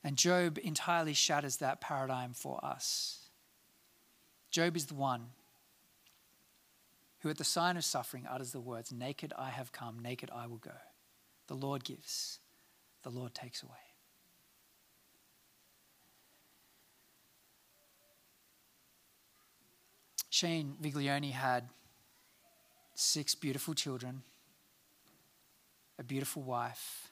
And 0.04 0.14
Job 0.14 0.58
entirely 0.62 1.14
shatters 1.14 1.56
that 1.56 1.80
paradigm 1.80 2.34
for 2.34 2.62
us. 2.62 3.30
Job 4.50 4.76
is 4.76 4.84
the 4.86 4.94
one 4.94 5.28
who, 7.20 7.30
at 7.30 7.38
the 7.38 7.44
sign 7.44 7.78
of 7.78 7.84
suffering, 7.86 8.26
utters 8.30 8.52
the 8.52 8.60
words, 8.60 8.92
Naked 8.92 9.32
I 9.38 9.48
have 9.48 9.72
come, 9.72 10.00
naked 10.00 10.30
I 10.30 10.46
will 10.46 10.58
go. 10.58 10.76
The 11.46 11.54
Lord 11.54 11.82
gives, 11.82 12.40
the 13.04 13.10
Lord 13.10 13.32
takes 13.32 13.62
away. 13.62 13.87
Shane 20.38 20.76
Viglione 20.80 21.32
had 21.32 21.68
six 22.94 23.34
beautiful 23.34 23.74
children, 23.74 24.22
a 25.98 26.04
beautiful 26.04 26.44
wife, 26.44 27.10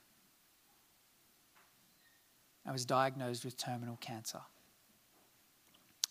and 2.64 2.72
was 2.72 2.85
diagnosed 2.85 3.45
with 3.45 3.57
terminal 3.57 3.97
cancer. 3.97 4.43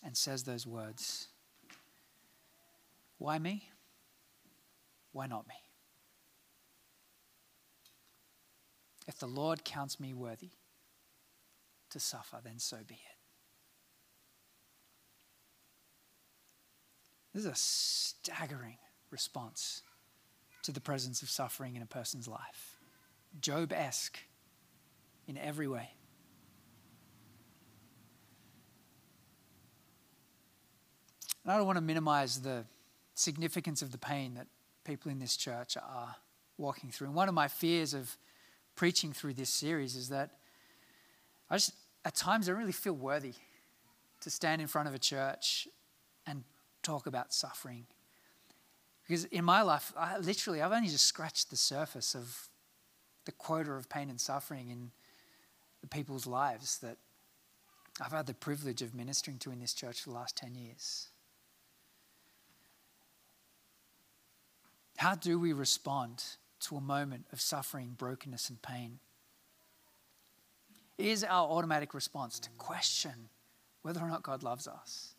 And 0.04 0.14
says 0.14 0.42
those 0.42 0.66
words 0.66 1.28
Why 3.16 3.38
me? 3.38 3.70
Why 5.12 5.26
not 5.26 5.48
me? 5.48 5.54
If 9.08 9.18
the 9.18 9.26
Lord 9.26 9.64
counts 9.64 9.98
me 9.98 10.12
worthy 10.12 10.50
to 11.88 11.98
suffer, 11.98 12.40
then 12.44 12.58
so 12.58 12.76
be 12.86 12.96
it. 12.96 13.15
This 17.36 17.44
is 17.44 17.50
a 17.50 17.54
staggering 17.54 18.78
response 19.10 19.82
to 20.62 20.72
the 20.72 20.80
presence 20.80 21.20
of 21.20 21.28
suffering 21.28 21.76
in 21.76 21.82
a 21.82 21.86
person's 21.86 22.26
life. 22.26 22.78
Job 23.42 23.74
esque 23.74 24.18
in 25.28 25.36
every 25.36 25.68
way. 25.68 25.90
And 31.44 31.52
I 31.52 31.58
don't 31.58 31.66
want 31.66 31.76
to 31.76 31.82
minimize 31.82 32.40
the 32.40 32.64
significance 33.14 33.82
of 33.82 33.92
the 33.92 33.98
pain 33.98 34.32
that 34.36 34.46
people 34.84 35.12
in 35.12 35.18
this 35.18 35.36
church 35.36 35.76
are 35.76 36.16
walking 36.56 36.90
through. 36.90 37.08
And 37.08 37.14
one 37.14 37.28
of 37.28 37.34
my 37.34 37.48
fears 37.48 37.92
of 37.92 38.16
preaching 38.76 39.12
through 39.12 39.34
this 39.34 39.50
series 39.50 39.94
is 39.94 40.08
that 40.08 40.30
I 41.50 41.56
just, 41.56 41.74
at 42.02 42.14
times, 42.14 42.48
I 42.48 42.52
really 42.52 42.72
feel 42.72 42.94
worthy 42.94 43.34
to 44.22 44.30
stand 44.30 44.62
in 44.62 44.68
front 44.68 44.88
of 44.88 44.94
a 44.94 44.98
church 44.98 45.68
and 46.26 46.42
talk 46.86 47.06
about 47.06 47.34
suffering. 47.34 47.86
Because 49.06 49.24
in 49.26 49.44
my 49.44 49.62
life, 49.62 49.92
I, 49.96 50.18
literally, 50.18 50.62
I've 50.62 50.72
only 50.72 50.88
just 50.88 51.06
scratched 51.06 51.50
the 51.50 51.56
surface 51.56 52.14
of 52.14 52.48
the 53.24 53.32
quota 53.32 53.72
of 53.72 53.88
pain 53.88 54.08
and 54.08 54.20
suffering 54.20 54.70
in 54.70 54.90
the 55.80 55.86
people's 55.86 56.26
lives 56.26 56.78
that 56.78 56.96
I've 58.00 58.12
had 58.12 58.26
the 58.26 58.34
privilege 58.34 58.82
of 58.82 58.94
ministering 58.94 59.38
to 59.38 59.50
in 59.50 59.58
this 59.58 59.74
church 59.74 60.02
for 60.02 60.10
the 60.10 60.14
last 60.14 60.36
10 60.36 60.54
years. 60.54 61.08
How 64.96 65.14
do 65.14 65.38
we 65.38 65.52
respond 65.52 66.24
to 66.60 66.76
a 66.76 66.80
moment 66.80 67.26
of 67.32 67.40
suffering, 67.40 67.94
brokenness, 67.96 68.48
and 68.48 68.60
pain? 68.62 68.98
Is 70.98 71.22
our 71.22 71.48
automatic 71.48 71.94
response 71.94 72.38
to 72.40 72.50
question 72.58 73.28
whether 73.82 74.00
or 74.00 74.08
not 74.08 74.22
God 74.22 74.42
loves 74.42 74.66
us? 74.66 75.15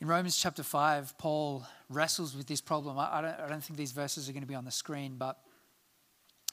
In 0.00 0.08
Romans 0.08 0.38
chapter 0.38 0.62
5, 0.62 1.18
Paul 1.18 1.66
wrestles 1.90 2.34
with 2.34 2.46
this 2.46 2.62
problem. 2.62 2.98
I 2.98 3.20
don't, 3.20 3.38
I 3.38 3.48
don't 3.48 3.62
think 3.62 3.76
these 3.76 3.92
verses 3.92 4.28
are 4.28 4.32
going 4.32 4.42
to 4.42 4.48
be 4.48 4.54
on 4.54 4.64
the 4.64 4.70
screen, 4.70 5.16
but 5.18 5.38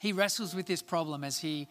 he 0.00 0.12
wrestles 0.12 0.54
with 0.54 0.66
this 0.66 0.82
problem 0.82 1.24
as 1.24 1.38
he 1.38 1.66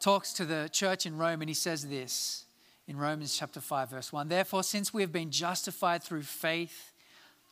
talks 0.00 0.32
to 0.34 0.44
the 0.44 0.68
church 0.72 1.06
in 1.06 1.16
Rome 1.16 1.40
and 1.40 1.48
he 1.48 1.54
says 1.54 1.86
this 1.86 2.44
in 2.88 2.96
Romans 2.96 3.38
chapter 3.38 3.60
5, 3.60 3.90
verse 3.90 4.12
1 4.12 4.28
Therefore, 4.28 4.64
since 4.64 4.92
we 4.92 5.00
have 5.02 5.12
been 5.12 5.30
justified 5.30 6.02
through 6.02 6.22
faith, 6.22 6.92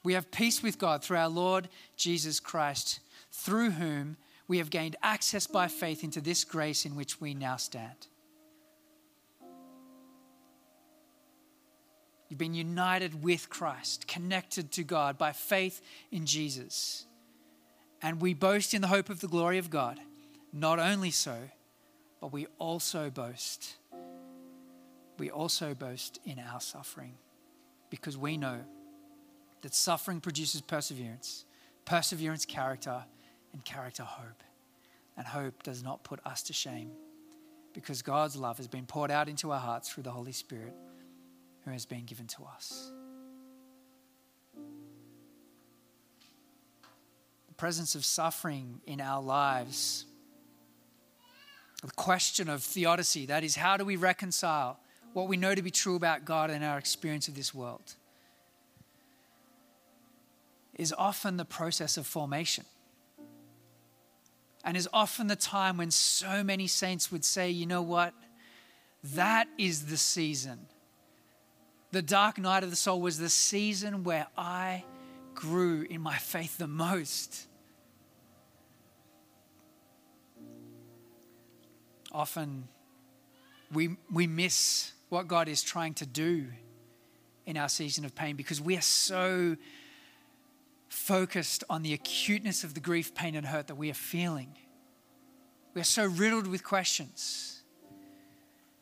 we 0.02 0.14
have 0.14 0.32
peace 0.32 0.64
with 0.64 0.76
God 0.76 1.04
through 1.04 1.18
our 1.18 1.28
Lord 1.28 1.68
Jesus 1.96 2.40
Christ, 2.40 2.98
through 3.30 3.70
whom 3.70 4.16
we 4.48 4.58
have 4.58 4.70
gained 4.70 4.96
access 5.00 5.46
by 5.46 5.68
faith 5.68 6.02
into 6.02 6.20
this 6.20 6.42
grace 6.42 6.84
in 6.84 6.96
which 6.96 7.20
we 7.20 7.34
now 7.34 7.56
stand. 7.56 8.08
You've 12.30 12.38
been 12.38 12.54
united 12.54 13.24
with 13.24 13.50
Christ, 13.50 14.06
connected 14.06 14.70
to 14.72 14.84
God 14.84 15.18
by 15.18 15.32
faith 15.32 15.82
in 16.12 16.26
Jesus. 16.26 17.04
And 18.00 18.22
we 18.22 18.34
boast 18.34 18.72
in 18.72 18.80
the 18.80 18.86
hope 18.86 19.10
of 19.10 19.20
the 19.20 19.26
glory 19.26 19.58
of 19.58 19.68
God. 19.68 19.98
Not 20.52 20.78
only 20.78 21.10
so, 21.10 21.36
but 22.20 22.32
we 22.32 22.46
also 22.58 23.10
boast. 23.10 23.74
We 25.18 25.28
also 25.28 25.74
boast 25.74 26.20
in 26.24 26.38
our 26.38 26.60
suffering 26.60 27.14
because 27.90 28.16
we 28.16 28.36
know 28.36 28.60
that 29.62 29.74
suffering 29.74 30.20
produces 30.20 30.60
perseverance, 30.60 31.44
perseverance, 31.84 32.44
character, 32.44 33.04
and 33.52 33.64
character, 33.64 34.04
hope. 34.04 34.44
And 35.16 35.26
hope 35.26 35.64
does 35.64 35.82
not 35.82 36.04
put 36.04 36.24
us 36.24 36.42
to 36.44 36.52
shame 36.52 36.92
because 37.74 38.02
God's 38.02 38.36
love 38.36 38.56
has 38.58 38.68
been 38.68 38.86
poured 38.86 39.10
out 39.10 39.28
into 39.28 39.50
our 39.50 39.58
hearts 39.58 39.92
through 39.92 40.04
the 40.04 40.12
Holy 40.12 40.32
Spirit 40.32 40.74
who 41.64 41.70
has 41.70 41.86
been 41.86 42.04
given 42.04 42.26
to 42.26 42.44
us. 42.44 42.90
The 47.48 47.54
presence 47.54 47.94
of 47.94 48.04
suffering 48.04 48.80
in 48.86 49.00
our 49.00 49.22
lives, 49.22 50.06
the 51.82 51.90
question 51.92 52.48
of 52.48 52.62
theodicy 52.62 53.26
that 53.26 53.44
is, 53.44 53.56
how 53.56 53.76
do 53.76 53.84
we 53.84 53.96
reconcile 53.96 54.78
what 55.12 55.28
we 55.28 55.36
know 55.36 55.54
to 55.54 55.62
be 55.62 55.70
true 55.70 55.96
about 55.96 56.24
God 56.24 56.50
and 56.50 56.64
our 56.64 56.78
experience 56.78 57.28
of 57.28 57.34
this 57.34 57.54
world? 57.54 57.94
is 60.80 60.94
often 60.96 61.36
the 61.36 61.44
process 61.44 61.98
of 61.98 62.06
formation. 62.06 62.64
And 64.64 64.78
is 64.78 64.88
often 64.94 65.26
the 65.26 65.36
time 65.36 65.76
when 65.76 65.90
so 65.90 66.42
many 66.42 66.66
saints 66.66 67.12
would 67.12 67.22
say, 67.22 67.50
you 67.50 67.66
know 67.66 67.82
what? 67.82 68.14
That 69.04 69.46
is 69.58 69.86
the 69.86 69.98
season 69.98 70.60
the 71.92 72.02
dark 72.02 72.38
night 72.38 72.62
of 72.62 72.70
the 72.70 72.76
soul 72.76 73.00
was 73.00 73.18
the 73.18 73.28
season 73.28 74.04
where 74.04 74.26
I 74.36 74.84
grew 75.34 75.86
in 75.88 76.00
my 76.00 76.16
faith 76.16 76.56
the 76.58 76.66
most. 76.66 77.46
Often 82.12 82.68
we, 83.72 83.96
we 84.10 84.26
miss 84.26 84.92
what 85.08 85.26
God 85.26 85.48
is 85.48 85.62
trying 85.62 85.94
to 85.94 86.06
do 86.06 86.46
in 87.46 87.56
our 87.56 87.68
season 87.68 88.04
of 88.04 88.14
pain 88.14 88.36
because 88.36 88.60
we 88.60 88.76
are 88.76 88.82
so 88.82 89.56
focused 90.88 91.64
on 91.68 91.82
the 91.82 91.92
acuteness 91.92 92.62
of 92.64 92.74
the 92.74 92.80
grief, 92.80 93.14
pain, 93.14 93.34
and 93.34 93.46
hurt 93.46 93.66
that 93.68 93.76
we 93.76 93.90
are 93.90 93.94
feeling. 93.94 94.56
We 95.74 95.80
are 95.80 95.84
so 95.84 96.06
riddled 96.06 96.46
with 96.46 96.64
questions. 96.64 97.62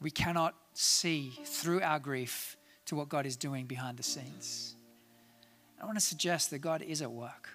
We 0.01 0.11
cannot 0.11 0.55
see 0.73 1.39
through 1.45 1.83
our 1.83 1.99
grief 1.99 2.58
to 2.89 2.97
what 2.97 3.09
God 3.09 3.27
is 3.27 3.37
doing 3.37 3.67
behind 3.67 3.99
the 3.99 4.03
scenes. 4.03 4.75
I 5.81 5.85
want 5.85 5.97
to 5.97 6.05
suggest 6.05 6.51
that 6.51 6.59
God 6.59 6.83
is 6.83 7.03
at 7.03 7.13
work. 7.13 7.51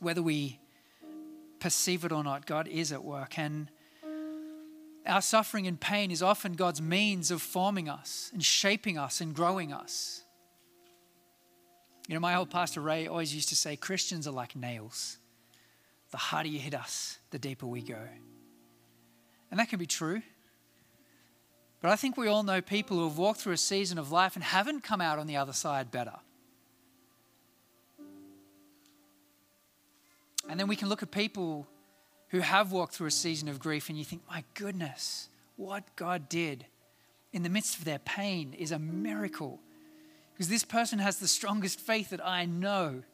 Whether 0.00 0.22
we 0.22 0.58
perceive 1.60 2.04
it 2.04 2.12
or 2.12 2.22
not, 2.22 2.46
God 2.46 2.68
is 2.68 2.92
at 2.92 3.02
work. 3.02 3.38
And 3.38 3.70
our 5.06 5.22
suffering 5.22 5.66
and 5.66 5.80
pain 5.80 6.10
is 6.10 6.22
often 6.22 6.54
God's 6.54 6.82
means 6.82 7.30
of 7.30 7.40
forming 7.40 7.88
us 7.88 8.30
and 8.32 8.44
shaping 8.44 8.98
us 8.98 9.20
and 9.20 9.34
growing 9.34 9.72
us. 9.72 10.24
You 12.08 12.14
know, 12.14 12.20
my 12.20 12.34
old 12.34 12.50
pastor 12.50 12.80
Ray 12.80 13.06
always 13.06 13.34
used 13.34 13.48
to 13.50 13.56
say 13.56 13.76
Christians 13.76 14.26
are 14.26 14.32
like 14.32 14.54
nails. 14.56 15.18
The 16.10 16.18
harder 16.18 16.48
you 16.48 16.58
hit 16.58 16.74
us, 16.74 17.18
the 17.30 17.38
deeper 17.38 17.66
we 17.66 17.82
go. 17.82 17.98
And 19.50 19.60
that 19.60 19.68
can 19.68 19.78
be 19.78 19.86
true. 19.86 20.22
But 21.86 21.92
I 21.92 21.96
think 21.96 22.16
we 22.16 22.26
all 22.26 22.42
know 22.42 22.60
people 22.60 22.96
who 22.96 23.04
have 23.04 23.16
walked 23.16 23.38
through 23.38 23.52
a 23.52 23.56
season 23.56 23.96
of 23.96 24.10
life 24.10 24.34
and 24.34 24.42
haven't 24.42 24.82
come 24.82 25.00
out 25.00 25.20
on 25.20 25.28
the 25.28 25.36
other 25.36 25.52
side 25.52 25.92
better. 25.92 26.16
And 30.50 30.58
then 30.58 30.66
we 30.66 30.74
can 30.74 30.88
look 30.88 31.04
at 31.04 31.12
people 31.12 31.68
who 32.30 32.40
have 32.40 32.72
walked 32.72 32.94
through 32.94 33.06
a 33.06 33.12
season 33.12 33.48
of 33.48 33.60
grief 33.60 33.88
and 33.88 33.96
you 33.96 34.04
think, 34.04 34.22
my 34.28 34.42
goodness, 34.54 35.28
what 35.54 35.84
God 35.94 36.28
did 36.28 36.66
in 37.32 37.44
the 37.44 37.48
midst 37.48 37.78
of 37.78 37.84
their 37.84 38.00
pain 38.00 38.52
is 38.58 38.72
a 38.72 38.80
miracle. 38.80 39.60
Because 40.32 40.48
this 40.48 40.64
person 40.64 40.98
has 40.98 41.20
the 41.20 41.28
strongest 41.28 41.78
faith 41.78 42.10
that 42.10 42.26
I 42.26 42.46
know. 42.46 43.04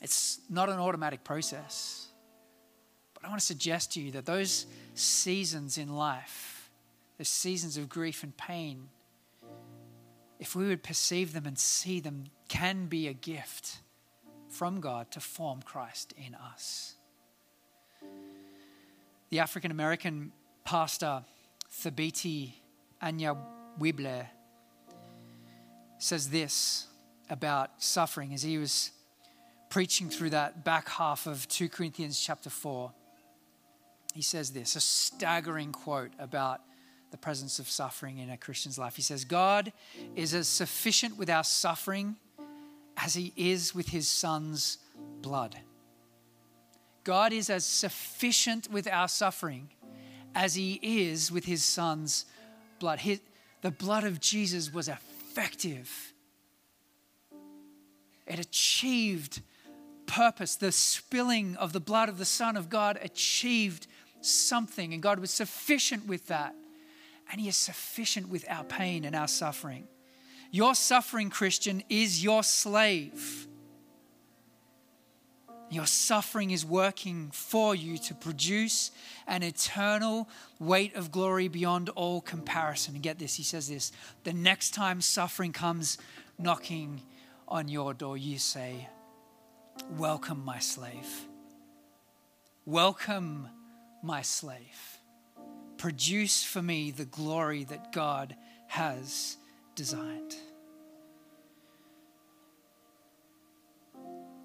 It's 0.00 0.38
not 0.48 0.68
an 0.68 0.78
automatic 0.78 1.24
process. 1.24 2.06
But 3.16 3.26
I 3.26 3.30
want 3.30 3.40
to 3.40 3.46
suggest 3.46 3.94
to 3.94 4.00
you 4.00 4.10
that 4.12 4.26
those 4.26 4.66
seasons 4.94 5.78
in 5.78 5.96
life, 5.96 6.70
the 7.16 7.24
seasons 7.24 7.78
of 7.78 7.88
grief 7.88 8.22
and 8.22 8.36
pain, 8.36 8.88
if 10.38 10.54
we 10.54 10.68
would 10.68 10.82
perceive 10.82 11.32
them 11.32 11.46
and 11.46 11.58
see 11.58 11.98
them, 11.98 12.24
can 12.48 12.86
be 12.86 13.08
a 13.08 13.14
gift 13.14 13.78
from 14.50 14.80
God 14.80 15.10
to 15.12 15.20
form 15.20 15.62
Christ 15.62 16.12
in 16.16 16.34
us. 16.34 16.94
The 19.30 19.40
African 19.40 19.70
American 19.70 20.32
pastor 20.64 21.24
Thabiti 21.72 22.52
Anyabwile 23.02 24.26
says 25.98 26.28
this 26.28 26.86
about 27.30 27.82
suffering 27.82 28.34
as 28.34 28.42
he 28.42 28.58
was 28.58 28.92
preaching 29.70 30.10
through 30.10 30.30
that 30.30 30.64
back 30.64 30.88
half 30.88 31.26
of 31.26 31.48
2 31.48 31.68
Corinthians 31.68 32.20
chapter 32.20 32.50
4. 32.50 32.92
He 34.16 34.22
says 34.22 34.52
this, 34.52 34.76
a 34.76 34.80
staggering 34.80 35.72
quote 35.72 36.10
about 36.18 36.62
the 37.10 37.18
presence 37.18 37.58
of 37.58 37.68
suffering 37.68 38.16
in 38.16 38.30
a 38.30 38.38
Christian's 38.38 38.78
life. 38.78 38.96
He 38.96 39.02
says, 39.02 39.26
God 39.26 39.74
is 40.14 40.32
as 40.32 40.48
sufficient 40.48 41.18
with 41.18 41.28
our 41.28 41.44
suffering 41.44 42.16
as 42.96 43.12
he 43.12 43.34
is 43.36 43.74
with 43.74 43.90
his 43.90 44.08
son's 44.08 44.78
blood. 45.20 45.60
God 47.04 47.34
is 47.34 47.50
as 47.50 47.66
sufficient 47.66 48.70
with 48.70 48.88
our 48.88 49.06
suffering 49.06 49.68
as 50.34 50.54
he 50.54 50.80
is 50.82 51.30
with 51.30 51.44
his 51.44 51.62
son's 51.62 52.24
blood. 52.78 53.00
His, 53.00 53.20
the 53.60 53.70
blood 53.70 54.04
of 54.04 54.18
Jesus 54.18 54.72
was 54.72 54.88
effective, 54.88 56.14
it 58.26 58.38
achieved 58.38 59.42
purpose. 60.06 60.56
The 60.56 60.72
spilling 60.72 61.54
of 61.56 61.74
the 61.74 61.80
blood 61.80 62.08
of 62.08 62.16
the 62.16 62.24
Son 62.24 62.56
of 62.56 62.70
God 62.70 62.98
achieved 63.02 63.86
something, 64.26 64.92
and 64.92 65.02
God 65.02 65.18
was 65.18 65.30
sufficient 65.30 66.06
with 66.06 66.26
that. 66.28 66.54
And 67.30 67.40
He 67.40 67.48
is 67.48 67.56
sufficient 67.56 68.28
with 68.28 68.44
our 68.48 68.64
pain 68.64 69.04
and 69.04 69.16
our 69.16 69.28
suffering. 69.28 69.88
Your 70.50 70.74
suffering, 70.74 71.30
Christian, 71.30 71.82
is 71.88 72.22
your 72.22 72.42
slave. 72.42 73.48
Your 75.68 75.86
suffering 75.86 76.52
is 76.52 76.64
working 76.64 77.30
for 77.32 77.74
you 77.74 77.98
to 77.98 78.14
produce 78.14 78.92
an 79.26 79.42
eternal 79.42 80.28
weight 80.60 80.94
of 80.94 81.10
glory 81.10 81.48
beyond 81.48 81.88
all 81.90 82.20
comparison. 82.20 82.94
And 82.94 83.02
get 83.02 83.18
this, 83.18 83.34
he 83.34 83.42
says 83.42 83.68
this 83.68 83.90
the 84.22 84.32
next 84.32 84.74
time 84.74 85.00
suffering 85.00 85.52
comes 85.52 85.98
knocking 86.38 87.02
on 87.48 87.68
your 87.68 87.94
door, 87.94 88.16
you 88.16 88.38
say, 88.38 88.88
Welcome, 89.90 90.44
my 90.44 90.58
slave. 90.58 91.26
Welcome, 92.64 93.48
my 94.06 94.22
slave. 94.22 95.00
Produce 95.76 96.44
for 96.44 96.62
me 96.62 96.90
the 96.90 97.04
glory 97.04 97.64
that 97.64 97.92
God 97.92 98.36
has 98.68 99.36
designed. 99.74 100.34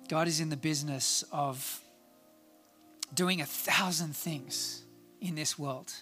God 0.10 0.28
is 0.28 0.42
in 0.42 0.50
the 0.50 0.58
business 0.58 1.24
of 1.32 1.82
doing 3.14 3.40
a 3.40 3.46
thousand 3.46 4.16
things 4.16 4.84
in 5.22 5.36
this 5.36 5.58
world 5.58 5.94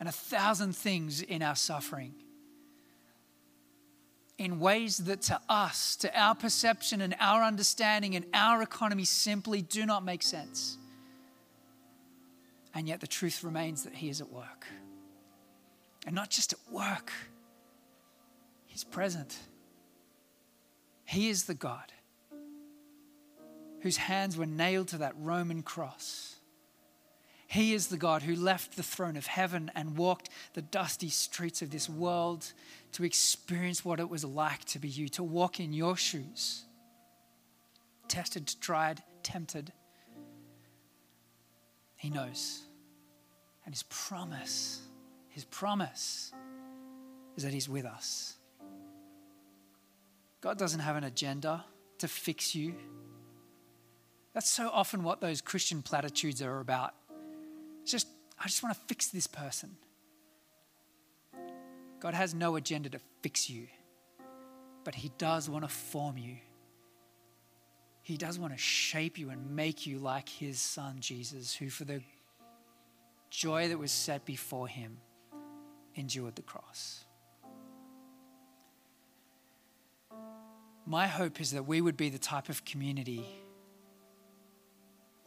and 0.00 0.08
a 0.08 0.12
thousand 0.12 0.74
things 0.74 1.22
in 1.22 1.42
our 1.42 1.54
suffering 1.54 2.14
in 4.38 4.60
ways 4.60 4.98
that 4.98 5.20
to 5.22 5.40
us, 5.48 5.96
to 5.96 6.18
our 6.18 6.34
perception 6.34 7.00
and 7.00 7.14
our 7.18 7.42
understanding 7.42 8.14
and 8.14 8.24
our 8.32 8.62
economy 8.62 9.04
simply 9.04 9.60
do 9.60 9.84
not 9.84 10.04
make 10.04 10.22
sense. 10.22 10.77
And 12.74 12.88
yet 12.88 13.00
the 13.00 13.06
truth 13.06 13.42
remains 13.42 13.84
that 13.84 13.94
He 13.94 14.08
is 14.08 14.20
at 14.20 14.30
work. 14.30 14.66
And 16.06 16.14
not 16.14 16.30
just 16.30 16.52
at 16.52 16.58
work, 16.70 17.12
He's 18.66 18.84
present. 18.84 19.38
He 21.04 21.28
is 21.28 21.44
the 21.44 21.54
God 21.54 21.92
whose 23.80 23.96
hands 23.96 24.36
were 24.36 24.46
nailed 24.46 24.88
to 24.88 24.98
that 24.98 25.14
Roman 25.18 25.62
cross. 25.62 26.36
He 27.46 27.72
is 27.72 27.86
the 27.86 27.96
God 27.96 28.22
who 28.22 28.34
left 28.34 28.76
the 28.76 28.82
throne 28.82 29.16
of 29.16 29.26
heaven 29.26 29.70
and 29.74 29.96
walked 29.96 30.28
the 30.52 30.60
dusty 30.60 31.08
streets 31.08 31.62
of 31.62 31.70
this 31.70 31.88
world 31.88 32.52
to 32.92 33.04
experience 33.04 33.84
what 33.84 34.00
it 34.00 34.10
was 34.10 34.24
like 34.24 34.64
to 34.66 34.78
be 34.78 34.88
you, 34.88 35.08
to 35.10 35.22
walk 35.22 35.58
in 35.58 35.72
your 35.72 35.96
shoes. 35.96 36.64
Tested, 38.06 38.54
tried, 38.60 39.02
tempted. 39.22 39.72
He 41.98 42.10
knows. 42.10 42.62
And 43.66 43.74
his 43.74 43.82
promise, 43.82 44.80
his 45.28 45.44
promise 45.44 46.32
is 47.36 47.42
that 47.42 47.52
he's 47.52 47.68
with 47.68 47.84
us. 47.84 48.36
God 50.40 50.56
doesn't 50.56 50.80
have 50.80 50.96
an 50.96 51.04
agenda 51.04 51.64
to 51.98 52.08
fix 52.08 52.54
you. 52.54 52.74
That's 54.32 54.48
so 54.48 54.70
often 54.72 55.02
what 55.02 55.20
those 55.20 55.40
Christian 55.40 55.82
platitudes 55.82 56.40
are 56.40 56.60
about. 56.60 56.94
It's 57.82 57.90
just, 57.90 58.06
I 58.38 58.46
just 58.46 58.62
want 58.62 58.74
to 58.76 58.80
fix 58.86 59.08
this 59.08 59.26
person. 59.26 59.76
God 62.00 62.14
has 62.14 62.32
no 62.34 62.54
agenda 62.54 62.88
to 62.90 63.00
fix 63.22 63.50
you, 63.50 63.66
but 64.84 64.94
He 64.94 65.10
does 65.18 65.50
want 65.50 65.64
to 65.64 65.68
form 65.68 66.16
you. 66.16 66.36
He 68.08 68.16
does 68.16 68.38
want 68.38 68.54
to 68.54 68.58
shape 68.58 69.18
you 69.18 69.28
and 69.28 69.54
make 69.54 69.86
you 69.86 69.98
like 69.98 70.30
His 70.30 70.58
Son 70.58 70.96
Jesus, 70.98 71.54
who, 71.54 71.68
for 71.68 71.84
the 71.84 72.00
joy 73.28 73.68
that 73.68 73.78
was 73.78 73.92
set 73.92 74.24
before 74.24 74.66
Him, 74.66 74.96
endured 75.94 76.34
the 76.34 76.40
cross. 76.40 77.04
My 80.86 81.06
hope 81.06 81.38
is 81.38 81.50
that 81.50 81.66
we 81.66 81.82
would 81.82 81.98
be 81.98 82.08
the 82.08 82.18
type 82.18 82.48
of 82.48 82.64
community 82.64 83.26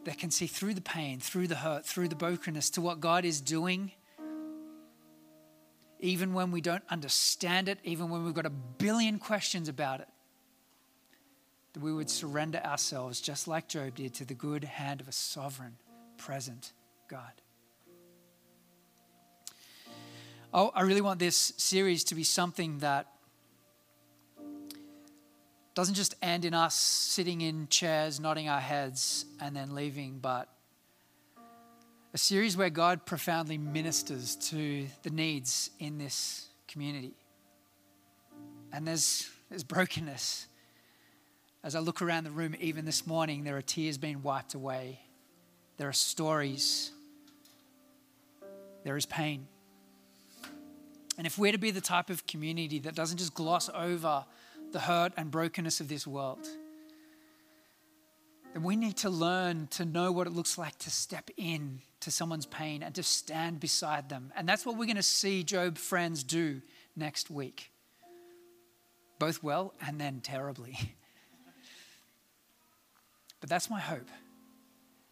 that 0.02 0.18
can 0.18 0.32
see 0.32 0.48
through 0.48 0.74
the 0.74 0.80
pain, 0.80 1.20
through 1.20 1.46
the 1.46 1.54
hurt, 1.54 1.86
through 1.86 2.08
the 2.08 2.16
brokenness 2.16 2.70
to 2.70 2.80
what 2.80 2.98
God 2.98 3.24
is 3.24 3.40
doing, 3.40 3.92
even 6.00 6.34
when 6.34 6.50
we 6.50 6.60
don't 6.60 6.82
understand 6.90 7.68
it, 7.68 7.78
even 7.84 8.10
when 8.10 8.24
we've 8.24 8.34
got 8.34 8.44
a 8.44 8.50
billion 8.50 9.20
questions 9.20 9.68
about 9.68 10.00
it, 10.00 10.08
that 11.72 11.82
we 11.82 11.92
would 11.92 12.10
surrender 12.10 12.58
ourselves, 12.58 13.20
just 13.20 13.48
like 13.48 13.68
Job 13.68 13.94
did, 13.94 14.14
to 14.14 14.24
the 14.24 14.34
good 14.34 14.64
hand 14.64 15.00
of 15.00 15.08
a 15.08 15.12
sovereign, 15.12 15.76
present 16.18 16.72
God. 17.08 17.32
Oh, 20.54 20.70
I 20.74 20.82
really 20.82 21.00
want 21.00 21.18
this 21.18 21.54
series 21.56 22.04
to 22.04 22.14
be 22.14 22.24
something 22.24 22.78
that 22.80 23.06
doesn't 25.74 25.94
just 25.94 26.14
end 26.20 26.44
in 26.44 26.52
us 26.52 26.74
sitting 26.74 27.40
in 27.40 27.68
chairs, 27.68 28.20
nodding 28.20 28.48
our 28.48 28.60
heads, 28.60 29.24
and 29.40 29.56
then 29.56 29.74
leaving, 29.74 30.18
but 30.18 30.48
a 32.12 32.18
series 32.18 32.56
where 32.56 32.68
God 32.68 33.06
profoundly 33.06 33.56
ministers 33.56 34.36
to 34.36 34.86
the 35.02 35.08
needs 35.08 35.70
in 35.78 35.96
this 35.96 36.48
community. 36.68 37.14
And 38.70 38.86
there's, 38.86 39.30
there's 39.48 39.64
brokenness. 39.64 40.46
As 41.64 41.76
I 41.76 41.78
look 41.78 42.02
around 42.02 42.24
the 42.24 42.30
room, 42.30 42.56
even 42.58 42.84
this 42.84 43.06
morning, 43.06 43.44
there 43.44 43.56
are 43.56 43.62
tears 43.62 43.96
being 43.96 44.22
wiped 44.22 44.54
away. 44.54 45.00
There 45.76 45.88
are 45.88 45.92
stories. 45.92 46.90
There 48.84 48.96
is 48.96 49.06
pain. 49.06 49.46
And 51.16 51.26
if 51.26 51.38
we're 51.38 51.52
to 51.52 51.58
be 51.58 51.70
the 51.70 51.80
type 51.80 52.10
of 52.10 52.26
community 52.26 52.80
that 52.80 52.94
doesn't 52.94 53.18
just 53.18 53.34
gloss 53.34 53.70
over 53.72 54.24
the 54.72 54.80
hurt 54.80 55.12
and 55.16 55.30
brokenness 55.30 55.80
of 55.80 55.88
this 55.88 56.06
world. 56.06 56.48
Then 58.52 58.62
we 58.62 58.76
need 58.76 58.96
to 58.98 59.10
learn 59.10 59.68
to 59.68 59.84
know 59.84 60.12
what 60.12 60.26
it 60.26 60.32
looks 60.32 60.58
like 60.58 60.76
to 60.78 60.90
step 60.90 61.30
in 61.36 61.80
to 62.00 62.10
someone's 62.10 62.46
pain 62.46 62.82
and 62.82 62.94
to 62.94 63.02
stand 63.02 63.60
beside 63.60 64.08
them. 64.08 64.32
And 64.36 64.48
that's 64.48 64.66
what 64.66 64.76
we're 64.76 64.86
going 64.86 64.96
to 64.96 65.02
see 65.02 65.44
Job 65.44 65.78
friends 65.78 66.22
do 66.22 66.60
next 66.96 67.30
week. 67.30 67.70
Both 69.18 69.42
well 69.42 69.74
and 69.86 70.00
then 70.00 70.20
terribly. 70.20 70.76
but 73.42 73.50
that's 73.50 73.68
my 73.68 73.80
hope. 73.80 74.08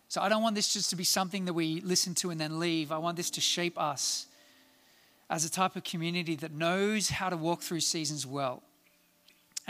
So 0.08 0.22
I 0.22 0.30
don't 0.30 0.42
want 0.42 0.54
this 0.54 0.72
just 0.72 0.88
to 0.90 0.96
be 0.96 1.04
something 1.04 1.44
that 1.44 1.52
we 1.52 1.82
listen 1.82 2.14
to 2.16 2.30
and 2.30 2.40
then 2.40 2.58
leave. 2.58 2.90
I 2.90 2.96
want 2.96 3.18
this 3.18 3.30
to 3.32 3.42
shape 3.42 3.78
us 3.78 4.26
as 5.28 5.44
a 5.44 5.50
type 5.50 5.76
of 5.76 5.84
community 5.84 6.36
that 6.36 6.52
knows 6.52 7.10
how 7.10 7.28
to 7.28 7.36
walk 7.36 7.60
through 7.60 7.80
seasons 7.80 8.26
well 8.26 8.62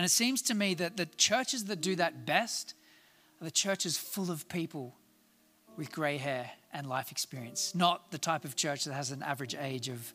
and 0.01 0.05
it 0.07 0.11
seems 0.11 0.41
to 0.43 0.55
me 0.55 0.73
that 0.75 0.97
the 0.97 1.05
churches 1.05 1.67
that 1.67 1.83
do 1.83 1.95
that 1.97 2.25
best 2.25 2.73
are 3.39 3.45
the 3.45 3.51
churches 3.51 3.99
full 3.99 4.31
of 4.31 4.49
people 4.49 4.95
with 5.77 5.93
grey 5.93 6.17
hair 6.17 6.51
and 6.73 6.87
life 6.87 7.11
experience, 7.11 7.75
not 7.75 8.11
the 8.11 8.17
type 8.17 8.47
of 8.47 8.57
church 8.57 8.85
that 8.85 8.95
has 8.95 9.11
an 9.11 9.23
average 9.23 9.55
age 9.55 9.91
of, 9.91 10.15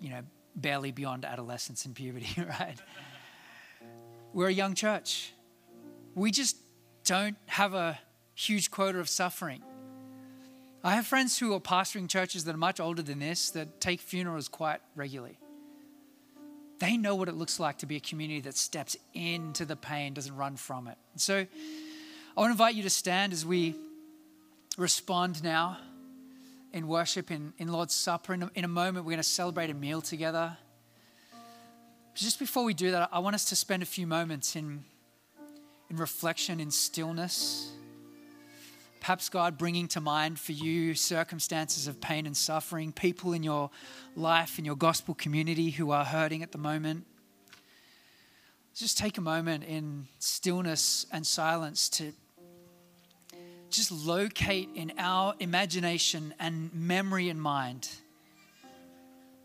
you 0.00 0.10
know, 0.10 0.22
barely 0.56 0.90
beyond 0.90 1.24
adolescence 1.24 1.84
and 1.84 1.94
puberty, 1.94 2.42
right? 2.60 2.74
We're 4.32 4.48
a 4.48 4.52
young 4.52 4.74
church. 4.74 5.32
We 6.16 6.32
just 6.32 6.56
don't 7.04 7.36
have 7.46 7.74
a 7.74 7.98
huge 8.34 8.70
quota 8.70 8.98
of 8.98 9.08
suffering. 9.08 9.62
I 10.82 10.94
have 10.94 11.06
friends 11.06 11.38
who 11.38 11.54
are 11.54 11.60
pastoring 11.60 12.08
churches 12.08 12.44
that 12.44 12.54
are 12.54 12.58
much 12.58 12.80
older 12.80 13.02
than 13.02 13.18
this 13.18 13.50
that 13.50 13.80
take 13.80 14.00
funerals 14.00 14.48
quite 14.48 14.80
regularly. 14.94 15.38
They 16.78 16.96
know 16.96 17.14
what 17.14 17.28
it 17.28 17.34
looks 17.34 17.58
like 17.58 17.78
to 17.78 17.86
be 17.86 17.96
a 17.96 18.00
community 18.00 18.40
that 18.42 18.56
steps 18.56 18.96
into 19.14 19.64
the 19.64 19.76
pain, 19.76 20.12
doesn't 20.12 20.36
run 20.36 20.56
from 20.56 20.88
it. 20.88 20.98
So 21.16 21.36
I 21.36 22.40
want 22.40 22.48
to 22.48 22.52
invite 22.52 22.74
you 22.74 22.82
to 22.82 22.90
stand 22.90 23.32
as 23.32 23.46
we 23.46 23.76
respond 24.76 25.42
now 25.42 25.78
in 26.72 26.88
worship, 26.88 27.30
in, 27.30 27.54
in 27.58 27.68
Lord's 27.68 27.94
Supper. 27.94 28.34
In 28.34 28.42
a, 28.42 28.50
in 28.54 28.64
a 28.64 28.68
moment, 28.68 29.06
we're 29.06 29.12
going 29.12 29.22
to 29.22 29.22
celebrate 29.22 29.70
a 29.70 29.74
meal 29.74 30.00
together. 30.00 30.56
Just 32.14 32.38
before 32.38 32.64
we 32.64 32.74
do 32.74 32.90
that, 32.90 33.08
I 33.12 33.20
want 33.20 33.34
us 33.34 33.44
to 33.46 33.56
spend 33.56 33.82
a 33.82 33.86
few 33.86 34.06
moments 34.06 34.56
in, 34.56 34.84
in 35.90 35.96
reflection, 35.96 36.60
in 36.60 36.70
stillness. 36.70 37.72
Perhaps 39.00 39.28
God 39.28 39.58
bringing 39.58 39.86
to 39.88 40.00
mind 40.00 40.38
for 40.38 40.52
you 40.52 40.94
circumstances 40.94 41.86
of 41.86 42.00
pain 42.00 42.24
and 42.24 42.36
suffering, 42.36 42.90
people 42.90 43.34
in 43.34 43.42
your 43.42 43.70
life, 44.16 44.58
in 44.58 44.64
your 44.64 44.76
gospel 44.76 45.14
community 45.14 45.70
who 45.70 45.90
are 45.90 46.04
hurting 46.04 46.42
at 46.42 46.52
the 46.52 46.58
moment. 46.58 47.04
Just 48.74 48.96
take 48.98 49.18
a 49.18 49.20
moment 49.20 49.64
in 49.64 50.06
stillness 50.18 51.06
and 51.12 51.26
silence 51.26 51.88
to 51.90 52.12
just 53.70 53.92
locate 53.92 54.68
in 54.74 54.92
our 54.98 55.34
imagination 55.38 56.32
and 56.38 56.72
memory 56.72 57.28
and 57.28 57.40
mind 57.40 57.88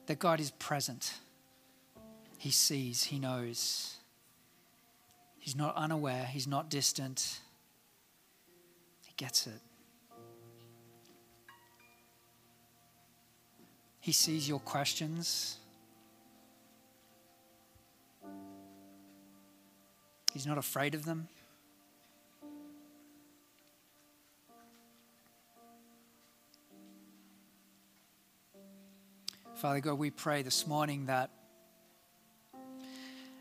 that 0.06 0.20
God 0.20 0.40
is 0.40 0.52
present. 0.52 1.14
He 2.38 2.50
sees, 2.50 3.04
He 3.04 3.20
knows. 3.20 3.99
He's 5.50 5.56
not 5.56 5.76
unaware, 5.76 6.28
He's 6.32 6.46
not 6.46 6.70
distant. 6.70 7.40
He 9.04 9.14
gets 9.18 9.48
it. 9.48 9.60
He 14.00 14.12
sees 14.12 14.48
your 14.48 14.60
questions. 14.60 15.58
He's 20.34 20.46
not 20.46 20.60
afraid 20.60 20.94
of 20.94 21.04
them. 21.04 21.28
Father 29.56 29.80
God, 29.80 29.98
we 29.98 30.12
pray 30.12 30.44
this 30.44 30.68
morning 30.68 31.08
that 31.08 31.32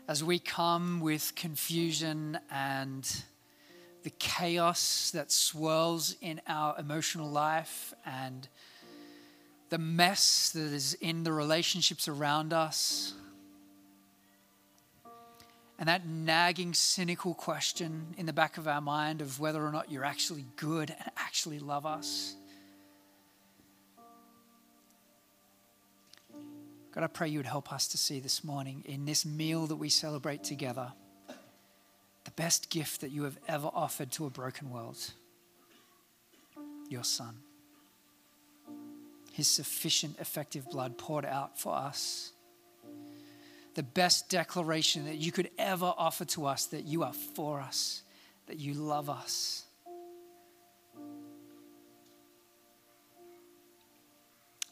as 0.09 0.23
we 0.23 0.39
come 0.39 0.99
with 1.01 1.35
confusion 1.35 2.39
and 2.49 3.23
the 4.01 4.09
chaos 4.09 5.11
that 5.11 5.31
swirls 5.31 6.15
in 6.19 6.41
our 6.47 6.75
emotional 6.79 7.29
life 7.29 7.93
and 8.07 8.47
the 9.69 9.77
mess 9.77 10.49
that 10.49 10.73
is 10.73 10.95
in 10.95 11.21
the 11.21 11.31
relationships 11.31 12.07
around 12.07 12.53
us, 12.53 13.13
and 15.77 15.87
that 15.87 16.07
nagging, 16.07 16.73
cynical 16.73 17.35
question 17.35 18.15
in 18.17 18.25
the 18.25 18.33
back 18.33 18.57
of 18.57 18.67
our 18.67 18.81
mind 18.81 19.21
of 19.21 19.39
whether 19.39 19.63
or 19.63 19.71
not 19.71 19.91
you're 19.91 20.03
actually 20.03 20.43
good 20.55 20.89
and 20.89 21.11
actually 21.17 21.59
love 21.59 21.85
us. 21.85 22.33
God, 26.91 27.03
I 27.03 27.07
pray 27.07 27.29
you 27.29 27.39
would 27.39 27.45
help 27.45 27.71
us 27.71 27.87
to 27.89 27.97
see 27.97 28.19
this 28.19 28.43
morning 28.43 28.83
in 28.85 29.05
this 29.05 29.25
meal 29.25 29.67
that 29.67 29.75
we 29.75 29.89
celebrate 29.89 30.43
together 30.43 30.91
the 32.25 32.31
best 32.31 32.69
gift 32.69 33.01
that 33.01 33.11
you 33.11 33.23
have 33.23 33.37
ever 33.47 33.69
offered 33.73 34.11
to 34.11 34.25
a 34.25 34.29
broken 34.29 34.71
world 34.71 34.97
your 36.89 37.03
Son. 37.03 37.35
His 39.31 39.47
sufficient, 39.47 40.19
effective 40.19 40.69
blood 40.69 40.97
poured 40.97 41.25
out 41.25 41.59
for 41.59 41.75
us. 41.75 42.31
The 43.75 43.83
best 43.83 44.27
declaration 44.27 45.05
that 45.05 45.17
you 45.17 45.31
could 45.31 45.51
ever 45.57 45.93
offer 45.95 46.25
to 46.25 46.47
us 46.47 46.65
that 46.67 46.85
you 46.85 47.03
are 47.03 47.13
for 47.13 47.61
us, 47.61 48.01
that 48.47 48.59
you 48.59 48.73
love 48.73 49.09
us. 49.09 49.65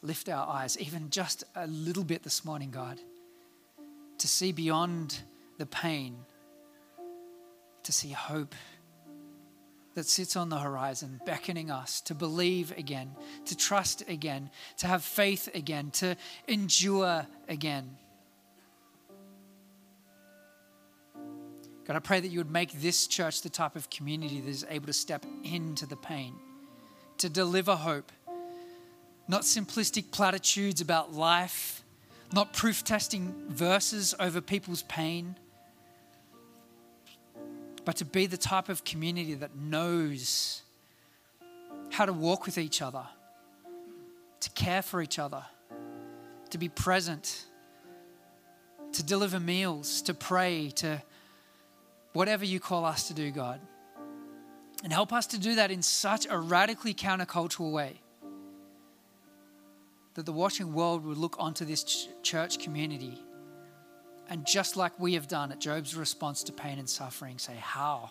Lift 0.02 0.28
our 0.28 0.46
eyes 0.48 0.78
even 0.78 1.10
just 1.10 1.44
a 1.54 1.66
little 1.66 2.04
bit 2.04 2.22
this 2.22 2.44
morning, 2.44 2.70
God, 2.70 3.00
to 4.18 4.28
see 4.28 4.52
beyond 4.52 5.20
the 5.58 5.66
pain, 5.66 6.16
to 7.82 7.92
see 7.92 8.10
hope 8.10 8.54
that 9.94 10.06
sits 10.06 10.36
on 10.36 10.48
the 10.48 10.58
horizon, 10.58 11.20
beckoning 11.26 11.70
us 11.70 12.00
to 12.02 12.14
believe 12.14 12.72
again, 12.78 13.16
to 13.46 13.56
trust 13.56 14.08
again, 14.08 14.50
to 14.76 14.86
have 14.86 15.02
faith 15.02 15.48
again, 15.54 15.90
to 15.90 16.16
endure 16.46 17.26
again. 17.48 17.96
God, 21.84 21.96
I 21.96 22.00
pray 22.00 22.20
that 22.20 22.28
you 22.28 22.38
would 22.38 22.50
make 22.50 22.72
this 22.80 23.06
church 23.06 23.40
the 23.42 23.48
type 23.48 23.74
of 23.74 23.90
community 23.90 24.40
that 24.40 24.48
is 24.50 24.64
able 24.68 24.86
to 24.86 24.92
step 24.92 25.26
into 25.42 25.86
the 25.86 25.96
pain, 25.96 26.34
to 27.16 27.28
deliver 27.28 27.74
hope, 27.74 28.12
not 29.28 29.42
simplistic 29.42 30.10
platitudes 30.10 30.80
about 30.80 31.12
life, 31.12 31.84
not 32.32 32.54
proof 32.54 32.82
testing 32.82 33.34
verses 33.48 34.14
over 34.18 34.40
people's 34.40 34.82
pain, 34.84 35.36
but 37.84 37.96
to 37.96 38.04
be 38.06 38.26
the 38.26 38.38
type 38.38 38.70
of 38.70 38.84
community 38.84 39.34
that 39.34 39.54
knows 39.54 40.62
how 41.90 42.06
to 42.06 42.12
walk 42.12 42.46
with 42.46 42.58
each 42.58 42.80
other, 42.80 43.04
to 44.40 44.50
care 44.50 44.82
for 44.82 45.02
each 45.02 45.18
other, 45.18 45.44
to 46.50 46.58
be 46.58 46.68
present, 46.68 47.44
to 48.92 49.02
deliver 49.02 49.38
meals, 49.38 50.00
to 50.02 50.14
pray, 50.14 50.70
to 50.70 51.02
whatever 52.14 52.44
you 52.44 52.60
call 52.60 52.86
us 52.86 53.08
to 53.08 53.14
do, 53.14 53.30
God. 53.30 53.60
And 54.84 54.92
help 54.92 55.12
us 55.12 55.26
to 55.28 55.38
do 55.38 55.56
that 55.56 55.70
in 55.70 55.82
such 55.82 56.26
a 56.30 56.38
radically 56.38 56.94
countercultural 56.94 57.72
way 57.72 58.00
that 60.18 60.26
the 60.26 60.32
watching 60.32 60.72
world 60.72 61.04
would 61.04 61.16
look 61.16 61.36
onto 61.38 61.64
this 61.64 61.84
ch- 61.84 62.08
church 62.24 62.58
community 62.58 63.22
and 64.28 64.44
just 64.44 64.76
like 64.76 64.98
we 64.98 65.14
have 65.14 65.28
done 65.28 65.52
at 65.52 65.60
Job's 65.60 65.94
response 65.94 66.42
to 66.42 66.52
pain 66.52 66.80
and 66.80 66.90
suffering, 66.90 67.38
say, 67.38 67.54
How? 67.54 68.10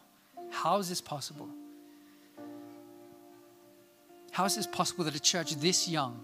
How 0.49 0.77
is 0.77 0.87
this 0.87 1.01
possible? 1.01 1.49
How 4.31 4.45
is 4.45 4.55
this 4.55 4.65
possible 4.65 5.03
that 5.03 5.15
a 5.15 5.19
church 5.19 5.57
this 5.57 5.89
young 5.89 6.23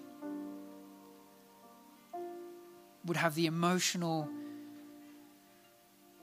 would 3.03 3.17
have 3.17 3.35
the 3.35 3.47
emotional 3.47 4.29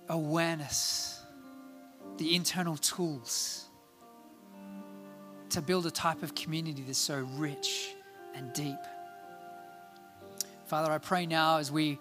awareness, 0.08 1.20
the 2.16 2.34
internal 2.34 2.78
tools 2.78 3.66
to 5.50 5.61
build 5.61 5.84
a 5.84 5.90
type 5.90 6.22
of 6.22 6.34
community 6.34 6.82
that's 6.86 6.96
so 6.96 7.28
rich 7.36 7.94
and 8.34 8.54
deep? 8.54 8.78
Father, 10.70 10.92
I 10.92 10.98
pray 10.98 11.26
now 11.26 11.58
as 11.58 11.72
we 11.72 11.98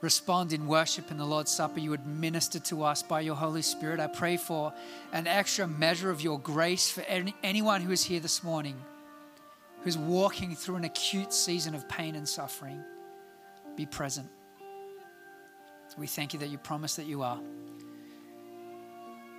respond 0.00 0.54
in 0.54 0.66
worship 0.66 1.10
in 1.10 1.18
the 1.18 1.26
Lord's 1.26 1.50
Supper, 1.50 1.78
you 1.78 1.90
would 1.90 2.06
minister 2.06 2.58
to 2.60 2.82
us 2.82 3.02
by 3.02 3.20
your 3.20 3.34
Holy 3.34 3.60
Spirit. 3.60 4.00
I 4.00 4.06
pray 4.06 4.38
for 4.38 4.72
an 5.12 5.26
extra 5.26 5.68
measure 5.68 6.10
of 6.10 6.22
your 6.22 6.38
grace 6.38 6.90
for 6.90 7.02
any, 7.02 7.34
anyone 7.42 7.82
who 7.82 7.92
is 7.92 8.02
here 8.02 8.18
this 8.18 8.42
morning 8.42 8.76
who's 9.82 9.98
walking 9.98 10.56
through 10.56 10.76
an 10.76 10.84
acute 10.84 11.34
season 11.34 11.74
of 11.74 11.86
pain 11.86 12.14
and 12.14 12.26
suffering. 12.26 12.82
Be 13.76 13.84
present. 13.84 14.30
We 15.98 16.06
thank 16.06 16.32
you 16.32 16.38
that 16.38 16.48
you 16.48 16.56
promise 16.56 16.96
that 16.96 17.04
you 17.04 17.20
are. 17.20 17.40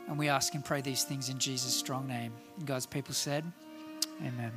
And 0.07 0.15
we 0.15 0.29
ask 0.29 0.53
and 0.53 0.63
pray 0.63 0.81
these 0.81 1.03
things 1.03 1.29
in 1.29 1.39
Jesus' 1.39 1.73
strong 1.73 2.05
name. 2.05 2.33
And 2.57 2.67
God's 2.67 2.85
people 2.85 3.15
said, 3.15 3.51
Amen. 4.23 4.51